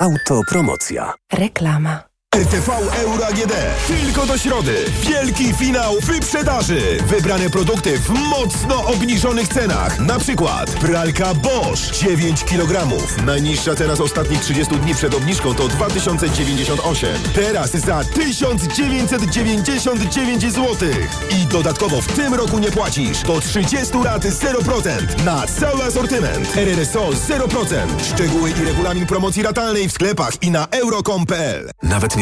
Autopromocja. 0.00 1.12
Reklama. 1.32 2.11
RTV 2.36 2.72
Euro 3.04 3.26
AGD. 3.26 3.52
Tylko 3.86 4.26
do 4.26 4.38
środy. 4.38 4.84
Wielki 5.02 5.54
finał 5.54 5.94
wyprzedaży. 6.00 6.98
Wybrane 7.06 7.50
produkty 7.50 7.98
w 7.98 8.08
mocno 8.08 8.86
obniżonych 8.86 9.48
cenach. 9.48 9.98
Na 9.98 10.18
przykład 10.18 10.70
pralka 10.70 11.34
Bosch 11.34 11.98
9 12.02 12.44
kg. 12.44 12.88
Najniższa 13.24 13.74
teraz 13.74 14.00
ostatnich 14.00 14.40
30 14.40 14.76
dni 14.76 14.94
przed 14.94 15.14
obniżką 15.14 15.54
to 15.54 15.68
2098. 15.68 17.08
Teraz 17.34 17.70
za 17.70 18.04
1999 18.04 20.42
zł. 20.42 20.88
I 21.30 21.46
dodatkowo 21.46 22.00
w 22.00 22.06
tym 22.06 22.34
roku 22.34 22.58
nie 22.58 22.70
płacisz. 22.70 23.22
Do 23.22 23.40
30 23.40 23.98
lat 24.04 24.24
0% 24.24 25.24
na 25.24 25.46
cały 25.46 25.84
asortyment. 25.84 26.56
RRSO 26.56 27.10
0%. 27.10 27.86
Szczegóły 28.14 28.50
i 28.50 28.64
regulamin 28.64 29.06
promocji 29.06 29.42
ratalnej 29.42 29.88
w 29.88 29.92
sklepach 29.92 30.42
i 30.42 30.50
na 30.50 30.66
euro.com.pl. 30.70 31.70
Nawet 31.82 32.16
nie 32.16 32.21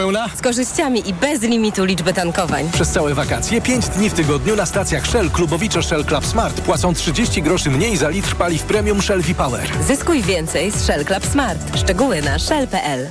Pełna? 0.00 0.28
Z 0.36 0.42
korzyściami 0.42 1.08
i 1.08 1.14
bez 1.14 1.42
limitu 1.42 1.84
liczby 1.84 2.12
tankowań. 2.12 2.70
Przez 2.72 2.88
całe 2.88 3.14
wakacje 3.14 3.60
5 3.60 3.88
dni 3.88 4.10
w 4.10 4.14
tygodniu 4.14 4.56
na 4.56 4.66
stacjach 4.66 5.06
Shell 5.06 5.30
Klubowicze 5.30 5.82
Shell 5.82 6.04
Club 6.04 6.26
Smart 6.26 6.60
płacą 6.60 6.94
30 6.94 7.42
groszy 7.42 7.70
mniej 7.70 7.96
za 7.96 8.08
litr 8.08 8.36
paliw 8.36 8.62
premium 8.62 9.02
Shell 9.02 9.22
V-Power. 9.22 9.68
Zyskuj 9.86 10.22
więcej 10.22 10.70
z 10.70 10.84
Shell 10.84 11.04
Club 11.04 11.26
Smart. 11.26 11.78
Szczegóły 11.78 12.22
na 12.22 12.38
shell.pl. 12.38 13.10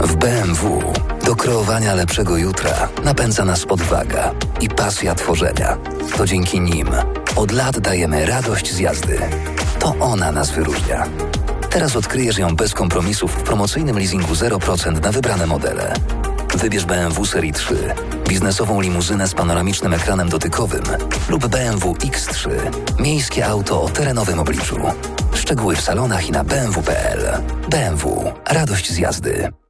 W 0.00 0.16
BMW 0.16 0.82
do 1.26 1.36
kreowania 1.36 1.94
lepszego 1.94 2.36
jutra 2.36 2.88
napędza 3.04 3.44
nas 3.44 3.64
odwaga 3.64 4.34
i 4.60 4.68
pasja 4.68 5.14
tworzenia. 5.14 5.76
To 6.16 6.26
dzięki 6.26 6.60
nim 6.60 6.88
od 7.36 7.52
lat 7.52 7.78
dajemy 7.80 8.26
radość 8.26 8.72
z 8.72 8.78
jazdy. 8.78 9.18
To 9.78 9.96
ona 10.00 10.32
nas 10.32 10.50
wyróżnia. 10.50 11.06
Teraz 11.72 11.96
odkryjesz 11.96 12.38
ją 12.38 12.56
bez 12.56 12.74
kompromisów 12.74 13.34
w 13.34 13.42
promocyjnym 13.42 13.98
leasingu 13.98 14.32
0% 14.32 15.02
na 15.02 15.12
wybrane 15.12 15.46
modele. 15.46 15.94
Wybierz 16.54 16.84
BMW 16.84 17.26
Serii 17.26 17.52
3, 17.52 17.94
biznesową 18.28 18.80
limuzynę 18.80 19.28
z 19.28 19.34
panoramicznym 19.34 19.94
ekranem 19.94 20.28
dotykowym 20.28 20.82
lub 21.28 21.46
BMW 21.46 21.92
X3, 21.92 22.50
miejskie 23.00 23.46
auto 23.46 23.82
o 23.82 23.88
terenowym 23.88 24.40
obliczu. 24.40 24.76
Szczegóły 25.34 25.76
w 25.76 25.80
salonach 25.80 26.28
i 26.28 26.32
na 26.32 26.44
bmw.pl. 26.44 27.42
BMW. 27.70 28.32
Radość 28.46 28.92
z 28.92 28.98
jazdy. 28.98 29.61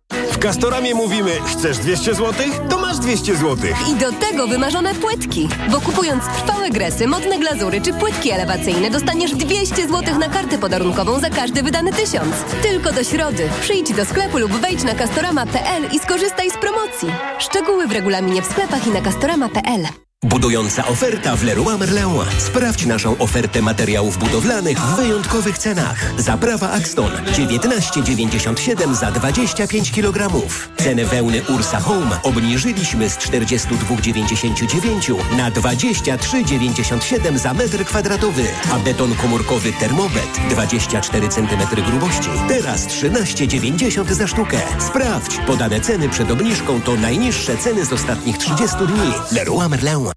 Castoramie 0.42 0.94
mówimy, 0.94 1.30
chcesz 1.46 1.78
200 1.78 2.14
zł? 2.14 2.46
To 2.70 2.78
masz 2.78 2.98
200 2.98 3.36
zł. 3.36 3.56
I 3.90 3.94
do 3.94 4.12
tego 4.12 4.46
wymarzone 4.46 4.94
płytki. 4.94 5.48
Bo 5.70 5.80
kupując 5.80 6.24
trwałe 6.24 6.70
gresy, 6.70 7.06
modne 7.06 7.38
glazury 7.38 7.80
czy 7.80 7.92
płytki 7.92 8.30
elewacyjne 8.30 8.90
dostaniesz 8.90 9.34
200 9.34 9.88
zł 9.88 10.18
na 10.18 10.28
kartę 10.28 10.58
podarunkową 10.58 11.20
za 11.20 11.30
każdy 11.30 11.62
wydany 11.62 11.92
tysiąc. 11.92 12.34
Tylko 12.62 12.92
do 12.92 13.04
środy. 13.04 13.48
Przyjdź 13.60 13.92
do 13.92 14.04
sklepu 14.04 14.38
lub 14.38 14.52
wejdź 14.52 14.82
na 14.84 14.94
castorama.pl 14.94 15.82
i 15.92 15.98
skorzystaj 15.98 16.50
z 16.50 16.56
promocji. 16.56 17.12
Szczegóły 17.38 17.86
w 17.86 17.92
regulaminie 17.92 18.42
w 18.42 18.46
sklepach 18.46 18.86
i 18.86 18.90
na 18.90 19.00
castorama.pl. 19.00 19.82
Budująca 20.24 20.86
oferta 20.86 21.36
w 21.36 21.42
Leroy 21.42 21.78
Merlin. 21.78 22.10
Sprawdź 22.38 22.86
naszą 22.86 23.18
ofertę 23.18 23.62
materiałów 23.62 24.18
budowlanych 24.18 24.78
w 24.78 24.96
wyjątkowych 24.96 25.58
cenach. 25.58 26.12
Zaprawa 26.18 26.70
Axton 26.70 27.10
19,97 27.32 28.94
za 28.94 29.12
25 29.12 29.92
kg. 29.92 30.30
Cenę 30.76 31.04
wełny 31.04 31.42
Ursa 31.48 31.80
Home 31.80 32.22
obniżyliśmy 32.22 33.10
z 33.10 33.18
42,99 33.18 35.36
na 35.36 35.50
23,97 35.50 37.38
za 37.38 37.54
metr 37.54 37.84
kwadratowy. 37.84 38.44
A 38.72 38.78
beton 38.78 39.14
komórkowy 39.14 39.72
Thermobet 39.72 40.40
24 40.50 41.28
cm 41.28 41.82
grubości 41.86 42.30
teraz 42.48 42.86
13,90 42.86 44.12
za 44.12 44.26
sztukę. 44.26 44.60
Sprawdź, 44.78 45.38
podane 45.46 45.80
ceny 45.80 46.08
przed 46.08 46.30
obniżką 46.30 46.80
to 46.80 46.96
najniższe 46.96 47.56
ceny 47.56 47.84
z 47.84 47.92
ostatnich 47.92 48.38
30 48.38 48.76
dni. 48.76 49.12
Leroy 49.32 49.68
Merlin. 49.68 50.11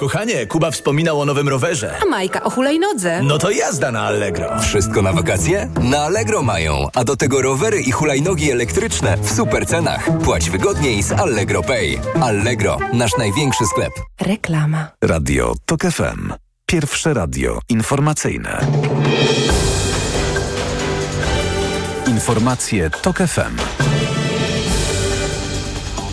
Kochanie, 0.00 0.46
Kuba 0.46 0.70
wspominał 0.70 1.20
o 1.20 1.24
nowym 1.24 1.48
rowerze. 1.48 1.94
A 2.02 2.08
Majka 2.10 2.42
o 2.42 2.50
hulajnodze. 2.50 3.22
No 3.22 3.38
to 3.38 3.50
jazda 3.50 3.92
na 3.92 4.02
Allegro. 4.02 4.60
Wszystko 4.60 5.02
na 5.02 5.12
wakacje? 5.12 5.68
Na 5.80 5.98
Allegro 5.98 6.42
mają, 6.42 6.88
a 6.94 7.04
do 7.04 7.16
tego 7.16 7.42
rowery 7.42 7.80
i 7.80 7.90
hulajnogi 7.92 8.50
elektryczne 8.50 9.16
w 9.22 9.30
super 9.30 9.66
cenach. 9.66 10.08
Płać 10.24 10.50
wygodniej 10.50 11.02
z 11.02 11.12
Allegro 11.12 11.62
Pay. 11.62 11.98
Allegro, 12.22 12.78
nasz 12.92 13.16
największy 13.18 13.66
sklep. 13.66 13.92
Reklama. 14.20 14.88
Radio 15.04 15.54
TOK 15.66 15.80
FM. 15.82 16.32
Pierwsze 16.66 17.14
radio 17.14 17.58
informacyjne. 17.68 18.66
Informacje 22.06 22.90
TOK 22.90 23.16
FM. 23.18 23.56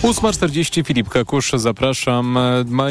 8.40 0.04 0.86
Filip 0.86 1.10
Kakusz, 1.10 1.52
zapraszam. 1.56 2.40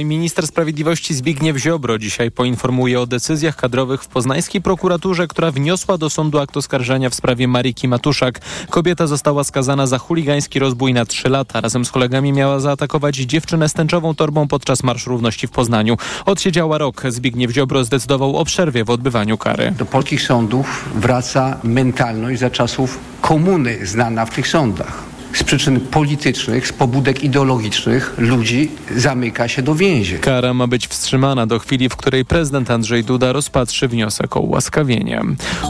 Minister 0.05 0.47
Sprawiedliwości 0.47 1.15
Zbigniew 1.15 1.57
Ziobro 1.57 1.99
dzisiaj 1.99 2.31
poinformuje 2.31 3.01
o 3.01 3.07
decyzjach 3.07 3.57
kadrowych 3.57 4.03
w 4.03 4.09
poznańskiej 4.09 4.63
prokuraturze, 4.63 5.27
która 5.27 5.51
wniosła 5.51 5.99
do 5.99 6.11
sądu 6.11 6.39
akt 6.39 6.57
oskarżenia 6.57 7.11
w 7.11 7.15
sprawie 7.15 7.49
Mariki 7.49 7.89
Matuszak. 7.89 8.41
Kobieta 8.71 9.07
została 9.07 9.45
skazana 9.45 9.87
za 9.87 9.99
chuligański 9.99 10.59
rozbój 10.59 10.95
na 10.95 11.05
3 11.05 11.29
lata. 11.29 11.61
Razem 11.61 11.85
z 11.85 11.91
kolegami 11.91 12.33
miała 12.33 12.61
zaatakować 12.61 13.17
dziewczynę 13.17 13.69
z 13.69 13.73
tęczową 13.73 14.15
torbą 14.15 14.49
podczas 14.49 14.83
Marszu 14.83 15.11
Równości 15.11 15.47
w 15.47 15.51
Poznaniu. 15.51 15.97
Odsiedziała 16.27 16.79
rok. 16.79 17.03
Zbigniew 17.09 17.51
Ziobro 17.51 17.85
zdecydował 17.85 18.37
o 18.37 18.45
przerwie 18.45 18.85
w 18.85 18.91
odbywaniu 18.91 19.39
kary. 19.39 19.75
Do 19.79 19.87
polskich 19.87 20.23
sądów 20.23 20.89
wraca 20.95 21.59
mentalność 21.65 22.41
za 22.41 22.51
czasów 22.51 22.99
komuny 23.21 23.87
znana 23.87 24.27
w 24.27 24.31
tych 24.31 24.49
sądach 24.49 25.18
z 25.33 25.43
przyczyn 25.43 25.81
politycznych, 25.81 26.69
z 26.69 26.73
pobudek 26.73 27.25
ideologicznych 27.25 28.15
ludzi 28.19 28.71
zamyka 28.97 29.49
się 29.49 29.63
do 29.63 29.75
więzień. 29.75 30.19
Kara 30.19 30.55
ma 30.55 30.67
być 30.67 30.89
wstrzymana 30.89 31.47
do 31.47 31.59
chwili, 31.59 31.89
w 31.89 31.97
której 31.97 32.25
prezydent 32.25 32.71
Andrzej 32.71 33.05
Duda 33.05 33.33
rozpatrzy 33.33 33.89
wniosek 33.89 34.37
o 34.37 34.41
ułaskawienie. 34.41 35.23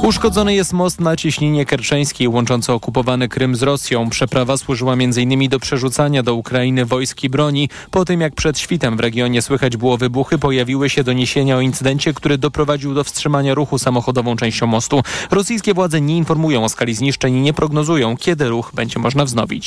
Uszkodzony 0.02 0.54
jest 0.54 0.72
most 0.72 1.00
na 1.00 1.16
Cieśninie 1.16 1.66
Kerczeńskiej 1.66 2.28
łączący 2.28 2.72
okupowany 2.72 3.28
Krym 3.28 3.56
z 3.56 3.62
Rosją. 3.62 4.10
Przeprawa 4.10 4.56
służyła 4.56 4.92
m.in. 4.92 5.48
do 5.48 5.60
przerzucania 5.60 6.22
do 6.22 6.34
Ukrainy 6.34 6.84
wojsk 6.84 7.24
i 7.24 7.28
broni. 7.28 7.68
Po 7.90 8.04
tym 8.04 8.20
jak 8.20 8.34
przed 8.34 8.58
świtem 8.58 8.96
w 8.96 9.00
regionie 9.00 9.42
słychać 9.42 9.76
było 9.76 9.96
wybuchy, 9.96 10.38
pojawiły 10.38 10.90
się 10.90 11.04
doniesienia 11.04 11.56
o 11.56 11.60
incydencie, 11.60 12.14
który 12.14 12.38
doprowadził 12.38 12.94
do 12.94 13.04
wstrzymania 13.04 13.54
ruchu 13.54 13.78
samochodową 13.78 14.36
częścią 14.36 14.66
mostu. 14.66 15.02
Rosyjskie 15.30 15.74
władze 15.74 16.00
nie 16.00 16.16
informują 16.16 16.64
o 16.64 16.68
skali 16.68 16.94
zniszczeń 16.94 17.34
i 17.36 17.40
nie 17.40 17.52
prognozują, 17.52 18.16
kiedy 18.16 18.48
ruch 18.48 18.70
będzie 18.74 18.98
można 18.98 19.24
wznowić. 19.24 19.57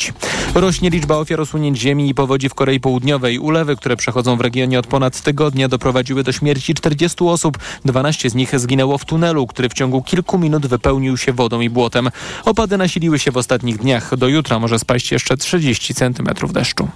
Rośnie 0.55 0.89
liczba 0.89 1.17
ofiar 1.17 1.41
osunięć 1.41 1.77
ziemi 1.77 2.09
i 2.09 2.13
powodzi 2.13 2.49
w 2.49 2.53
Korei 2.53 2.79
Południowej. 2.79 3.39
Ulewy, 3.39 3.75
które 3.75 3.97
przechodzą 3.97 4.37
w 4.37 4.41
regionie 4.41 4.79
od 4.79 4.87
ponad 4.87 5.21
tygodnia 5.21 5.67
doprowadziły 5.67 6.23
do 6.23 6.31
śmierci 6.31 6.73
40 6.73 7.23
osób. 7.23 7.57
12 7.85 8.29
z 8.29 8.35
nich 8.35 8.59
zginęło 8.59 8.97
w 8.97 9.05
tunelu, 9.05 9.47
który 9.47 9.69
w 9.69 9.73
ciągu 9.73 10.01
kilku 10.03 10.39
minut 10.39 10.67
wypełnił 10.67 11.17
się 11.17 11.33
wodą 11.33 11.61
i 11.61 11.69
błotem. 11.69 12.09
Opady 12.45 12.77
nasiliły 12.77 13.19
się 13.19 13.31
w 13.31 13.37
ostatnich 13.37 13.77
dniach. 13.77 14.17
Do 14.17 14.27
jutra 14.27 14.59
może 14.59 14.79
spaść 14.79 15.11
jeszcze 15.11 15.37
30 15.37 15.93
cm 15.93 16.53
deszczu. 16.53 16.87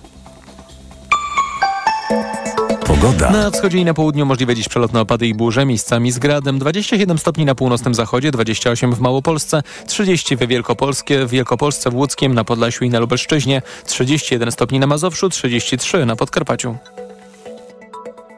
Pogoda. 3.06 3.30
Na 3.32 3.52
wschodzie 3.52 3.78
i 3.78 3.86
na 3.86 3.94
południu 3.94 4.26
możliwe 4.26 4.56
dziś 4.56 4.70
przelotne 4.70 5.02
opady 5.02 5.28
i 5.28 5.34
burze, 5.34 5.66
miejscami 5.66 6.12
z 6.12 6.20
gradem. 6.20 6.60
27 6.60 7.18
stopni 7.18 7.46
na 7.46 7.56
północnym 7.56 7.94
zachodzie, 7.94 8.32
28 8.32 8.94
w 8.94 9.00
Małopolsce, 9.00 9.64
30 9.88 10.36
w 10.36 10.48
Wielkopolskie, 10.48 11.26
w 11.26 11.30
Wielkopolsce, 11.30 11.90
w 11.90 11.96
Łódzkiem, 11.96 12.34
na 12.34 12.44
Podlasiu 12.44 12.86
i 12.86 12.90
na 12.90 13.00
Lubelszczyźnie, 13.00 13.62
31 13.86 14.52
stopni 14.52 14.80
na 14.80 14.88
Mazowszu, 14.88 15.30
33 15.30 16.06
na 16.06 16.16
Podkarpaciu. 16.16 16.78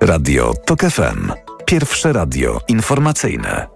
Radio 0.01 0.53
TOK 0.65 0.81
FM. 0.81 1.31
Pierwsze 1.65 2.13
radio 2.13 2.59
informacyjne. 2.67 3.67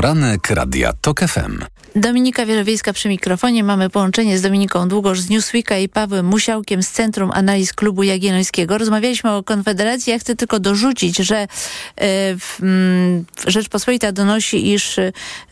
Poranek 0.00 0.50
Radia 0.50 0.92
TOK 0.92 1.20
FM. 1.20 1.64
Dominika 1.96 2.46
Wielowiejska 2.46 2.92
przy 2.92 3.08
mikrofonie. 3.08 3.64
Mamy 3.64 3.90
połączenie 3.90 4.38
z 4.38 4.42
Dominiką 4.42 4.88
Długosz 4.88 5.20
z 5.20 5.28
Newsweeka 5.30 5.78
i 5.78 5.88
Pawłem 5.88 6.26
Musiałkiem 6.26 6.82
z 6.82 6.90
Centrum 6.90 7.30
Analiz 7.34 7.72
Klubu 7.72 8.02
Jagiellońskiego. 8.02 8.78
Rozmawialiśmy 8.78 9.30
o 9.30 9.42
Konfederacji. 9.42 10.10
Ja 10.10 10.18
chcę 10.18 10.36
tylko 10.36 10.60
dorzucić, 10.60 11.16
że 11.16 11.36
e, 11.36 11.46
m, 12.62 13.24
Rzeczpospolita 13.46 14.12
donosi, 14.12 14.72
iż 14.72 14.96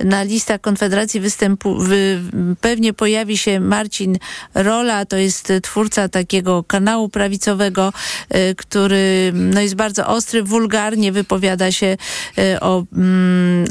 na 0.01 0.23
listach 0.23 0.61
Konfederacji 0.61 1.21
występu, 1.21 1.79
wy, 1.79 2.21
pewnie 2.61 2.93
pojawi 2.93 3.39
się 3.39 3.61
Marcin 3.61 4.19
Rola. 4.55 5.05
To 5.05 5.17
jest 5.17 5.53
twórca 5.63 6.09
takiego 6.09 6.65
kanału 6.65 7.09
prawicowego, 7.09 7.93
e, 8.29 8.55
który 8.55 9.33
no, 9.35 9.61
jest 9.61 9.75
bardzo 9.75 10.07
ostry, 10.07 10.43
wulgarnie 10.43 11.13
wypowiada 11.13 11.73
się 11.73 11.97
e, 12.39 12.61
o 12.61 12.85
m, 12.97 13.65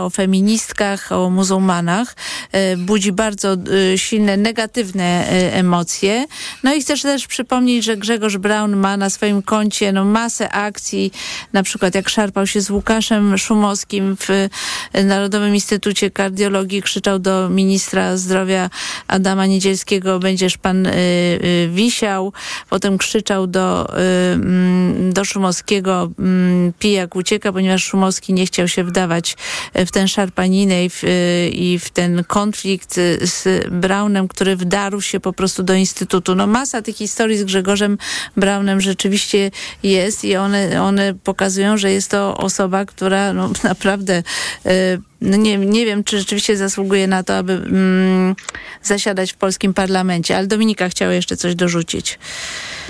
O 0.00 0.10
feministkach, 0.10 1.12
o 1.12 1.30
muzułmanach 1.30 1.64
Baumanach. 1.64 2.14
Budzi 2.76 3.12
bardzo 3.12 3.56
silne, 3.96 4.36
negatywne 4.36 5.26
emocje. 5.52 6.26
No 6.62 6.74
i 6.74 6.80
chcę 6.80 6.96
też 6.96 7.26
przypomnieć, 7.26 7.84
że 7.84 7.96
Grzegorz 7.96 8.36
Braun 8.36 8.76
ma 8.76 8.96
na 8.96 9.10
swoim 9.10 9.42
koncie 9.42 9.92
no, 9.92 10.04
masę 10.04 10.50
akcji, 10.50 11.12
na 11.52 11.62
przykład 11.62 11.94
jak 11.94 12.08
szarpał 12.08 12.46
się 12.46 12.60
z 12.60 12.70
Łukaszem 12.70 13.38
Szumowskim 13.38 14.16
w 14.16 14.48
Narodowym 15.04 15.54
Instytucie 15.54 16.10
Kardiologii, 16.10 16.82
krzyczał 16.82 17.18
do 17.18 17.48
ministra 17.48 18.16
zdrowia 18.16 18.70
Adama 19.08 19.46
Niedzielskiego, 19.46 20.18
będziesz 20.18 20.58
pan 20.58 20.88
wisiał. 21.68 22.32
Potem 22.70 22.98
krzyczał 22.98 23.46
do, 23.46 23.96
mm, 24.34 25.12
do 25.12 25.24
Szumowskiego, 25.24 26.10
y, 26.68 26.72
pijak 26.78 27.16
ucieka, 27.16 27.52
ponieważ 27.52 27.84
Szumowski 27.84 28.32
nie 28.32 28.46
chciał 28.46 28.68
się 28.68 28.84
wdawać 28.84 29.36
w 29.74 29.90
tę 29.90 30.08
szarpaninę 30.08 30.84
i 30.84 30.90
w, 30.90 31.04
y, 31.04 31.50
i 31.52 31.78
w 31.78 31.90
ten 31.90 32.24
konflikt 32.24 32.94
z 33.20 33.66
Braunem, 33.70 34.28
który 34.28 34.56
wdarł 34.56 35.00
się 35.00 35.20
po 35.20 35.32
prostu 35.32 35.62
do 35.62 35.74
Instytutu. 35.74 36.34
No 36.34 36.46
masa 36.46 36.82
tych 36.82 36.96
historii 36.96 37.38
z 37.38 37.44
Grzegorzem 37.44 37.98
Braunem 38.36 38.80
rzeczywiście 38.80 39.50
jest 39.82 40.24
i 40.24 40.36
one, 40.36 40.82
one 40.82 41.14
pokazują, 41.14 41.76
że 41.76 41.90
jest 41.90 42.10
to 42.10 42.36
osoba, 42.36 42.84
która 42.84 43.32
no, 43.32 43.50
naprawdę 43.64 44.22
y, 44.66 45.00
no 45.24 45.36
nie, 45.36 45.58
nie 45.58 45.86
wiem, 45.86 46.04
czy 46.04 46.18
rzeczywiście 46.18 46.56
zasługuje 46.56 47.06
na 47.06 47.22
to, 47.22 47.36
aby 47.36 47.52
mm, 47.52 48.36
zasiadać 48.82 49.32
w 49.32 49.36
polskim 49.36 49.74
parlamencie. 49.74 50.36
Ale 50.36 50.46
Dominika 50.46 50.88
chciała 50.88 51.12
jeszcze 51.12 51.36
coś 51.36 51.54
dorzucić. 51.54 52.18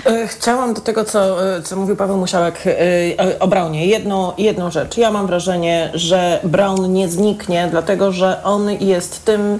E, 0.05 0.27
chciałam 0.27 0.73
do 0.73 0.81
tego, 0.81 1.05
co, 1.05 1.55
e, 1.57 1.61
co 1.61 1.75
mówił 1.75 1.95
Paweł 1.95 2.17
Musiałek 2.17 2.63
e, 2.65 3.39
o 3.39 3.47
Braunie. 3.47 3.85
Jedną, 3.85 4.33
jedną 4.37 4.71
rzecz. 4.71 4.97
Ja 4.97 5.11
mam 5.11 5.27
wrażenie, 5.27 5.91
że 5.93 6.39
Braun 6.43 6.93
nie 6.93 7.09
zniknie, 7.09 7.67
dlatego 7.71 8.11
że 8.11 8.43
on 8.43 8.69
jest 8.69 9.25
tym, 9.25 9.59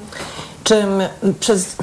czym 0.63 1.03
przez 1.39 1.75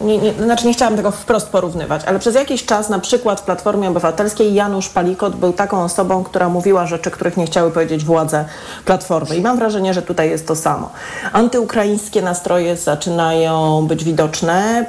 nie, 0.00 0.18
nie, 0.18 0.32
znaczy 0.32 0.66
nie 0.66 0.72
chciałam 0.72 0.96
tego 0.96 1.10
wprost 1.10 1.48
porównywać, 1.48 2.04
ale 2.06 2.18
przez 2.18 2.34
jakiś 2.34 2.64
czas 2.64 2.88
na 2.88 2.98
przykład 2.98 3.40
w 3.40 3.44
Platformie 3.44 3.88
Obywatelskiej 3.88 4.54
Janusz 4.54 4.88
Palikot 4.88 5.36
był 5.36 5.52
taką 5.52 5.82
osobą, 5.84 6.24
która 6.24 6.48
mówiła 6.48 6.86
rzeczy, 6.86 7.10
których 7.10 7.36
nie 7.36 7.46
chciały 7.46 7.70
powiedzieć 7.70 8.04
władze 8.04 8.44
Platformy. 8.84 9.36
I 9.36 9.40
mam 9.40 9.58
wrażenie, 9.58 9.94
że 9.94 10.02
tutaj 10.02 10.30
jest 10.30 10.46
to 10.46 10.56
samo. 10.56 10.90
Antyukraińskie 11.32 12.22
nastroje 12.22 12.76
zaczynają 12.76 13.86
być 13.86 14.04
widoczne. 14.04 14.86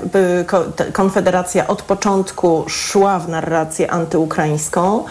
Konfederacja 0.94 1.68
od 1.68 1.82
początku 1.82 2.66
szła 2.68 3.20
w 3.20 3.30
narrację 3.30 3.92
antyukraińską. 3.92 5.04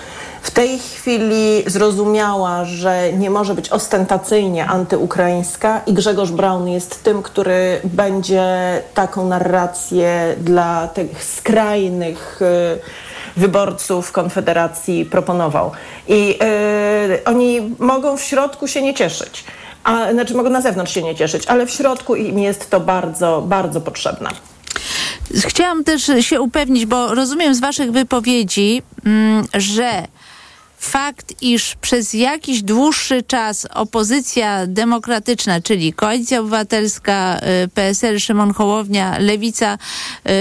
W 0.47 0.51
tej 0.51 0.79
chwili 0.79 1.63
zrozumiała, 1.67 2.65
że 2.65 3.13
nie 3.13 3.31
może 3.31 3.55
być 3.55 3.69
ostentacyjnie 3.69 4.67
antyukraińska 4.67 5.81
i 5.87 5.93
Grzegorz 5.93 6.31
Braun 6.31 6.69
jest 6.69 7.03
tym, 7.03 7.23
który 7.23 7.81
będzie 7.85 8.47
taką 8.95 9.29
narrację 9.29 10.37
dla 10.41 10.89
tych 10.89 11.25
skrajnych 11.25 12.43
y, 12.43 13.41
wyborców 13.41 14.13
Konfederacji 14.13 15.05
proponował. 15.05 15.71
I 16.09 16.39
y, 17.15 17.25
oni 17.25 17.75
mogą 17.79 18.17
w 18.17 18.23
środku 18.23 18.69
się 18.69 18.83
nie 18.83 18.95
cieszyć. 18.95 19.45
A, 19.85 20.13
znaczy 20.13 20.35
mogą 20.35 20.51
na 20.51 20.61
zewnątrz 20.61 20.95
się 20.95 21.03
nie 21.03 21.15
cieszyć, 21.15 21.47
ale 21.47 21.67
w 21.67 21.71
środku 21.71 22.15
im 22.15 22.39
jest 22.39 22.71
to 22.71 22.81
bardzo, 22.81 23.43
bardzo 23.47 23.81
potrzebne. 23.81 24.31
Chciałam 25.47 25.85
też 25.85 26.11
się 26.21 26.41
upewnić, 26.41 26.87
bo 26.87 27.15
rozumiem 27.15 27.55
z 27.55 27.61
Waszych 27.61 27.93
wypowiedzi, 27.93 28.83
mm, 29.07 29.45
że 29.55 30.07
fakt, 30.87 31.43
iż 31.43 31.75
przez 31.81 32.15
jakiś 32.15 32.63
dłuższy 32.63 33.23
czas 33.23 33.67
opozycja 33.75 34.67
demokratyczna, 34.67 35.61
czyli 35.61 35.93
Koalicja 35.93 36.41
Obywatelska, 36.41 37.41
y, 37.65 37.69
PSL, 37.69 38.21
Szymon 38.21 38.55
Hołownia, 38.55 39.19
Lewica, 39.19 39.79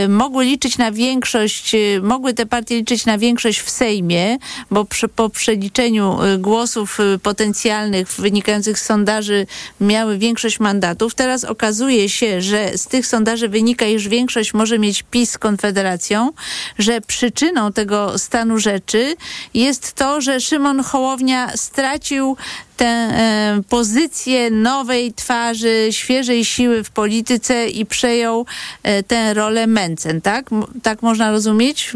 y, 0.04 0.10
mogły 0.10 0.46
liczyć 0.46 0.78
na 0.78 0.92
większość, 0.92 1.76
y, 1.76 2.02
mogły 2.04 2.34
te 2.34 2.46
partie 2.46 2.76
liczyć 2.76 3.06
na 3.06 3.18
większość 3.18 3.60
w 3.60 3.70
Sejmie, 3.70 4.38
bo 4.72 4.86
przy, 4.86 5.08
po 5.08 5.30
przeliczeniu 5.30 6.18
głosów 6.40 6.98
potencjalnych 7.24 8.12
wynikających 8.12 8.80
z 8.80 8.86
sondaży 8.86 9.48
miały 9.82 10.18
większość 10.18 10.60
mandatów. 10.60 11.16
Teraz 11.16 11.44
okazuje 11.44 12.10
się, 12.10 12.42
że 12.42 12.78
z 12.78 12.88
tych 12.88 13.08
sondaży 13.08 13.50
wynika, 13.50 13.86
iż 13.86 14.08
większość 14.08 14.54
może 14.54 14.80
mieć 14.80 15.04
PiS 15.04 15.32
z 15.32 15.38
Konfederacją, 15.38 16.32
że 16.80 17.02
przyczyną 17.02 17.74
tego 17.74 18.18
stanu 18.20 18.60
rzeczy 18.60 19.16
jest 19.54 19.94
to, 19.94 20.22
że 20.22 20.35
Szymon 20.40 20.84
Hołownia 20.84 21.58
stracił 21.58 22.38
tę 22.78 22.86
e, 22.86 23.62
pozycję 23.70 24.52
nowej 24.52 25.14
twarzy, 25.14 25.88
świeżej 25.92 26.46
siły 26.46 26.84
w 26.84 26.92
polityce 26.92 27.68
i 27.68 27.86
przejął 27.86 28.46
e, 28.84 29.04
tę 29.04 29.34
rolę 29.34 29.68
Mencen, 29.68 30.22
tak? 30.22 30.46
Tak 30.84 31.02
można 31.02 31.32
rozumieć 31.32 31.94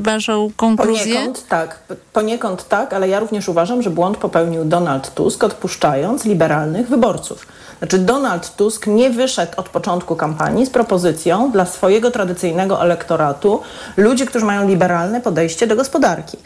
waszą 0.00 0.50
konkluzję? 0.56 1.14
Poniekąd 1.14 1.48
tak, 1.48 1.78
poniekąd 2.12 2.68
tak, 2.68 2.92
ale 2.92 3.08
ja 3.08 3.20
również 3.20 3.48
uważam, 3.48 3.82
że 3.82 3.90
błąd 3.90 4.16
popełnił 4.16 4.64
Donald 4.64 5.14
Tusk, 5.14 5.44
odpuszczając 5.44 6.24
liberalnych 6.24 6.88
wyborców. 6.88 7.46
Znaczy 7.78 7.98
Donald 7.98 8.56
Tusk 8.56 8.86
nie 8.86 9.10
wyszedł 9.10 9.52
od 9.56 9.68
początku 9.68 10.16
kampanii 10.16 10.66
z 10.66 10.70
propozycją 10.70 11.50
dla 11.50 11.66
swojego 11.66 12.10
tradycyjnego 12.10 12.82
elektoratu 12.82 13.60
ludzi, 13.96 14.26
którzy 14.26 14.44
mają 14.44 14.68
liberalne 14.68 15.20
podejście 15.20 15.66
do 15.66 15.76
gospodarki 15.76 16.38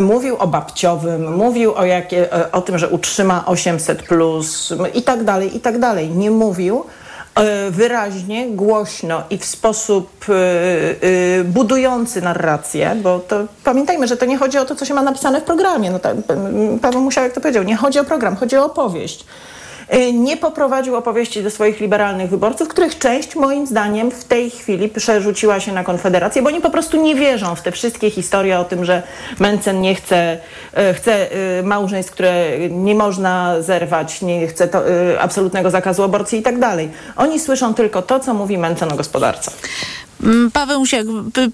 mówił 0.00 0.36
o 0.36 0.46
babciowym, 0.46 1.36
mówił 1.36 1.74
o, 1.74 1.84
jakie, 1.84 2.32
e, 2.32 2.52
o 2.52 2.60
tym, 2.60 2.78
że 2.78 2.88
utrzyma 2.88 3.46
800 3.46 4.02
plus 4.02 4.74
i 4.94 5.02
tak 5.02 5.24
dalej, 5.24 5.56
i 5.56 5.60
tak 5.60 5.78
dalej. 5.78 6.10
Nie 6.10 6.30
mówił 6.30 6.84
e, 7.34 7.70
wyraźnie, 7.70 8.48
głośno 8.48 9.22
i 9.30 9.38
w 9.38 9.44
sposób 9.44 10.26
e, 10.28 11.44
budujący 11.44 12.22
narrację, 12.22 12.96
bo 13.02 13.18
to 13.18 13.44
pamiętajmy, 13.64 14.06
że 14.06 14.16
to 14.16 14.26
nie 14.26 14.38
chodzi 14.38 14.58
o 14.58 14.64
to, 14.64 14.76
co 14.76 14.84
się 14.84 14.94
ma 14.94 15.02
napisane 15.02 15.40
w 15.40 15.44
programie. 15.44 15.90
No 15.90 15.98
tak, 15.98 16.16
Paweł 16.82 17.00
Musiałek 17.00 17.32
to 17.32 17.40
powiedział, 17.40 17.62
nie 17.62 17.76
chodzi 17.76 17.98
o 17.98 18.04
program, 18.04 18.36
chodzi 18.36 18.56
o 18.56 18.64
opowieść. 18.64 19.24
Y, 19.94 20.12
nie 20.12 20.36
poprowadził 20.36 20.96
opowieści 20.96 21.42
do 21.42 21.50
swoich 21.50 21.80
liberalnych 21.80 22.30
wyborców, 22.30 22.68
których 22.68 22.98
część 22.98 23.36
moim 23.36 23.66
zdaniem 23.66 24.10
w 24.10 24.24
tej 24.24 24.50
chwili 24.50 24.88
przerzuciła 24.88 25.60
się 25.60 25.72
na 25.72 25.84
Konfederację, 25.84 26.42
bo 26.42 26.48
oni 26.48 26.60
po 26.60 26.70
prostu 26.70 27.02
nie 27.02 27.14
wierzą 27.14 27.54
w 27.54 27.62
te 27.62 27.72
wszystkie 27.72 28.10
historie 28.10 28.58
o 28.58 28.64
tym, 28.64 28.84
że 28.84 29.02
Mencen 29.38 29.80
nie 29.80 29.94
chce, 29.94 30.38
y, 30.90 30.94
chce 30.94 31.36
y, 31.58 31.62
małżeństw, 31.62 32.12
które 32.12 32.58
nie 32.68 32.94
można 32.94 33.62
zerwać, 33.62 34.22
nie 34.22 34.46
chce 34.46 34.68
to, 34.68 34.82
absolutnego 35.20 35.70
zakazu 35.70 36.02
aborcji 36.02 36.38
i 36.38 36.42
tak 36.42 36.58
dalej. 36.58 36.88
Oni 37.16 37.40
słyszą 37.40 37.74
tylko 37.74 38.02
to, 38.02 38.20
co 38.20 38.34
mówi 38.34 38.58
Mencen 38.58 38.92
o 38.92 38.96
gospodarce. 38.96 39.50
Mm, 40.22 40.50
Paweł 40.50 40.80
Musiak, 40.80 41.06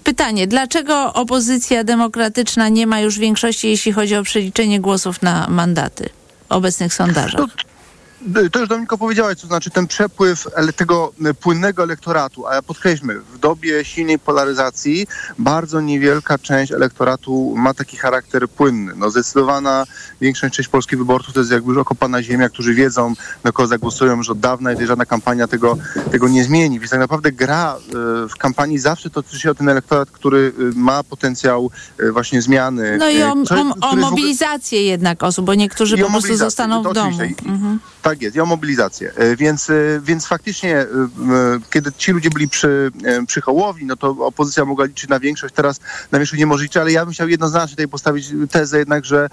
pytanie. 0.03 0.47
Dlaczego 0.47 1.13
opozycja 1.13 1.83
demokratyczna 1.83 2.69
nie 2.69 2.87
ma 2.87 2.99
już 2.99 3.19
większości, 3.19 3.69
jeśli 3.69 3.91
chodzi 3.91 4.15
o 4.15 4.23
przeliczenie 4.23 4.79
głosów 4.79 5.21
na 5.21 5.47
mandaty 5.49 6.09
w 6.49 6.51
obecnych 6.51 6.93
sondażach? 6.93 7.66
To 8.51 8.59
już 8.59 8.69
Dominiko 8.69 8.97
powiedziałeś, 8.97 9.41
to 9.41 9.47
znaczy 9.47 9.69
ten 9.69 9.87
przepływ 9.87 10.47
tego 10.75 11.13
płynnego 11.39 11.83
elektoratu, 11.83 12.47
a 12.47 12.61
podkreślmy, 12.61 13.19
w 13.19 13.37
dobie 13.37 13.85
silnej 13.85 14.19
polaryzacji 14.19 15.07
bardzo 15.39 15.81
niewielka 15.81 16.37
część 16.37 16.71
elektoratu 16.71 17.53
ma 17.57 17.73
taki 17.73 17.97
charakter 17.97 18.49
płynny. 18.49 18.93
No 18.95 19.09
zdecydowana 19.09 19.85
większość 20.21 20.55
część 20.55 20.69
polskich 20.69 20.99
wyborców 20.99 21.33
to 21.33 21.39
jest 21.39 21.51
jakby 21.51 21.69
już 21.69 21.77
okopana 21.77 22.23
ziemia, 22.23 22.49
którzy 22.49 22.73
wiedzą, 22.73 23.13
na 23.43 23.51
kogo 23.51 23.67
zagłosują 23.67 24.17
już 24.17 24.29
od 24.29 24.39
dawna 24.39 24.73
i 24.73 24.85
żadna 24.85 25.05
kampania 25.05 25.47
tego, 25.47 25.77
tego 26.11 26.27
nie 26.27 26.43
zmieni. 26.43 26.79
Więc 26.79 26.91
tak 26.91 26.99
naprawdę 26.99 27.31
gra 27.31 27.75
e, 27.75 28.27
w 28.29 28.35
kampanii 28.37 28.79
zawsze 28.79 29.09
toczy 29.09 29.39
się 29.39 29.51
o 29.51 29.55
ten 29.55 29.69
elektorat, 29.69 30.11
który 30.11 30.53
e, 30.59 30.79
ma 30.79 31.03
potencjał 31.03 31.71
e, 31.99 32.11
właśnie 32.11 32.41
zmiany. 32.41 32.97
No 32.97 33.09
i 33.09 33.23
o, 33.23 33.33
o, 33.81 33.89
o 33.89 33.95
mobilizację 33.95 34.83
jednak 34.83 35.23
osób, 35.23 35.45
bo 35.45 35.53
niektórzy 35.53 35.97
po 35.97 36.09
prostu 36.09 36.35
zostaną 36.35 36.83
w 36.83 36.93
domu. 36.93 37.19
Mhm. 37.45 37.79
Tak 38.01 38.16
jest, 38.21 38.35
i 38.35 38.39
o 38.39 38.45
mobilizację. 38.45 39.11
E, 39.15 39.35
więc, 39.35 39.69
e, 39.69 39.73
więc 40.03 40.25
faktycznie, 40.25 40.77
e, 40.77 40.87
kiedy 41.71 41.91
ci 41.97 42.11
ludzie 42.11 42.29
byli 42.29 42.49
przy, 42.49 42.91
przy 43.27 43.41
Hołowi, 43.41 43.85
no 43.85 43.95
to 43.95 44.09
opozycja 44.09 44.65
mogła 44.65 44.85
liczyć 44.85 45.09
na 45.09 45.19
większość, 45.19 45.53
teraz 45.55 45.79
na 46.11 46.19
większość 46.19 46.39
nie 46.39 46.45
może 46.45 46.63
liczyć, 46.63 46.77
ale 46.77 46.91
ja 46.91 47.05
bym 47.05 47.13
chciał 47.13 47.29
jednoznacznie 47.29 47.75
tutaj 47.75 47.87
postawić 47.87 48.27
tezę 48.51 48.79
jednak, 48.79 49.05
że 49.05 49.29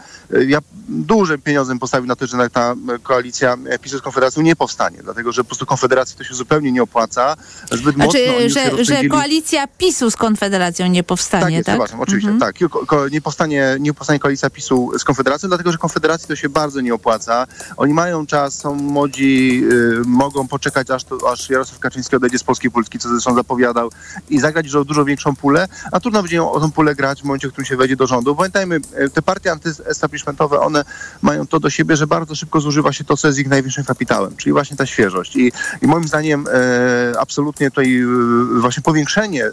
ja 0.47 0.59
dużym 0.89 1.43
pieniądzem 1.43 1.79
postawił 1.79 2.07
na 2.07 2.17
to, 2.17 2.27
że 2.27 2.51
ta 2.51 2.75
koalicja 3.03 3.57
PiSu 3.81 3.99
z 3.99 4.03
Konfederacją 4.03 4.43
nie 4.43 4.57
powstanie, 4.57 4.99
dlatego 5.03 5.33
że 5.33 5.45
po 5.45 5.49
prostu 5.49 5.67
Konfederacji 5.67 6.17
to 6.17 6.25
się 6.25 6.35
zupełnie 6.35 6.73
nie 6.73 6.83
opłaca. 6.83 7.37
Zbyt 7.73 7.95
znaczy, 7.95 8.19
mocno 8.27 8.49
że, 8.49 8.85
że 8.85 9.05
koalicja 9.05 9.67
PiSu 9.67 10.11
z 10.11 10.17
Konfederacją 10.17 10.87
nie 10.87 11.03
powstanie, 11.03 11.45
tak? 11.45 11.53
Jest, 11.53 11.67
tak? 11.67 11.75
Przepraszam, 11.75 12.01
oczywiście, 12.01 12.31
mhm. 12.31 12.53
tak. 12.53 12.71
Nie 13.13 13.21
powstanie, 13.21 13.77
nie 13.81 13.95
powstanie 13.95 14.19
koalicja 14.19 14.51
PiSu 14.51 14.91
z 14.99 15.05
Konfederacją, 15.05 15.49
dlatego 15.49 15.73
że 15.73 15.79
Konfederacji 15.79 16.29
to 16.29 16.37
się 16.37 16.49
bardzo 16.49 16.81
nie 16.81 16.95
opłaca. 16.95 17.47
Oni 17.77 17.95
mają 17.95 18.27
czas 18.27 18.64
są 18.65 18.75
młodzi, 18.75 19.63
y, 19.73 20.03
mogą 20.07 20.49
poczekać, 20.49 20.91
aż, 20.91 21.05
to, 21.05 21.19
aż 21.33 21.51
Jarosław 21.51 21.79
Kaczyński 21.79 22.17
odejdzie 22.17 22.39
z 22.39 22.45
polskiej 22.45 22.71
polityki, 22.71 22.99
co 22.99 23.09
zresztą 23.09 23.35
zapowiadał, 23.35 23.91
i 24.31 24.41
zagrać 24.41 24.67
dużo, 24.67 24.85
dużo 24.85 25.05
większą 25.05 25.37
pulę, 25.37 25.69
a 25.93 26.01
trudno 26.01 26.23
będzie 26.23 26.43
o 26.43 26.61
tą 26.61 26.73
pulę 26.73 26.95
grać 26.95 27.21
w 27.23 27.25
momencie, 27.25 27.49
w 27.49 27.51
którym 27.51 27.67
się 27.67 27.77
wejdzie 27.77 27.97
do 27.97 28.07
rządu. 28.07 28.37
Pamiętajmy, 28.37 28.77
y, 28.77 29.11
te 29.11 29.23
partie 29.23 29.53
antyestablishmentowe, 29.53 30.61
one 30.61 30.85
mają 31.23 31.47
to 31.47 31.61
do 31.61 31.71
siebie, 31.71 31.97
że 31.97 32.07
bardzo 32.07 32.35
szybko 32.35 32.61
zużywa 32.61 32.93
się 32.93 33.05
to, 33.05 33.17
co 33.17 33.29
jest 33.29 33.39
ich 33.39 33.49
największym 33.49 33.85
kapitałem, 33.85 34.37
czyli 34.37 34.53
właśnie 34.53 34.77
ta 34.77 34.87
świeżość. 34.87 35.37
I, 35.37 35.53
i 35.83 35.87
moim 35.87 36.09
zdaniem 36.09 36.47
e, 36.53 37.21
absolutnie 37.21 37.71
tutaj 37.71 37.99
e, 38.01 38.61
właśnie 38.61 38.83
powiększenie 38.83 39.45
e, 39.45 39.53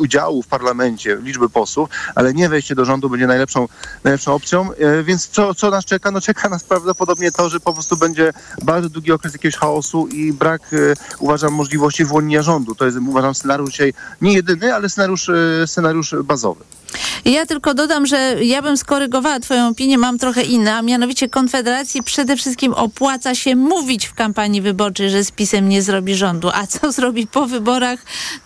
udziału 0.00 0.42
w 0.42 0.46
parlamencie, 0.46 1.18
liczby 1.22 1.48
posłów, 1.48 1.88
ale 2.14 2.34
nie 2.34 2.48
wejście 2.48 2.74
do 2.74 2.84
rządu 2.84 3.10
będzie 3.10 3.26
najlepszą, 3.26 3.68
najlepszą 4.04 4.34
opcją. 4.34 4.68
Więc 5.04 5.28
co, 5.28 5.54
co 5.54 5.70
nas 5.70 5.84
czeka? 5.84 6.10
No 6.10 6.20
czeka 6.20 6.48
nas 6.48 6.64
prawdopodobnie 6.64 7.32
to, 7.32 7.48
że 7.50 7.60
po 7.60 7.72
prostu 7.80 7.96
będzie 7.96 8.32
bardzo 8.62 8.88
długi 8.88 9.12
okres 9.12 9.32
jakiegoś 9.32 9.56
chaosu 9.56 10.08
i 10.08 10.32
brak, 10.32 10.62
e, 10.72 10.76
uważam, 11.18 11.52
możliwości 11.52 12.04
wyłonienia 12.04 12.42
rządu. 12.42 12.74
To 12.74 12.86
jest, 12.86 12.98
uważam, 13.08 13.34
scenariusz 13.34 13.70
dzisiaj 13.70 13.94
nie 14.20 14.32
jedyny, 14.32 14.74
ale 14.74 14.88
scenariusz, 14.88 15.28
e, 15.28 15.66
scenariusz 15.66 16.14
bazowy. 16.24 16.64
Ja 17.24 17.46
tylko 17.46 17.74
dodam, 17.74 18.06
że 18.06 18.36
ja 18.42 18.62
bym 18.62 18.76
skorygowała 18.76 19.40
Twoją 19.40 19.68
opinię, 19.68 19.98
mam 19.98 20.18
trochę 20.18 20.42
inne, 20.42 20.74
a 20.74 20.82
mianowicie 20.82 21.28
Konfederacji 21.28 22.02
przede 22.02 22.36
wszystkim 22.36 22.74
opłaca 22.74 23.34
się 23.34 23.56
mówić 23.56 24.06
w 24.06 24.14
kampanii 24.14 24.62
wyborczej, 24.62 25.10
że 25.10 25.24
z 25.24 25.30
PiSem 25.30 25.68
nie 25.68 25.82
zrobi 25.82 26.14
rządu, 26.14 26.50
a 26.54 26.66
co 26.66 26.92
zrobi 26.92 27.26
po 27.26 27.46
wyborach, 27.46 27.98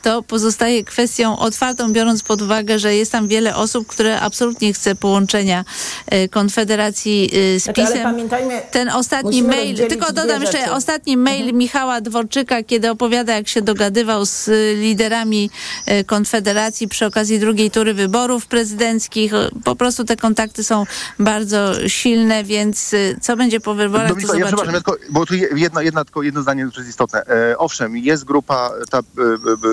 to 0.03 0.23
pozostaje 0.23 0.85
kwestią 0.85 1.39
otwartą, 1.39 1.93
biorąc 1.93 2.23
pod 2.23 2.43
uwagę, 2.43 2.79
że 2.79 2.95
jest 2.95 3.13
tam 3.13 3.29
wiele 3.29 3.57
osób, 3.57 3.87
które 3.87 4.21
absolutnie 4.21 4.73
chce 4.73 4.95
połączenia 4.95 5.65
e, 6.07 6.29
Konfederacji 6.29 7.31
e, 7.33 7.61
z 7.61 7.63
Znaczy, 7.63 7.83
ale 7.83 7.91
PiSem. 7.91 8.03
pamiętajmy, 8.03 8.63
Ten 8.71 8.89
ostatni 8.89 9.43
mail, 9.43 9.77
tylko 9.77 10.13
dodam 10.13 10.41
jeszcze 10.41 10.47
rzeczy. 10.47 10.59
Mhm. 10.59 10.77
ostatni 10.77 11.17
mail 11.17 11.55
Michała 11.55 12.01
Dworczyka, 12.01 12.63
kiedy 12.63 12.91
opowiada, 12.91 13.35
jak 13.35 13.49
się 13.49 13.63
dogadywał 13.63 14.27
z 14.27 14.51
liderami 14.79 15.51
y, 15.89 16.05
Konfederacji 16.05 16.89
przy 16.89 17.07
okazji 17.07 17.39
drugiej 17.39 17.71
tury 17.71 17.95
wyborów 18.35 18.47
prezydenckich. 18.47 19.33
Po 19.65 19.77
prostu 19.77 20.05
te 20.05 20.17
kontakty 20.17 20.65
są 20.65 20.85
bardzo 21.19 21.89
silne, 21.89 22.45
więc 22.45 22.93
y, 22.93 23.17
co 23.21 23.37
będzie 23.37 23.61
po 23.61 23.75
wyborach, 23.75 24.09
to 24.09 24.15
Dominiko, 24.15 24.35
ja 24.35 24.51
zobaczymy. 24.51 24.73
ja 24.73 24.81
tylko, 24.81 24.97
bo 25.11 25.27
tu 25.27 25.35
je- 25.35 25.49
jedna, 25.57 25.83
jedna, 25.83 26.05
tylko 26.05 26.23
jedno 26.23 26.43
zdanie, 26.43 26.67
które 26.67 26.81
jest 26.83 26.91
istotne. 26.91 27.23
E, 27.27 27.59
owszem, 27.59 27.97
jest 27.97 28.25
grupa 28.25 28.71
ta, 28.91 28.99
e, 28.99 29.03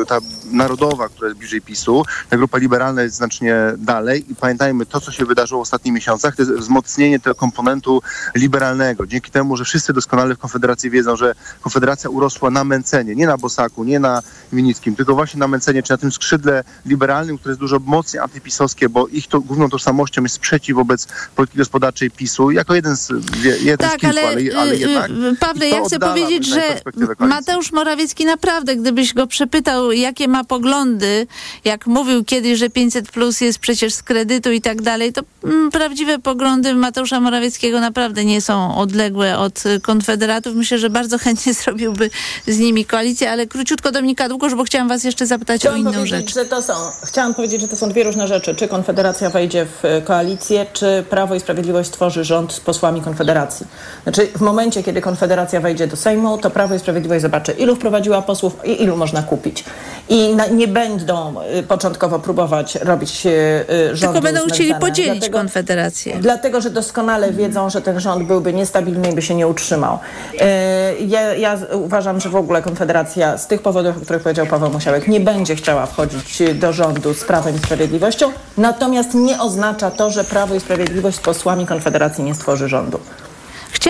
e, 0.02 0.06
ta 0.06 0.18
narodowa, 0.52 1.10
która 1.10 1.28
jest 1.28 1.40
bliżej 1.40 1.62
PiSu, 1.62 2.04
ta 2.30 2.38
grupa 2.38 2.58
liberalna 2.58 3.02
jest 3.02 3.16
znacznie 3.16 3.56
dalej 3.78 4.32
i 4.32 4.36
pamiętajmy, 4.36 4.86
to 4.86 5.02
co 5.02 5.12
się 5.12 5.26
wydarzyło 5.26 5.62
w 5.62 5.68
ostatnich 5.68 5.94
miesiącach, 5.94 6.36
to 6.36 6.42
jest 6.42 6.54
wzmocnienie 6.54 7.20
tego 7.20 7.36
komponentu 7.36 8.02
liberalnego. 8.36 9.08
Dzięki 9.08 9.32
temu, 9.32 9.58
że 9.58 9.66
wszyscy 9.66 9.94
doskonale 9.94 10.36
w 10.36 10.38
Konfederacji 10.38 10.90
wiedzą, 10.90 11.16
że 11.16 11.34
Konfederacja 11.62 12.10
urosła 12.10 12.50
na 12.50 12.64
Mencenie, 12.64 13.16
nie 13.16 13.28
na 13.28 13.38
Bosaku, 13.38 13.84
nie 13.84 14.00
na 14.00 14.22
Winickim, 14.54 14.96
tylko 14.96 15.16
właśnie 15.16 15.40
na 15.40 15.48
Mencenie, 15.48 15.84
czy 15.84 15.92
na 15.94 15.98
tym 15.98 16.12
skrzydle 16.12 16.64
liberalnym, 16.86 17.38
które 17.38 17.52
jest 17.52 17.60
dużo 17.60 17.80
mocniej 17.80 18.20
antypisowskie, 18.24 18.51
bo 18.90 19.08
ich 19.08 19.28
to 19.28 19.42
główną 19.42 19.70
tożsamością 19.70 20.24
jest 20.24 20.36
sprzeciw 20.36 20.76
wobec 20.76 21.08
polityki 21.36 21.58
gospodarczej 21.58 22.12
PiSu, 22.12 22.52
jako 22.52 22.76
jeden 22.76 22.96
z, 22.96 23.12
wie- 23.42 23.58
jeden 23.62 23.88
z 23.88 23.92
Tak, 23.92 24.00
kilku, 24.00 24.18
ale, 24.18 24.28
ale, 24.28 24.58
ale 24.58 24.72
y, 24.74 24.78
jednak. 24.78 25.12
y, 25.12 25.36
Pawle, 25.40 25.68
ja 25.70 25.84
chcę 25.86 26.00
powiedzieć, 26.00 26.48
że. 26.48 26.82
Mateusz 27.20 27.72
Morawiecki 27.72 28.26
naprawdę, 28.26 28.76
gdybyś 28.76 29.14
go 29.14 29.28
przepytał, 29.28 29.92
jakie 29.92 30.28
ma 30.28 30.44
poglądy, 30.44 31.28
jak 31.66 31.88
mówił 31.88 32.24
kiedyś, 32.24 32.60
że 32.60 32.70
500 32.70 33.12
plus 33.12 33.42
jest 33.42 33.60
przecież 33.60 33.94
z 33.94 34.04
kredytu 34.04 34.52
i 34.52 34.62
tak 34.62 34.82
dalej, 34.82 35.14
to 35.14 35.22
mm, 35.44 35.72
prawdziwe 35.72 36.20
poglądy 36.20 36.74
Mateusza 36.74 37.20
Morawieckiego 37.20 37.80
naprawdę 37.80 38.26
nie 38.26 38.42
są 38.42 38.78
odległe 38.78 39.38
od 39.38 39.66
y, 39.66 39.80
konfederatów. 39.80 40.56
Myślę, 40.56 40.78
że 40.80 40.90
bardzo 40.90 41.18
chętnie 41.18 41.54
zrobiłby 41.64 42.10
z 42.48 42.60
nimi 42.60 42.86
koalicję, 42.86 43.32
ale 43.32 43.48
króciutko 43.48 43.92
Dominika 43.92 44.30
Długosz, 44.30 44.56
bo 44.56 44.64
chciałam 44.64 44.88
was 44.88 45.04
jeszcze 45.04 45.26
zapytać 45.28 45.56
o 45.56 45.60
Chciałam 45.60 45.80
inną 45.80 45.92
powiedzieć, 45.92 46.10
rzecz. 46.10 46.34
Że 46.34 46.46
to 46.46 46.62
są, 46.62 46.74
chciałam 47.06 47.34
powiedzieć, 47.34 47.62
że 47.62 47.68
to 47.68 47.76
są 47.76 47.90
dwie 47.90 48.04
różne 48.04 48.28
rzeczy. 48.28 48.41
Czy 48.42 48.68
Konfederacja 48.68 49.30
wejdzie 49.30 49.66
w 49.66 49.86
e, 49.86 50.02
koalicję, 50.02 50.66
czy 50.74 51.04
Prawo 51.10 51.36
i 51.36 51.40
Sprawiedliwość 51.40 51.90
stworzy 51.90 52.24
rząd 52.24 52.54
z 52.54 52.60
posłami 52.60 53.02
Konfederacji. 53.02 53.68
Znaczy 54.04 54.28
w 54.36 54.42
momencie, 54.42 54.84
kiedy 54.84 55.02
Konfederacja 55.02 55.62
wejdzie 55.62 55.88
do 55.88 55.96
Sejmu, 55.96 56.38
to 56.38 56.50
Prawo 56.50 56.76
i 56.76 56.80
Sprawiedliwość 56.80 57.22
zobaczy, 57.22 57.52
ilu 57.52 57.76
wprowadziła 57.76 58.22
posłów 58.22 58.58
i 58.64 58.84
ilu 58.84 58.98
można 58.98 59.24
kupić. 59.24 59.64
I 60.10 60.36
na, 60.36 60.46
nie 60.48 60.68
będą 60.68 61.36
y, 61.60 61.64
początkowo 61.64 62.20
próbować 62.20 62.76
robić 62.76 63.26
y, 63.26 63.96
rządu 63.96 64.14
Tylko 64.14 64.34
będą 64.34 64.54
chcieli 64.54 64.76
podzielić 64.76 65.14
Dlatego- 65.20 65.38
Konfederację. 65.38 66.18
Dlatego, 66.22 66.62
że 66.62 66.70
doskonale 66.70 67.32
wiedzą, 67.32 67.70
że 67.70 67.82
ten 67.82 68.00
rząd 68.00 68.28
byłby 68.28 68.54
niestabilny 68.54 69.10
i 69.12 69.16
by 69.16 69.22
się 69.22 69.36
nie 69.36 69.48
utrzymał. 69.48 70.00
E, 70.40 70.82
Ja, 71.00 71.34
ja 71.34 71.58
uważam, 71.74 72.20
że 72.22 72.30
w 72.30 72.36
ogóle 72.36 72.62
Konfederacja 72.62 73.38
z 73.38 73.48
tych 73.48 73.62
powodów, 73.62 73.98
o 73.98 74.00
których 74.02 74.22
powiedział 74.24 74.46
Paweł 74.46 74.70
Musiałek, 74.70 75.08
nie 75.08 75.20
będzie 75.20 75.56
chciała 75.56 75.86
wchodzić 75.86 76.42
do 76.54 76.74
rządu 76.74 77.14
z 77.14 77.24
Prawem 77.24 77.56
i 77.56 77.60
Sprawiedliwością, 77.60 78.31
natomiast 78.58 79.14
nie 79.14 79.40
oznacza 79.40 79.92
to, 79.92 80.10
że 80.10 80.24
Prawo 80.24 80.56
i 80.56 80.60
Sprawiedliwość 80.60 81.18
z 81.18 81.22
posłami 81.22 81.66
Konfederacji 81.66 82.24
nie 82.24 82.36
stworzy 82.36 82.68
rządu. 82.70 83.00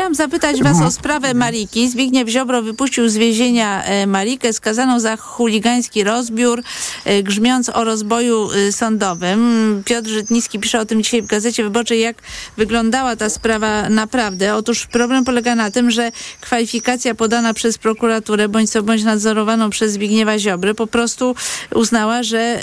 Chciałam 0.01 0.15
zapytać 0.15 0.63
was 0.63 0.81
o 0.81 0.91
sprawę 0.91 1.33
Mariki. 1.33 1.89
Zbigniew 1.89 2.29
Ziobro 2.29 2.61
wypuścił 2.61 3.09
z 3.09 3.17
więzienia 3.17 3.83
e, 3.83 4.07
Marikę 4.07 4.53
skazaną 4.53 4.99
za 4.99 5.17
chuligański 5.17 6.03
rozbiór, 6.03 6.63
e, 7.05 7.23
grzmiąc 7.23 7.69
o 7.69 7.83
rozboju 7.83 8.49
e, 8.51 8.71
sądowym. 8.71 9.81
Piotr 9.85 10.09
Żytnicki 10.09 10.59
pisze 10.59 10.79
o 10.79 10.85
tym 10.85 11.03
dzisiaj 11.03 11.21
w 11.21 11.25
Gazecie 11.25 11.63
Wyborczej, 11.63 12.01
jak 12.01 12.17
wyglądała 12.57 13.15
ta 13.15 13.29
sprawa 13.29 13.89
naprawdę. 13.89 14.55
Otóż 14.55 14.85
problem 14.85 15.25
polega 15.25 15.55
na 15.55 15.71
tym, 15.71 15.91
że 15.91 16.11
kwalifikacja 16.41 17.15
podana 17.15 17.53
przez 17.53 17.77
prokuraturę, 17.77 18.49
bądź 18.49 18.69
co 18.69 18.83
bądź 18.83 19.03
nadzorowaną 19.03 19.69
przez 19.69 19.91
Zbigniewa 19.91 20.39
Ziobry, 20.39 20.73
po 20.73 20.87
prostu 20.87 21.35
uznała, 21.75 22.23
że 22.23 22.59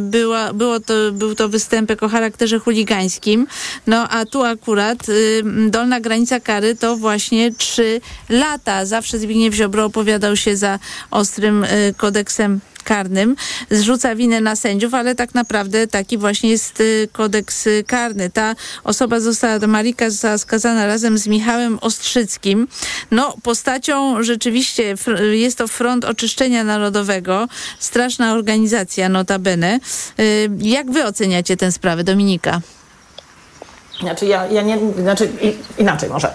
była, 0.00 0.52
było 0.52 0.80
to, 0.80 0.94
był 1.12 1.34
to 1.34 1.48
występek 1.48 2.02
o 2.02 2.08
charakterze 2.08 2.58
chuligańskim. 2.58 3.46
No 3.86 4.08
a 4.08 4.24
tu 4.24 4.44
akurat 4.44 4.98
dolna 5.68 6.00
granica 6.00 6.40
kary 6.50 6.76
to 6.76 6.96
właśnie 6.96 7.52
trzy 7.52 8.00
lata. 8.28 8.86
Zawsze 8.86 9.18
Zbigniew 9.18 9.54
Ziobro 9.54 9.84
opowiadał 9.84 10.36
się 10.36 10.56
za 10.56 10.78
ostrym 11.10 11.64
y, 11.64 11.94
kodeksem 11.96 12.60
karnym, 12.84 13.36
zrzuca 13.70 14.14
winę 14.14 14.40
na 14.40 14.56
sędziów, 14.56 14.94
ale 14.94 15.14
tak 15.14 15.34
naprawdę 15.34 15.86
taki 15.86 16.18
właśnie 16.18 16.50
jest 16.50 16.80
y, 16.80 17.08
kodeks 17.12 17.66
y, 17.66 17.84
karny. 17.86 18.30
Ta 18.30 18.54
osoba 18.84 19.20
została, 19.20 19.66
Marika 19.66 20.10
została 20.10 20.38
skazana 20.38 20.86
razem 20.86 21.18
z 21.18 21.26
Michałem 21.26 21.78
Ostrzyckim. 21.80 22.68
No, 23.10 23.36
postacią 23.42 24.22
rzeczywiście 24.22 24.94
jest 25.32 25.58
to 25.58 25.68
Front 25.68 26.04
Oczyszczenia 26.04 26.64
Narodowego, 26.64 27.48
straszna 27.78 28.32
organizacja 28.32 29.08
notabene. 29.08 29.80
Jak 30.58 30.90
wy 30.90 31.04
oceniacie 31.04 31.56
tę 31.56 31.72
sprawę, 31.72 32.04
Dominika? 32.04 32.60
Znaczy, 34.00 34.26
ja, 34.26 34.46
ja 34.46 34.62
nie, 34.62 34.78
znaczy 34.96 35.28
inaczej 35.78 36.08
może. 36.08 36.30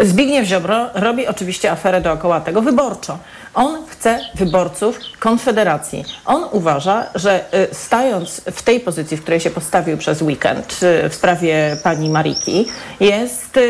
Zbigniew 0.00 0.46
Ziobro 0.46 0.90
robi 0.94 1.26
oczywiście 1.26 1.72
aferę 1.72 2.00
dookoła 2.00 2.40
tego 2.40 2.62
wyborczo. 2.62 3.18
On 3.54 3.86
chce 3.86 4.20
wyborców 4.34 4.98
Konfederacji. 5.18 6.04
On 6.24 6.44
uważa, 6.52 7.06
że 7.14 7.44
y, 7.54 7.74
stając 7.74 8.40
w 8.40 8.62
tej 8.62 8.80
pozycji, 8.80 9.16
w 9.16 9.22
której 9.22 9.40
się 9.40 9.50
postawił 9.50 9.96
przez 9.96 10.22
weekend 10.22 10.80
y, 10.82 11.08
w 11.08 11.14
sprawie 11.14 11.76
pani 11.82 12.10
Mariki, 12.10 12.68
jest, 13.00 13.47
y, 13.56 13.60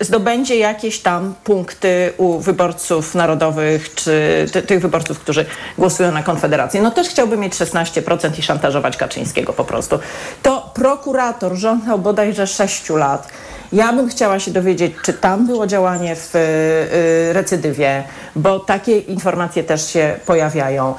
y, 0.00 0.04
zdobędzie 0.04 0.56
jakieś 0.56 1.00
tam 1.00 1.34
punkty 1.44 2.12
u 2.16 2.38
wyborców 2.38 3.14
narodowych, 3.14 3.94
czy 3.94 4.46
ty, 4.52 4.62
tych 4.62 4.80
wyborców, 4.80 5.18
którzy 5.18 5.46
głosują 5.78 6.12
na 6.12 6.22
Konfederację. 6.22 6.82
No 6.82 6.90
też 6.90 7.08
chciałby 7.08 7.36
mieć 7.36 7.54
16% 7.54 8.38
i 8.38 8.42
szantażować 8.42 8.96
Kaczyńskiego 8.96 9.52
po 9.52 9.64
prostu. 9.64 9.98
To 10.42 10.70
prokurator 10.74 11.54
żądał 11.54 11.98
bodajże 11.98 12.46
6 12.46 12.90
lat. 12.90 13.28
Ja 13.72 13.92
bym 13.92 14.08
chciała 14.08 14.40
się 14.40 14.50
dowiedzieć, 14.50 14.92
czy 15.04 15.12
tam 15.12 15.46
było 15.46 15.66
działanie 15.66 16.16
w 16.16 16.34
y, 16.34 16.38
y, 16.38 17.32
recydywie, 17.32 18.04
bo 18.36 18.58
takie 18.60 18.98
informacje 18.98 19.64
też 19.64 19.86
się 19.86 20.14
pojawiają. 20.26 20.94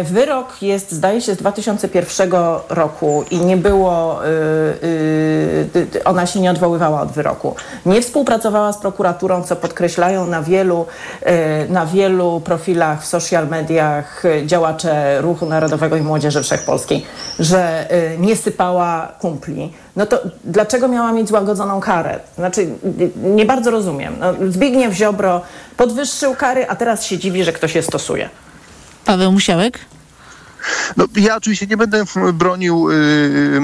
Y, 0.00 0.04
wyrok 0.04 0.62
jest, 0.62 0.92
zdaje 0.92 1.20
się, 1.20 1.34
z 1.34 1.36
2001 1.36 2.32
roku 2.68 3.24
i 3.30 3.38
nie 3.38 3.56
było, 3.56 4.20
y, 4.26 4.28
y, 5.76 6.04
ona 6.04 6.26
się 6.26 6.40
nie 6.40 6.50
odwoływała 6.50 6.93
od 7.00 7.12
wyroku. 7.12 7.54
Nie 7.86 8.02
współpracowała 8.02 8.72
z 8.72 8.78
prokuraturą, 8.78 9.42
co 9.42 9.56
podkreślają 9.56 10.26
na 10.26 10.42
wielu, 10.42 10.86
y, 11.66 11.72
na 11.72 11.86
wielu 11.86 12.40
profilach 12.40 13.02
w 13.02 13.06
social 13.06 13.48
mediach 13.48 14.24
y, 14.24 14.46
działacze 14.46 15.20
Ruchu 15.20 15.46
Narodowego 15.46 15.96
i 15.96 16.02
Młodzieży 16.02 16.42
Wszechpolskiej, 16.42 17.06
że 17.38 17.86
y, 18.14 18.18
nie 18.18 18.36
sypała 18.36 19.12
kumpli 19.20 19.72
no 19.96 20.06
to 20.06 20.20
dlaczego 20.44 20.88
miała 20.88 21.12
mieć 21.12 21.28
złagodzoną 21.28 21.80
karę? 21.80 22.20
Znaczy, 22.36 22.68
nie 23.16 23.46
bardzo 23.46 23.70
rozumiem. 23.70 24.16
No, 24.20 24.50
Zbigniew 24.50 24.94
Ziobro 24.94 25.40
podwyższył 25.76 26.34
kary, 26.34 26.66
a 26.68 26.76
teraz 26.76 27.04
się 27.04 27.18
dziwi, 27.18 27.44
że 27.44 27.52
ktoś 27.52 27.74
je 27.74 27.82
stosuje. 27.82 28.28
Paweł 29.04 29.32
Musiałek? 29.32 29.78
No, 30.96 31.04
ja 31.16 31.36
oczywiście 31.36 31.66
nie 31.66 31.76
będę 31.76 32.04
bronił 32.34 32.90
y, 32.90 32.94
y, 32.94 33.60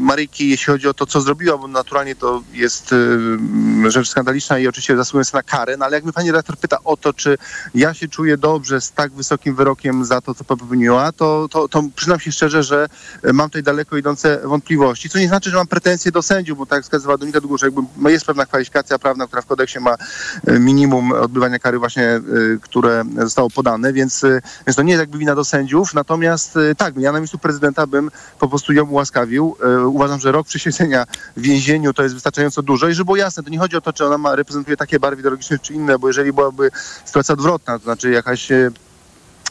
Maryjki, 0.00 0.48
jeśli 0.48 0.66
chodzi 0.66 0.88
o 0.88 0.94
to, 0.94 1.06
co 1.06 1.20
zrobiła, 1.20 1.58
bo 1.58 1.68
naturalnie 1.68 2.14
to 2.14 2.42
jest 2.52 2.92
y, 2.92 3.90
rzecz 3.90 4.08
skandaliczna 4.08 4.58
i 4.58 4.68
oczywiście 4.68 4.96
zasługująca 4.96 5.38
na 5.38 5.42
karę, 5.42 5.76
no 5.76 5.84
ale 5.84 5.96
jak 5.96 6.04
mnie 6.04 6.12
pani 6.12 6.30
redaktor 6.30 6.56
pyta 6.56 6.76
o 6.84 6.96
to, 6.96 7.12
czy 7.12 7.38
ja 7.74 7.94
się 7.94 8.08
czuję 8.08 8.36
dobrze 8.36 8.80
z 8.80 8.92
tak 8.92 9.12
wysokim 9.12 9.54
wyrokiem 9.54 10.04
za 10.04 10.20
to, 10.20 10.34
co 10.34 10.44
popełniła, 10.44 11.12
to, 11.12 11.48
to, 11.50 11.68
to 11.68 11.84
przyznam 11.96 12.20
się 12.20 12.32
szczerze, 12.32 12.62
że 12.62 12.88
mam 13.32 13.48
tutaj 13.48 13.62
daleko 13.62 13.96
idące 13.96 14.40
wątpliwości, 14.44 15.10
co 15.10 15.18
nie 15.18 15.28
znaczy, 15.28 15.50
że 15.50 15.56
mam 15.56 15.66
pretensje 15.66 16.12
do 16.12 16.22
sędziów, 16.22 16.58
bo 16.58 16.66
tak 16.66 16.82
wskazywała 16.82 17.18
Dominika 17.18 17.40
Długosz, 17.40 17.62
jakby 17.62 17.82
jest 18.12 18.26
pewna 18.26 18.46
kwalifikacja 18.46 18.98
prawna, 18.98 19.26
która 19.26 19.42
w 19.42 19.46
kodeksie 19.46 19.80
ma 19.80 19.94
minimum 20.46 21.12
odbywania 21.12 21.58
kary 21.58 21.78
właśnie, 21.78 22.20
które 22.62 23.04
zostało 23.16 23.50
podane, 23.50 23.92
więc, 23.92 24.22
więc 24.66 24.76
to 24.76 24.82
nie 24.82 24.92
jest 24.92 25.00
jakby 25.00 25.18
wina 25.18 25.34
do 25.34 25.44
sędziów, 25.44 25.94
natomiast 25.94 26.19
tak, 26.76 26.96
ja 26.96 27.12
na 27.12 27.18
miejscu 27.18 27.38
prezydenta 27.38 27.86
bym 27.86 28.10
po 28.38 28.48
prostu 28.48 28.72
ją 28.72 28.86
ułaskawił. 28.86 29.56
Uważam, 29.86 30.20
że 30.20 30.32
rok 30.32 30.46
przesiedzenia 30.46 31.06
w 31.36 31.40
więzieniu 31.40 31.92
to 31.92 32.02
jest 32.02 32.14
wystarczająco 32.14 32.62
dużo 32.62 32.88
i 32.88 32.94
żeby 32.94 33.04
było 33.04 33.16
jasne, 33.16 33.42
to 33.42 33.50
nie 33.50 33.58
chodzi 33.58 33.76
o 33.76 33.80
to, 33.80 33.92
czy 33.92 34.06
ona 34.06 34.18
ma, 34.18 34.36
reprezentuje 34.36 34.76
takie 34.76 35.00
barwy 35.00 35.20
ideologiczne, 35.20 35.58
czy 35.58 35.74
inne, 35.74 35.98
bo 35.98 36.08
jeżeli 36.08 36.32
byłaby 36.32 36.70
sytuacja 37.04 37.32
odwrotna, 37.32 37.78
to 37.78 37.84
znaczy 37.84 38.10
jakaś 38.10 38.48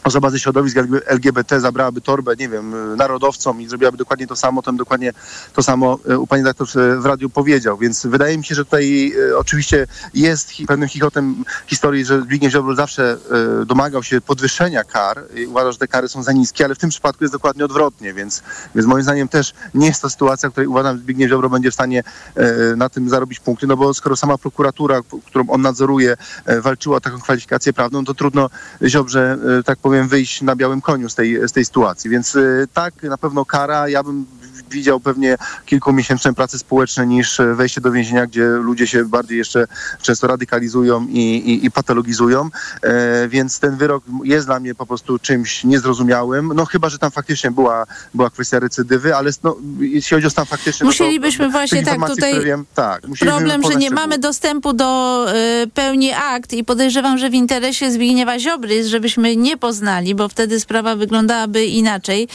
osoba 0.04 0.30
ze 0.30 0.40
środowisk 0.40 0.78
LGBT 1.06 1.60
zabrałaby 1.60 2.02
torbę, 2.02 2.36
nie 2.36 2.50
wiem, 2.50 2.96
narodowcom 2.96 3.62
i 3.62 3.68
zrobiłaby 3.68 3.98
dokładnie 3.98 4.28
to 4.28 4.36
samo, 4.36 4.62
to 4.62 4.72
dokładnie 4.72 5.14
to 5.54 5.64
samo 5.64 6.00
u 6.20 6.28
pani 6.28 6.44
doktor 6.44 6.68
w 7.00 7.06
radiu 7.06 7.30
powiedział. 7.30 7.78
Więc 7.78 8.06
wydaje 8.06 8.38
mi 8.38 8.46
się, 8.46 8.56
że 8.56 8.66
tutaj 8.66 9.14
e, 9.32 9.38
oczywiście 9.38 9.88
jest 10.14 10.52
pewnym 10.68 10.90
chichotem 10.90 11.44
historii, 11.68 12.06
że 12.06 12.22
Zbigniew 12.22 12.52
Ziobro 12.52 12.76
zawsze 12.76 13.18
e, 13.62 13.66
domagał 13.66 14.04
się 14.04 14.22
podwyższenia 14.22 14.84
kar 14.84 15.24
i 15.36 15.46
uważa, 15.46 15.72
że 15.72 15.78
te 15.78 15.88
kary 15.88 16.08
są 16.08 16.24
za 16.24 16.32
niskie, 16.32 16.66
ale 16.66 16.76
w 16.76 16.78
tym 16.78 16.90
przypadku 16.90 17.24
jest 17.24 17.34
dokładnie 17.34 17.66
odwrotnie, 17.66 18.14
więc, 18.14 18.44
więc 18.76 18.88
moim 18.88 19.04
zdaniem 19.04 19.28
też 19.28 19.54
nie 19.74 19.88
jest 19.88 20.02
to 20.02 20.10
sytuacja, 20.10 20.50
w 20.50 20.52
której 20.52 20.68
uważam, 20.68 20.98
że 20.98 21.04
Zbigniew 21.04 21.30
Ziobro 21.30 21.50
będzie 21.50 21.72
w 21.72 21.74
stanie 21.74 22.04
e, 22.36 22.76
na 22.76 22.90
tym 22.90 23.10
zarobić 23.10 23.40
punkty, 23.40 23.68
no 23.68 23.78
bo 23.78 23.94
skoro 23.94 24.16
sama 24.16 24.38
prokuratura, 24.38 25.02
którą 25.26 25.48
on 25.48 25.62
nadzoruje, 25.62 26.18
walczyła 26.62 26.98
o 26.98 27.02
taką 27.02 27.20
kwalifikację 27.20 27.74
prawną, 27.74 28.06
to 28.06 28.14
trudno 28.14 28.50
Ziobrze, 28.84 29.38
tak 29.66 29.80
powiem, 29.80 29.89
powiem, 29.90 30.08
wyjść 30.08 30.42
na 30.42 30.56
białym 30.56 30.82
koniu 30.82 31.10
z 31.10 31.16
tej, 31.16 31.48
z 31.48 31.52
tej 31.52 31.66
sytuacji. 31.66 32.10
Więc 32.10 32.36
y, 32.36 32.68
tak, 32.74 33.04
na 33.04 33.18
pewno 33.18 33.46
kara. 33.46 33.90
Ja 33.90 34.04
bym 34.04 34.26
widział 34.70 35.00
pewnie 35.00 35.38
kilkumiesięczne 35.66 36.34
prace 36.34 36.60
społeczne 36.60 37.08
niż 37.08 37.42
wejście 37.56 37.82
do 37.82 37.92
więzienia, 37.92 38.28
gdzie 38.28 38.46
ludzie 38.46 38.88
się 38.88 39.06
bardziej 39.06 39.38
jeszcze 39.38 39.68
często 40.02 40.28
radykalizują 40.28 41.08
i, 41.10 41.20
i, 41.20 41.66
i 41.66 41.72
patologizują. 41.72 42.50
E, 42.84 43.28
więc 43.28 43.60
ten 43.60 43.78
wyrok 43.78 44.04
jest 44.24 44.48
dla 44.48 44.60
mnie 44.60 44.76
po 44.76 44.86
prostu 44.86 45.20
czymś 45.20 45.64
niezrozumiałym. 45.64 46.52
No 46.56 46.66
chyba, 46.66 46.90
że 46.90 46.98
tam 46.98 47.12
faktycznie 47.12 47.52
była, 47.52 47.86
była 48.14 48.30
kwestia 48.30 48.60
recydywy, 48.60 49.16
ale 49.16 49.32
no, 49.44 49.56
jeśli 49.80 50.16
chodzi 50.16 50.28
o 50.28 50.30
stan 50.30 50.46
faktyczny... 50.46 50.86
Musielibyśmy 50.86 51.46
no 51.46 51.52
to, 51.52 51.58
właśnie 51.58 51.84
tak 51.84 52.08
tutaj... 52.08 52.44
Wiem, 52.44 52.66
tak 52.76 53.02
problem, 53.20 53.64
że 53.64 53.76
nie 53.76 53.92
mamy 53.92 54.18
dostępu 54.18 54.74
do 54.74 55.26
y, 55.64 55.68
pełni 55.68 56.12
akt 56.14 56.54
i 56.54 56.64
podejrzewam, 56.64 57.18
że 57.18 57.30
w 57.30 57.34
interesie 57.34 57.92
Zbigniewa 57.92 58.40
Ziobry 58.40 58.76
jest, 58.76 58.90
żebyśmy 58.90 59.36
nie 59.36 59.58
poznali, 59.58 60.16
bo 60.16 60.30
wtedy 60.30 60.60
sprawa 60.60 60.96
wyglądałaby 60.96 61.66
inaczej. 61.66 62.28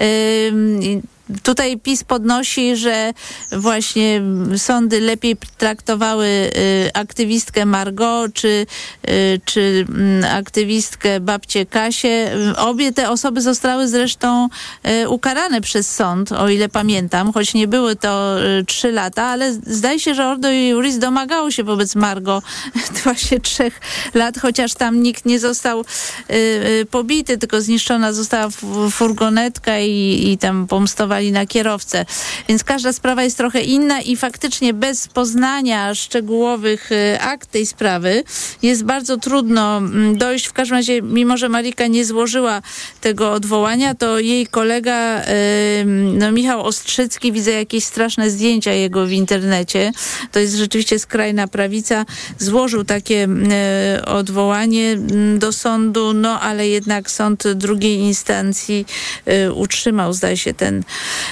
Y, 0.00 1.02
Tutaj 1.42 1.78
PiS 1.78 2.04
podnosi, 2.04 2.76
że 2.76 3.12
właśnie 3.52 4.22
sądy 4.56 5.00
lepiej 5.00 5.36
traktowały 5.58 6.26
y, 6.26 6.90
aktywistkę 6.94 7.66
Margot 7.66 8.32
czy, 8.32 8.66
y, 9.08 9.40
czy 9.44 9.86
mm, 9.88 10.24
aktywistkę 10.24 11.20
babcię 11.20 11.66
Kasię. 11.66 12.30
Obie 12.56 12.92
te 12.92 13.10
osoby 13.10 13.40
zostały 13.40 13.88
zresztą 13.88 14.48
y, 15.02 15.08
ukarane 15.08 15.60
przez 15.60 15.94
sąd, 15.94 16.32
o 16.32 16.48
ile 16.48 16.68
pamiętam, 16.68 17.32
choć 17.32 17.54
nie 17.54 17.68
były 17.68 17.96
to 17.96 18.36
trzy 18.66 18.92
lata, 18.92 19.22
ale 19.22 19.52
zdaje 19.52 20.00
się, 20.00 20.14
że 20.14 20.28
Ordo 20.28 20.50
Juris 20.50 20.98
domagało 20.98 21.50
się 21.50 21.64
wobec 21.64 21.94
Margot 21.94 22.44
właśnie 23.04 23.40
trzech 23.40 23.80
lat, 24.14 24.38
chociaż 24.38 24.74
tam 24.74 25.02
nikt 25.02 25.24
nie 25.24 25.38
został 25.38 25.84
pobity, 26.90 27.38
tylko 27.38 27.60
zniszczona 27.60 28.12
została 28.12 28.48
furgonetka 28.90 29.78
i, 29.78 30.30
i 30.32 30.38
tam 30.38 30.66
na 31.20 31.46
kierowcę. 31.46 32.04
Więc 32.48 32.64
każda 32.64 32.92
sprawa 32.92 33.22
jest 33.22 33.36
trochę 33.36 33.60
inna 33.60 34.00
i 34.00 34.16
faktycznie 34.16 34.74
bez 34.74 35.08
poznania 35.08 35.94
szczegółowych 35.94 36.92
y, 36.92 37.20
akt 37.20 37.50
tej 37.50 37.66
sprawy 37.66 38.24
jest 38.62 38.84
bardzo 38.84 39.16
trudno 39.16 39.76
mm, 39.76 40.18
dojść. 40.18 40.46
W 40.46 40.52
każdym 40.52 40.76
razie, 40.76 41.02
mimo 41.02 41.36
że 41.36 41.48
Marika 41.48 41.86
nie 41.86 42.04
złożyła 42.04 42.62
tego 43.00 43.32
odwołania, 43.32 43.94
to 43.94 44.18
jej 44.18 44.46
kolega 44.46 45.22
no, 46.18 46.32
Michał 46.32 46.64
Ostrzycki, 46.64 47.32
widzę 47.32 47.50
jakieś 47.50 47.84
straszne 47.84 48.30
zdjęcia 48.30 48.72
jego 48.72 49.06
w 49.06 49.12
internecie. 49.12 49.92
To 50.32 50.38
jest 50.38 50.54
rzeczywiście 50.54 50.98
skrajna 50.98 51.48
prawica. 51.48 52.06
Złożył 52.38 52.84
takie 52.84 53.28
y, 53.98 54.04
odwołanie 54.04 54.92
mm, 54.92 55.38
do 55.38 55.52
sądu, 55.52 56.12
no 56.12 56.40
ale 56.40 56.68
jednak 56.68 57.10
sąd 57.10 57.52
drugiej 57.52 57.98
instancji 57.98 58.86
y, 59.28 59.52
utrzymał, 59.52 60.12
zdaje 60.12 60.36
się, 60.36 60.54
ten, 60.54 60.82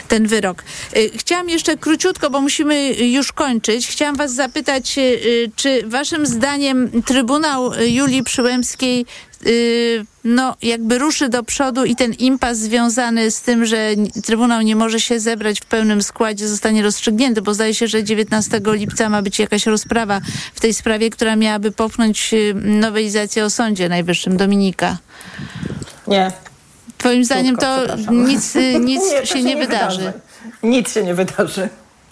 ten 0.08 0.26
wyrok. 0.26 0.64
Y, 0.96 1.10
chciałam 1.16 1.48
jeszcze 1.48 1.76
króciutko, 1.76 2.30
bo 2.30 2.40
musimy 2.40 2.92
już 2.92 3.32
kończyć. 3.32 3.88
Chciałam 3.88 4.16
was 4.16 4.34
zapytać, 4.34 4.98
y, 4.98 5.50
czy 5.56 5.82
waszym 5.86 6.26
zdaniem 6.26 7.02
Trybunał 7.02 7.72
Julii 7.80 8.22
Przyłębskiej 8.22 9.06
y, 9.46 10.04
no, 10.24 10.56
jakby 10.62 10.98
ruszy 10.98 11.28
do 11.28 11.42
przodu 11.42 11.84
i 11.84 11.96
ten 11.96 12.12
impas 12.12 12.58
związany 12.58 13.30
z 13.30 13.42
tym, 13.42 13.66
że 13.66 13.90
Trybunał 14.24 14.62
nie 14.62 14.76
może 14.76 15.00
się 15.00 15.20
zebrać 15.20 15.60
w 15.60 15.64
pełnym 15.64 16.02
składzie 16.02 16.48
zostanie 16.48 16.82
rozstrzygnięty, 16.82 17.42
bo 17.42 17.54
zdaje 17.54 17.74
się, 17.74 17.88
że 17.88 18.04
19 18.04 18.60
lipca 18.64 19.08
ma 19.08 19.22
być 19.22 19.38
jakaś 19.38 19.66
rozprawa 19.66 20.20
w 20.54 20.60
tej 20.60 20.74
sprawie, 20.74 21.10
która 21.10 21.36
miałaby 21.36 21.72
popchnąć 21.72 22.34
nowelizację 22.54 23.44
o 23.44 23.50
Sądzie 23.50 23.88
Najwyższym. 23.88 24.36
Dominika. 24.36 24.98
Nie, 26.08 26.32
Twoim 27.00 27.24
zdaniem 27.24 27.56
to 27.56 27.96
nic, 28.12 28.54
nic 28.80 29.02
nie, 29.12 29.26
się, 29.26 29.42
nie, 29.42 29.54
nie 29.54 29.56
wydarzy. 29.56 29.98
wydarzy. 29.98 30.20
Nic 30.62 30.92
się 30.94 31.02
nie 31.02 31.14
wydarzy. 31.14 31.68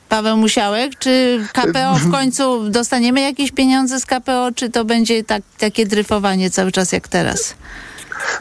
Paweł 0.08 0.36
Musiałek, 0.36 0.98
czy 0.98 1.44
KPO 1.52 1.94
w 1.94 2.10
końcu 2.10 2.70
dostaniemy 2.70 3.20
jakieś 3.20 3.52
pieniądze 3.52 4.00
z 4.00 4.06
KPO, 4.06 4.48
czy 4.54 4.70
to 4.70 4.84
będzie 4.84 5.24
tak, 5.24 5.42
takie 5.58 5.86
dryfowanie 5.86 6.50
cały 6.50 6.72
czas 6.72 6.92
jak 6.92 7.08
teraz? 7.08 7.54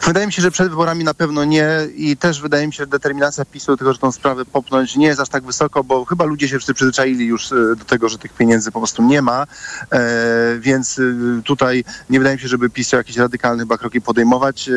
Wydaje 0.06 0.28
mi 0.28 0.34
się, 0.34 0.42
że 0.42 0.52
przed 0.52 0.70
wyborami 0.70 1.04
na 1.04 1.14
pewno 1.14 1.46
nie 1.46 1.70
i 1.96 2.18
też 2.18 2.42
wydaje 2.42 2.68
mi 2.68 2.74
się, 2.74 2.78
że 2.78 2.88
determinacja 2.88 3.46
PiSu 3.46 3.72
do 3.72 3.78
tego, 3.78 3.94
że 3.94 4.00
tą 4.00 4.12
sprawę 4.12 4.46
popchnąć 4.46 4.96
nie 4.96 5.08
jest 5.08 5.20
aż 5.20 5.30
tak 5.30 5.44
wysoko, 5.44 5.84
bo 5.84 6.06
chyba 6.06 6.26
ludzie 6.26 6.48
się 6.48 6.58
wszyscy 6.58 6.74
przyzwyczaili 6.74 7.26
już 7.26 7.52
e, 7.52 7.56
do 7.76 7.86
tego, 7.86 8.10
że 8.10 8.18
tych 8.18 8.34
pieniędzy 8.34 8.72
po 8.72 8.80
prostu 8.80 9.04
nie 9.04 9.22
ma, 9.22 9.48
e, 9.92 10.58
więc 10.60 11.00
e, 11.00 11.04
tutaj 11.44 11.84
nie 12.10 12.20
wydaje 12.20 12.36
mi 12.36 12.42
się, 12.42 12.48
żeby 12.48 12.70
PiS 12.70 12.92
jakieś 12.92 13.18
radykalne 13.18 13.64
chyba 13.64 13.78
kroki 13.78 14.02
podejmować. 14.02 14.70
E, 14.70 14.74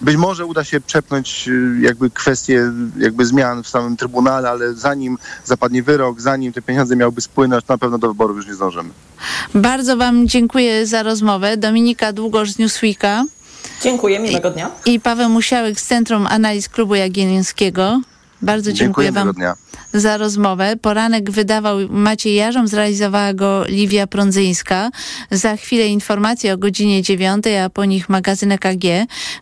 być 0.00 0.16
może 0.16 0.46
uda 0.46 0.64
się 0.64 0.80
przepnąć 0.80 1.48
jakby 1.80 2.10
kwestie 2.10 2.72
jakby 2.98 3.26
zmian 3.26 3.62
w 3.62 3.68
samym 3.68 3.96
Trybunale, 3.96 4.50
ale 4.50 4.74
zanim 4.74 5.18
zapadnie 5.44 5.82
wyrok, 5.82 6.20
zanim 6.20 6.52
te 6.52 6.62
pieniądze 6.62 6.96
miałyby 6.96 7.20
spłynąć, 7.20 7.64
to 7.64 7.72
na 7.72 7.78
pewno 7.78 7.98
do 7.98 8.08
wyborów 8.08 8.36
już 8.36 8.46
nie 8.46 8.54
zdążymy. 8.54 8.90
Bardzo 9.54 9.96
Wam 9.96 10.28
dziękuję 10.28 10.86
za 10.86 11.02
rozmowę. 11.02 11.56
Dominika 11.56 12.12
Długosz 12.12 12.50
z 12.50 12.58
Newsweeka. 12.58 13.24
Dziękuję, 13.82 14.18
miłego 14.18 14.50
dnia. 14.50 14.70
I 14.86 15.00
Paweł 15.00 15.28
Musiałek 15.28 15.80
z 15.80 15.86
Centrum 15.86 16.26
Analiz 16.26 16.68
Klubu 16.68 16.94
Jagiellońskiego. 16.94 18.00
Bardzo 18.42 18.72
dziękuję, 18.72 19.12
dziękuję 19.12 19.32
Wam. 19.32 19.54
Za 19.94 20.16
rozmowę. 20.16 20.76
Poranek 20.76 21.30
wydawał 21.30 21.78
Maciej 21.88 22.34
Jarzom, 22.34 22.68
zrealizowała 22.68 23.34
go 23.34 23.64
Liwia 23.68 24.06
Prądzyńska. 24.06 24.90
Za 25.30 25.56
chwilę 25.56 25.86
informacje 25.86 26.54
o 26.54 26.58
godzinie 26.58 27.02
dziewiątej, 27.02 27.58
a 27.58 27.70
po 27.70 27.84
nich 27.84 28.08
magazyn 28.08 28.52
EKG. 28.52 28.84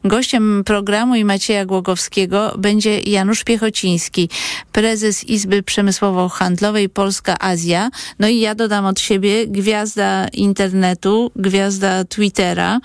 Gościem 0.05 0.62
programu 0.64 1.14
i 1.14 1.24
Macieja 1.24 1.66
Głogowskiego 1.66 2.55
będzie 2.59 3.01
Janusz 3.01 3.44
Piechociński, 3.44 4.28
prezes 4.72 5.24
Izby 5.24 5.62
Przemysłowo-Handlowej 5.62 6.88
Polska-Azja. 6.88 7.90
No 8.18 8.28
i 8.28 8.40
ja 8.40 8.55
dodam 8.55 8.86
od 8.86 9.01
siebie 9.01 9.46
gwiazda 9.46 10.28
internetu, 10.28 11.30
gwiazda 11.36 12.05
Twittera. 12.05 12.80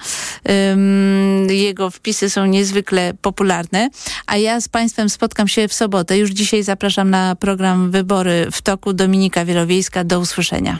Um, 0.69 1.47
jego 1.49 1.89
wpisy 1.89 2.29
są 2.29 2.45
niezwykle 2.45 3.13
popularne. 3.21 3.89
A 4.27 4.37
ja 4.37 4.61
z 4.61 4.67
Państwem 4.67 5.09
spotkam 5.09 5.47
się 5.47 5.67
w 5.67 5.73
sobotę. 5.73 6.17
Już 6.17 6.31
dzisiaj 6.31 6.63
zapraszam 6.63 7.09
na 7.09 7.35
program 7.35 7.54
program 7.55 7.91
Wybory 7.91 8.47
w 8.51 8.61
toku. 8.61 8.93
Dominika 8.93 9.45
Wielowiejska. 9.45 10.03
Do 10.03 10.19
usłyszenia. 10.19 10.79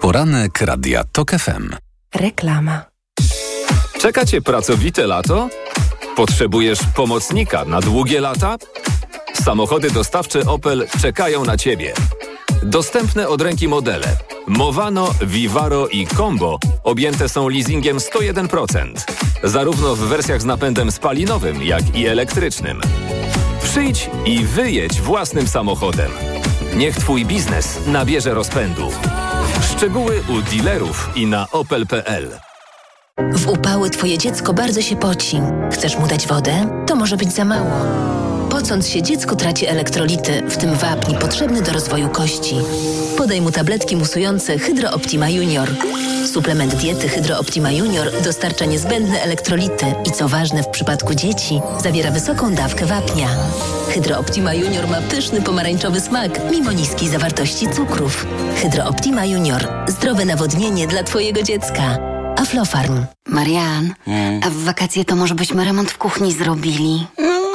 Poranek 0.00 0.60
Radia 0.60 1.04
TOK 1.12 1.30
FM. 1.30 1.70
Reklama. 2.14 2.84
Czekacie 4.00 4.42
pracowite 4.42 5.06
lato? 5.06 5.48
Potrzebujesz 6.16 6.78
pomocnika 6.96 7.64
na 7.64 7.80
długie 7.80 8.20
lata? 8.20 8.56
Samochody 9.34 9.90
dostawcze 9.90 10.40
Opel 10.40 10.86
czekają 11.02 11.44
na 11.44 11.56
Ciebie. 11.56 11.94
Dostępne 12.64 13.28
od 13.28 13.40
ręki 13.40 13.68
modele 13.68 14.16
Movano, 14.46 15.10
Vivaro 15.22 15.88
i 15.88 16.06
Combo 16.06 16.58
objęte 16.82 17.28
są 17.28 17.48
leasingiem 17.48 17.98
101%, 17.98 18.94
zarówno 19.44 19.96
w 19.96 19.98
wersjach 19.98 20.42
z 20.42 20.44
napędem 20.44 20.92
spalinowym, 20.92 21.62
jak 21.62 21.96
i 21.96 22.06
elektrycznym. 22.06 22.80
Przyjdź 23.62 24.10
i 24.26 24.38
wyjedź 24.38 25.00
własnym 25.00 25.48
samochodem. 25.48 26.10
Niech 26.76 26.96
Twój 26.96 27.24
biznes 27.24 27.78
nabierze 27.86 28.34
rozpędu. 28.34 28.90
Szczegóły 29.76 30.22
u 30.28 30.42
dealerów 30.42 31.10
i 31.16 31.26
na 31.26 31.46
opel.pl. 31.50 32.30
W 33.32 33.48
upały 33.48 33.90
twoje 33.90 34.18
dziecko 34.18 34.54
bardzo 34.54 34.82
się 34.82 34.96
poci. 34.96 35.40
Chcesz 35.72 35.98
mu 35.98 36.06
dać 36.06 36.26
wodę? 36.26 36.84
To 36.86 36.96
może 36.96 37.16
być 37.16 37.32
za 37.32 37.44
mało. 37.44 37.70
Pocąc 38.64 38.88
się, 38.88 39.02
dziecko 39.02 39.36
traci 39.36 39.66
elektrolity, 39.66 40.42
w 40.48 40.56
tym 40.56 40.74
wapń 40.74 41.14
potrzebny 41.14 41.62
do 41.62 41.72
rozwoju 41.72 42.08
kości. 42.08 42.56
Podaj 43.16 43.40
mu 43.40 43.50
tabletki 43.50 43.96
musujące 43.96 44.58
Hydro 44.58 44.90
Optima 44.90 45.30
Junior. 45.30 45.68
Suplement 46.32 46.74
diety 46.74 47.08
Hydro 47.08 47.38
Optima 47.38 47.70
Junior 47.72 48.22
dostarcza 48.22 48.64
niezbędne 48.64 49.22
elektrolity 49.22 49.86
i 50.06 50.10
co 50.10 50.28
ważne 50.28 50.62
w 50.62 50.68
przypadku 50.68 51.14
dzieci, 51.14 51.60
zawiera 51.82 52.10
wysoką 52.10 52.54
dawkę 52.54 52.86
wapnia. 52.86 53.28
Hydro 53.88 54.18
Optima 54.18 54.54
Junior 54.54 54.88
ma 54.88 55.00
pyszny 55.00 55.42
pomarańczowy 55.42 56.00
smak, 56.00 56.40
mimo 56.50 56.72
niskiej 56.72 57.08
zawartości 57.08 57.68
cukrów. 57.68 58.26
Hydro 58.62 58.84
Optima 58.84 59.24
Junior. 59.24 59.68
Zdrowe 59.88 60.24
nawodnienie 60.24 60.86
dla 60.86 61.02
twojego 61.02 61.42
dziecka. 61.42 61.98
Aflofarm. 62.36 63.04
Marian, 63.26 63.94
a 64.42 64.50
w 64.50 64.54
wakacje 64.54 65.04
to 65.04 65.16
może 65.16 65.34
byśmy 65.34 65.64
remont 65.64 65.90
w 65.90 65.98
kuchni 65.98 66.32
zrobili? 66.32 67.06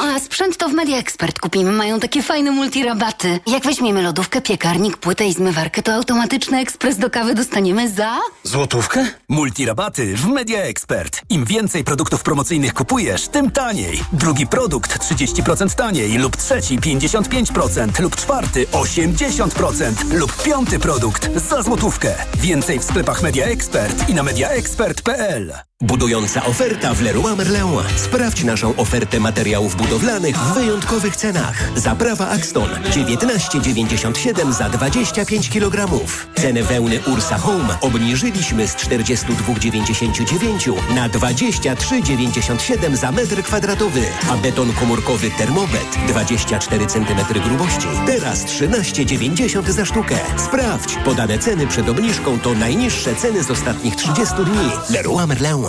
A 0.02 0.20
sprzęt 0.20 0.58
to 0.58 0.70
w 0.70 0.74
Media 0.74 0.98
Expert 0.98 1.40
kupimy, 1.40 1.72
mają 1.72 2.00
takie 2.00 2.22
fajne 2.24 2.52
multirabaty. 2.52 3.40
Jak 3.48 3.64
weźmiemy 3.64 4.02
lodówkę, 4.02 4.42
piekarnik, 4.42 4.98
płytę 4.98 5.26
i 5.26 5.34
zmywarkę, 5.34 5.84
to 5.84 5.94
automatyczny 5.94 6.58
ekspres 6.60 6.98
do 6.98 7.10
kawy 7.10 7.36
dostaniemy 7.36 7.90
za... 7.90 8.20
Złotówkę? 8.44 9.08
Multirabaty 9.30 10.16
w 10.16 10.28
Media 10.28 10.60
Expert. 10.60 11.22
Im 11.30 11.46
więcej 11.46 11.84
produktów 11.84 12.24
promocyjnych 12.24 12.74
kupujesz, 12.74 13.28
tym 13.28 13.52
taniej. 13.52 14.00
Drugi 14.14 14.48
produkt 14.48 15.00
30% 15.00 15.76
taniej 15.76 16.18
lub 16.18 16.38
trzeci 16.38 16.80
55% 16.80 18.00
lub 18.02 18.16
czwarty 18.16 18.66
80% 18.66 20.14
lub 20.14 20.44
piąty 20.44 20.80
produkt 20.80 21.30
za 21.50 21.62
złotówkę. 21.62 22.16
Więcej 22.38 22.80
w 22.80 22.84
sklepach 22.84 23.24
Media 23.24 23.46
Expert 23.46 24.10
i 24.10 24.14
na 24.14 24.24
mediaexpert.pl. 24.24 25.69
Budująca 25.84 26.46
oferta 26.46 26.94
w 26.94 27.02
Leroy 27.02 27.36
Merlin. 27.36 27.68
Sprawdź 27.96 28.44
naszą 28.44 28.76
ofertę 28.76 29.20
materiałów 29.20 29.76
budowlanych 29.76 30.38
w 30.38 30.54
wyjątkowych 30.54 31.16
cenach. 31.16 31.70
Zaprawa 31.76 32.30
Axton 32.30 32.70
19,97 32.70 34.54
za 34.54 34.70
25 34.70 35.50
kg. 35.50 35.88
Cenę 36.36 36.64
wełny 36.64 37.00
Ursa 37.08 37.38
Home 37.38 37.78
obniżyliśmy 37.82 38.68
z 38.68 38.76
42,99 38.76 40.96
na 40.96 41.10
23,97 41.10 42.96
za 42.96 43.12
metr 43.12 43.44
kwadratowy. 43.44 44.02
A 44.32 44.38
beton 44.38 44.74
komórkowy 44.74 45.32
Thermobet 45.32 45.98
24 46.08 46.88
cm 46.88 47.40
grubości. 47.44 47.88
Teraz 48.06 48.46
13,90 48.46 49.72
za 49.72 49.86
sztukę. 49.86 50.16
Sprawdź. 50.38 50.96
Podane 51.06 51.40
ceny 51.40 51.68
przed 51.68 51.90
obniżką 51.90 52.40
to 52.40 52.54
najniższe 52.54 53.16
ceny 53.16 53.44
z 53.44 53.52
ostatnich 53.52 53.96
30 53.96 54.36
dni. 54.36 54.70
Leroy 54.90 55.28
Merlin. 55.28 55.69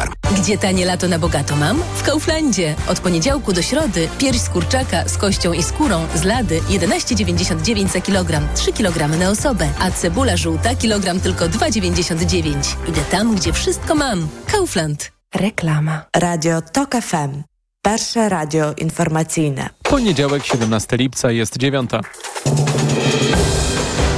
Aflofarm. 0.00 0.40
Gdzie 0.42 0.58
tanie 0.58 0.86
lato 0.86 1.08
na 1.08 1.18
bogato 1.18 1.56
mam? 1.56 1.82
W 1.96 2.02
Kauflandzie. 2.02 2.74
Od 2.88 3.00
poniedziałku 3.00 3.52
do 3.52 3.62
środy 3.62 4.08
pierś 4.18 4.38
z 4.38 4.48
kurczaka 4.48 5.08
z 5.08 5.16
kością 5.16 5.52
i 5.52 5.62
skórą 5.62 6.06
z 6.14 6.24
lady 6.24 6.60
11,99 6.60 7.88
za 7.88 8.00
kilogram, 8.00 8.48
3 8.54 8.72
kg 8.72 9.18
na 9.18 9.30
osobę, 9.30 9.68
a 9.78 9.90
cebula 9.90 10.36
żółta 10.36 10.74
kilogram 10.74 11.20
tylko 11.20 11.44
2,99. 11.44 12.54
Idę 12.88 13.00
tam, 13.10 13.34
gdzie 13.36 13.52
wszystko 13.52 13.94
mam. 13.94 14.28
Kaufland. 14.46 15.12
Reklama. 15.34 16.02
Radio 16.16 16.62
TOK 16.62 16.94
FM. 17.02 17.42
Pierwsze 17.82 18.28
radio 18.28 18.74
informacyjne. 18.76 19.70
Poniedziałek, 19.82 20.44
17 20.44 20.96
lipca, 20.96 21.30
jest 21.30 21.56
dziewiąta. 21.56 22.00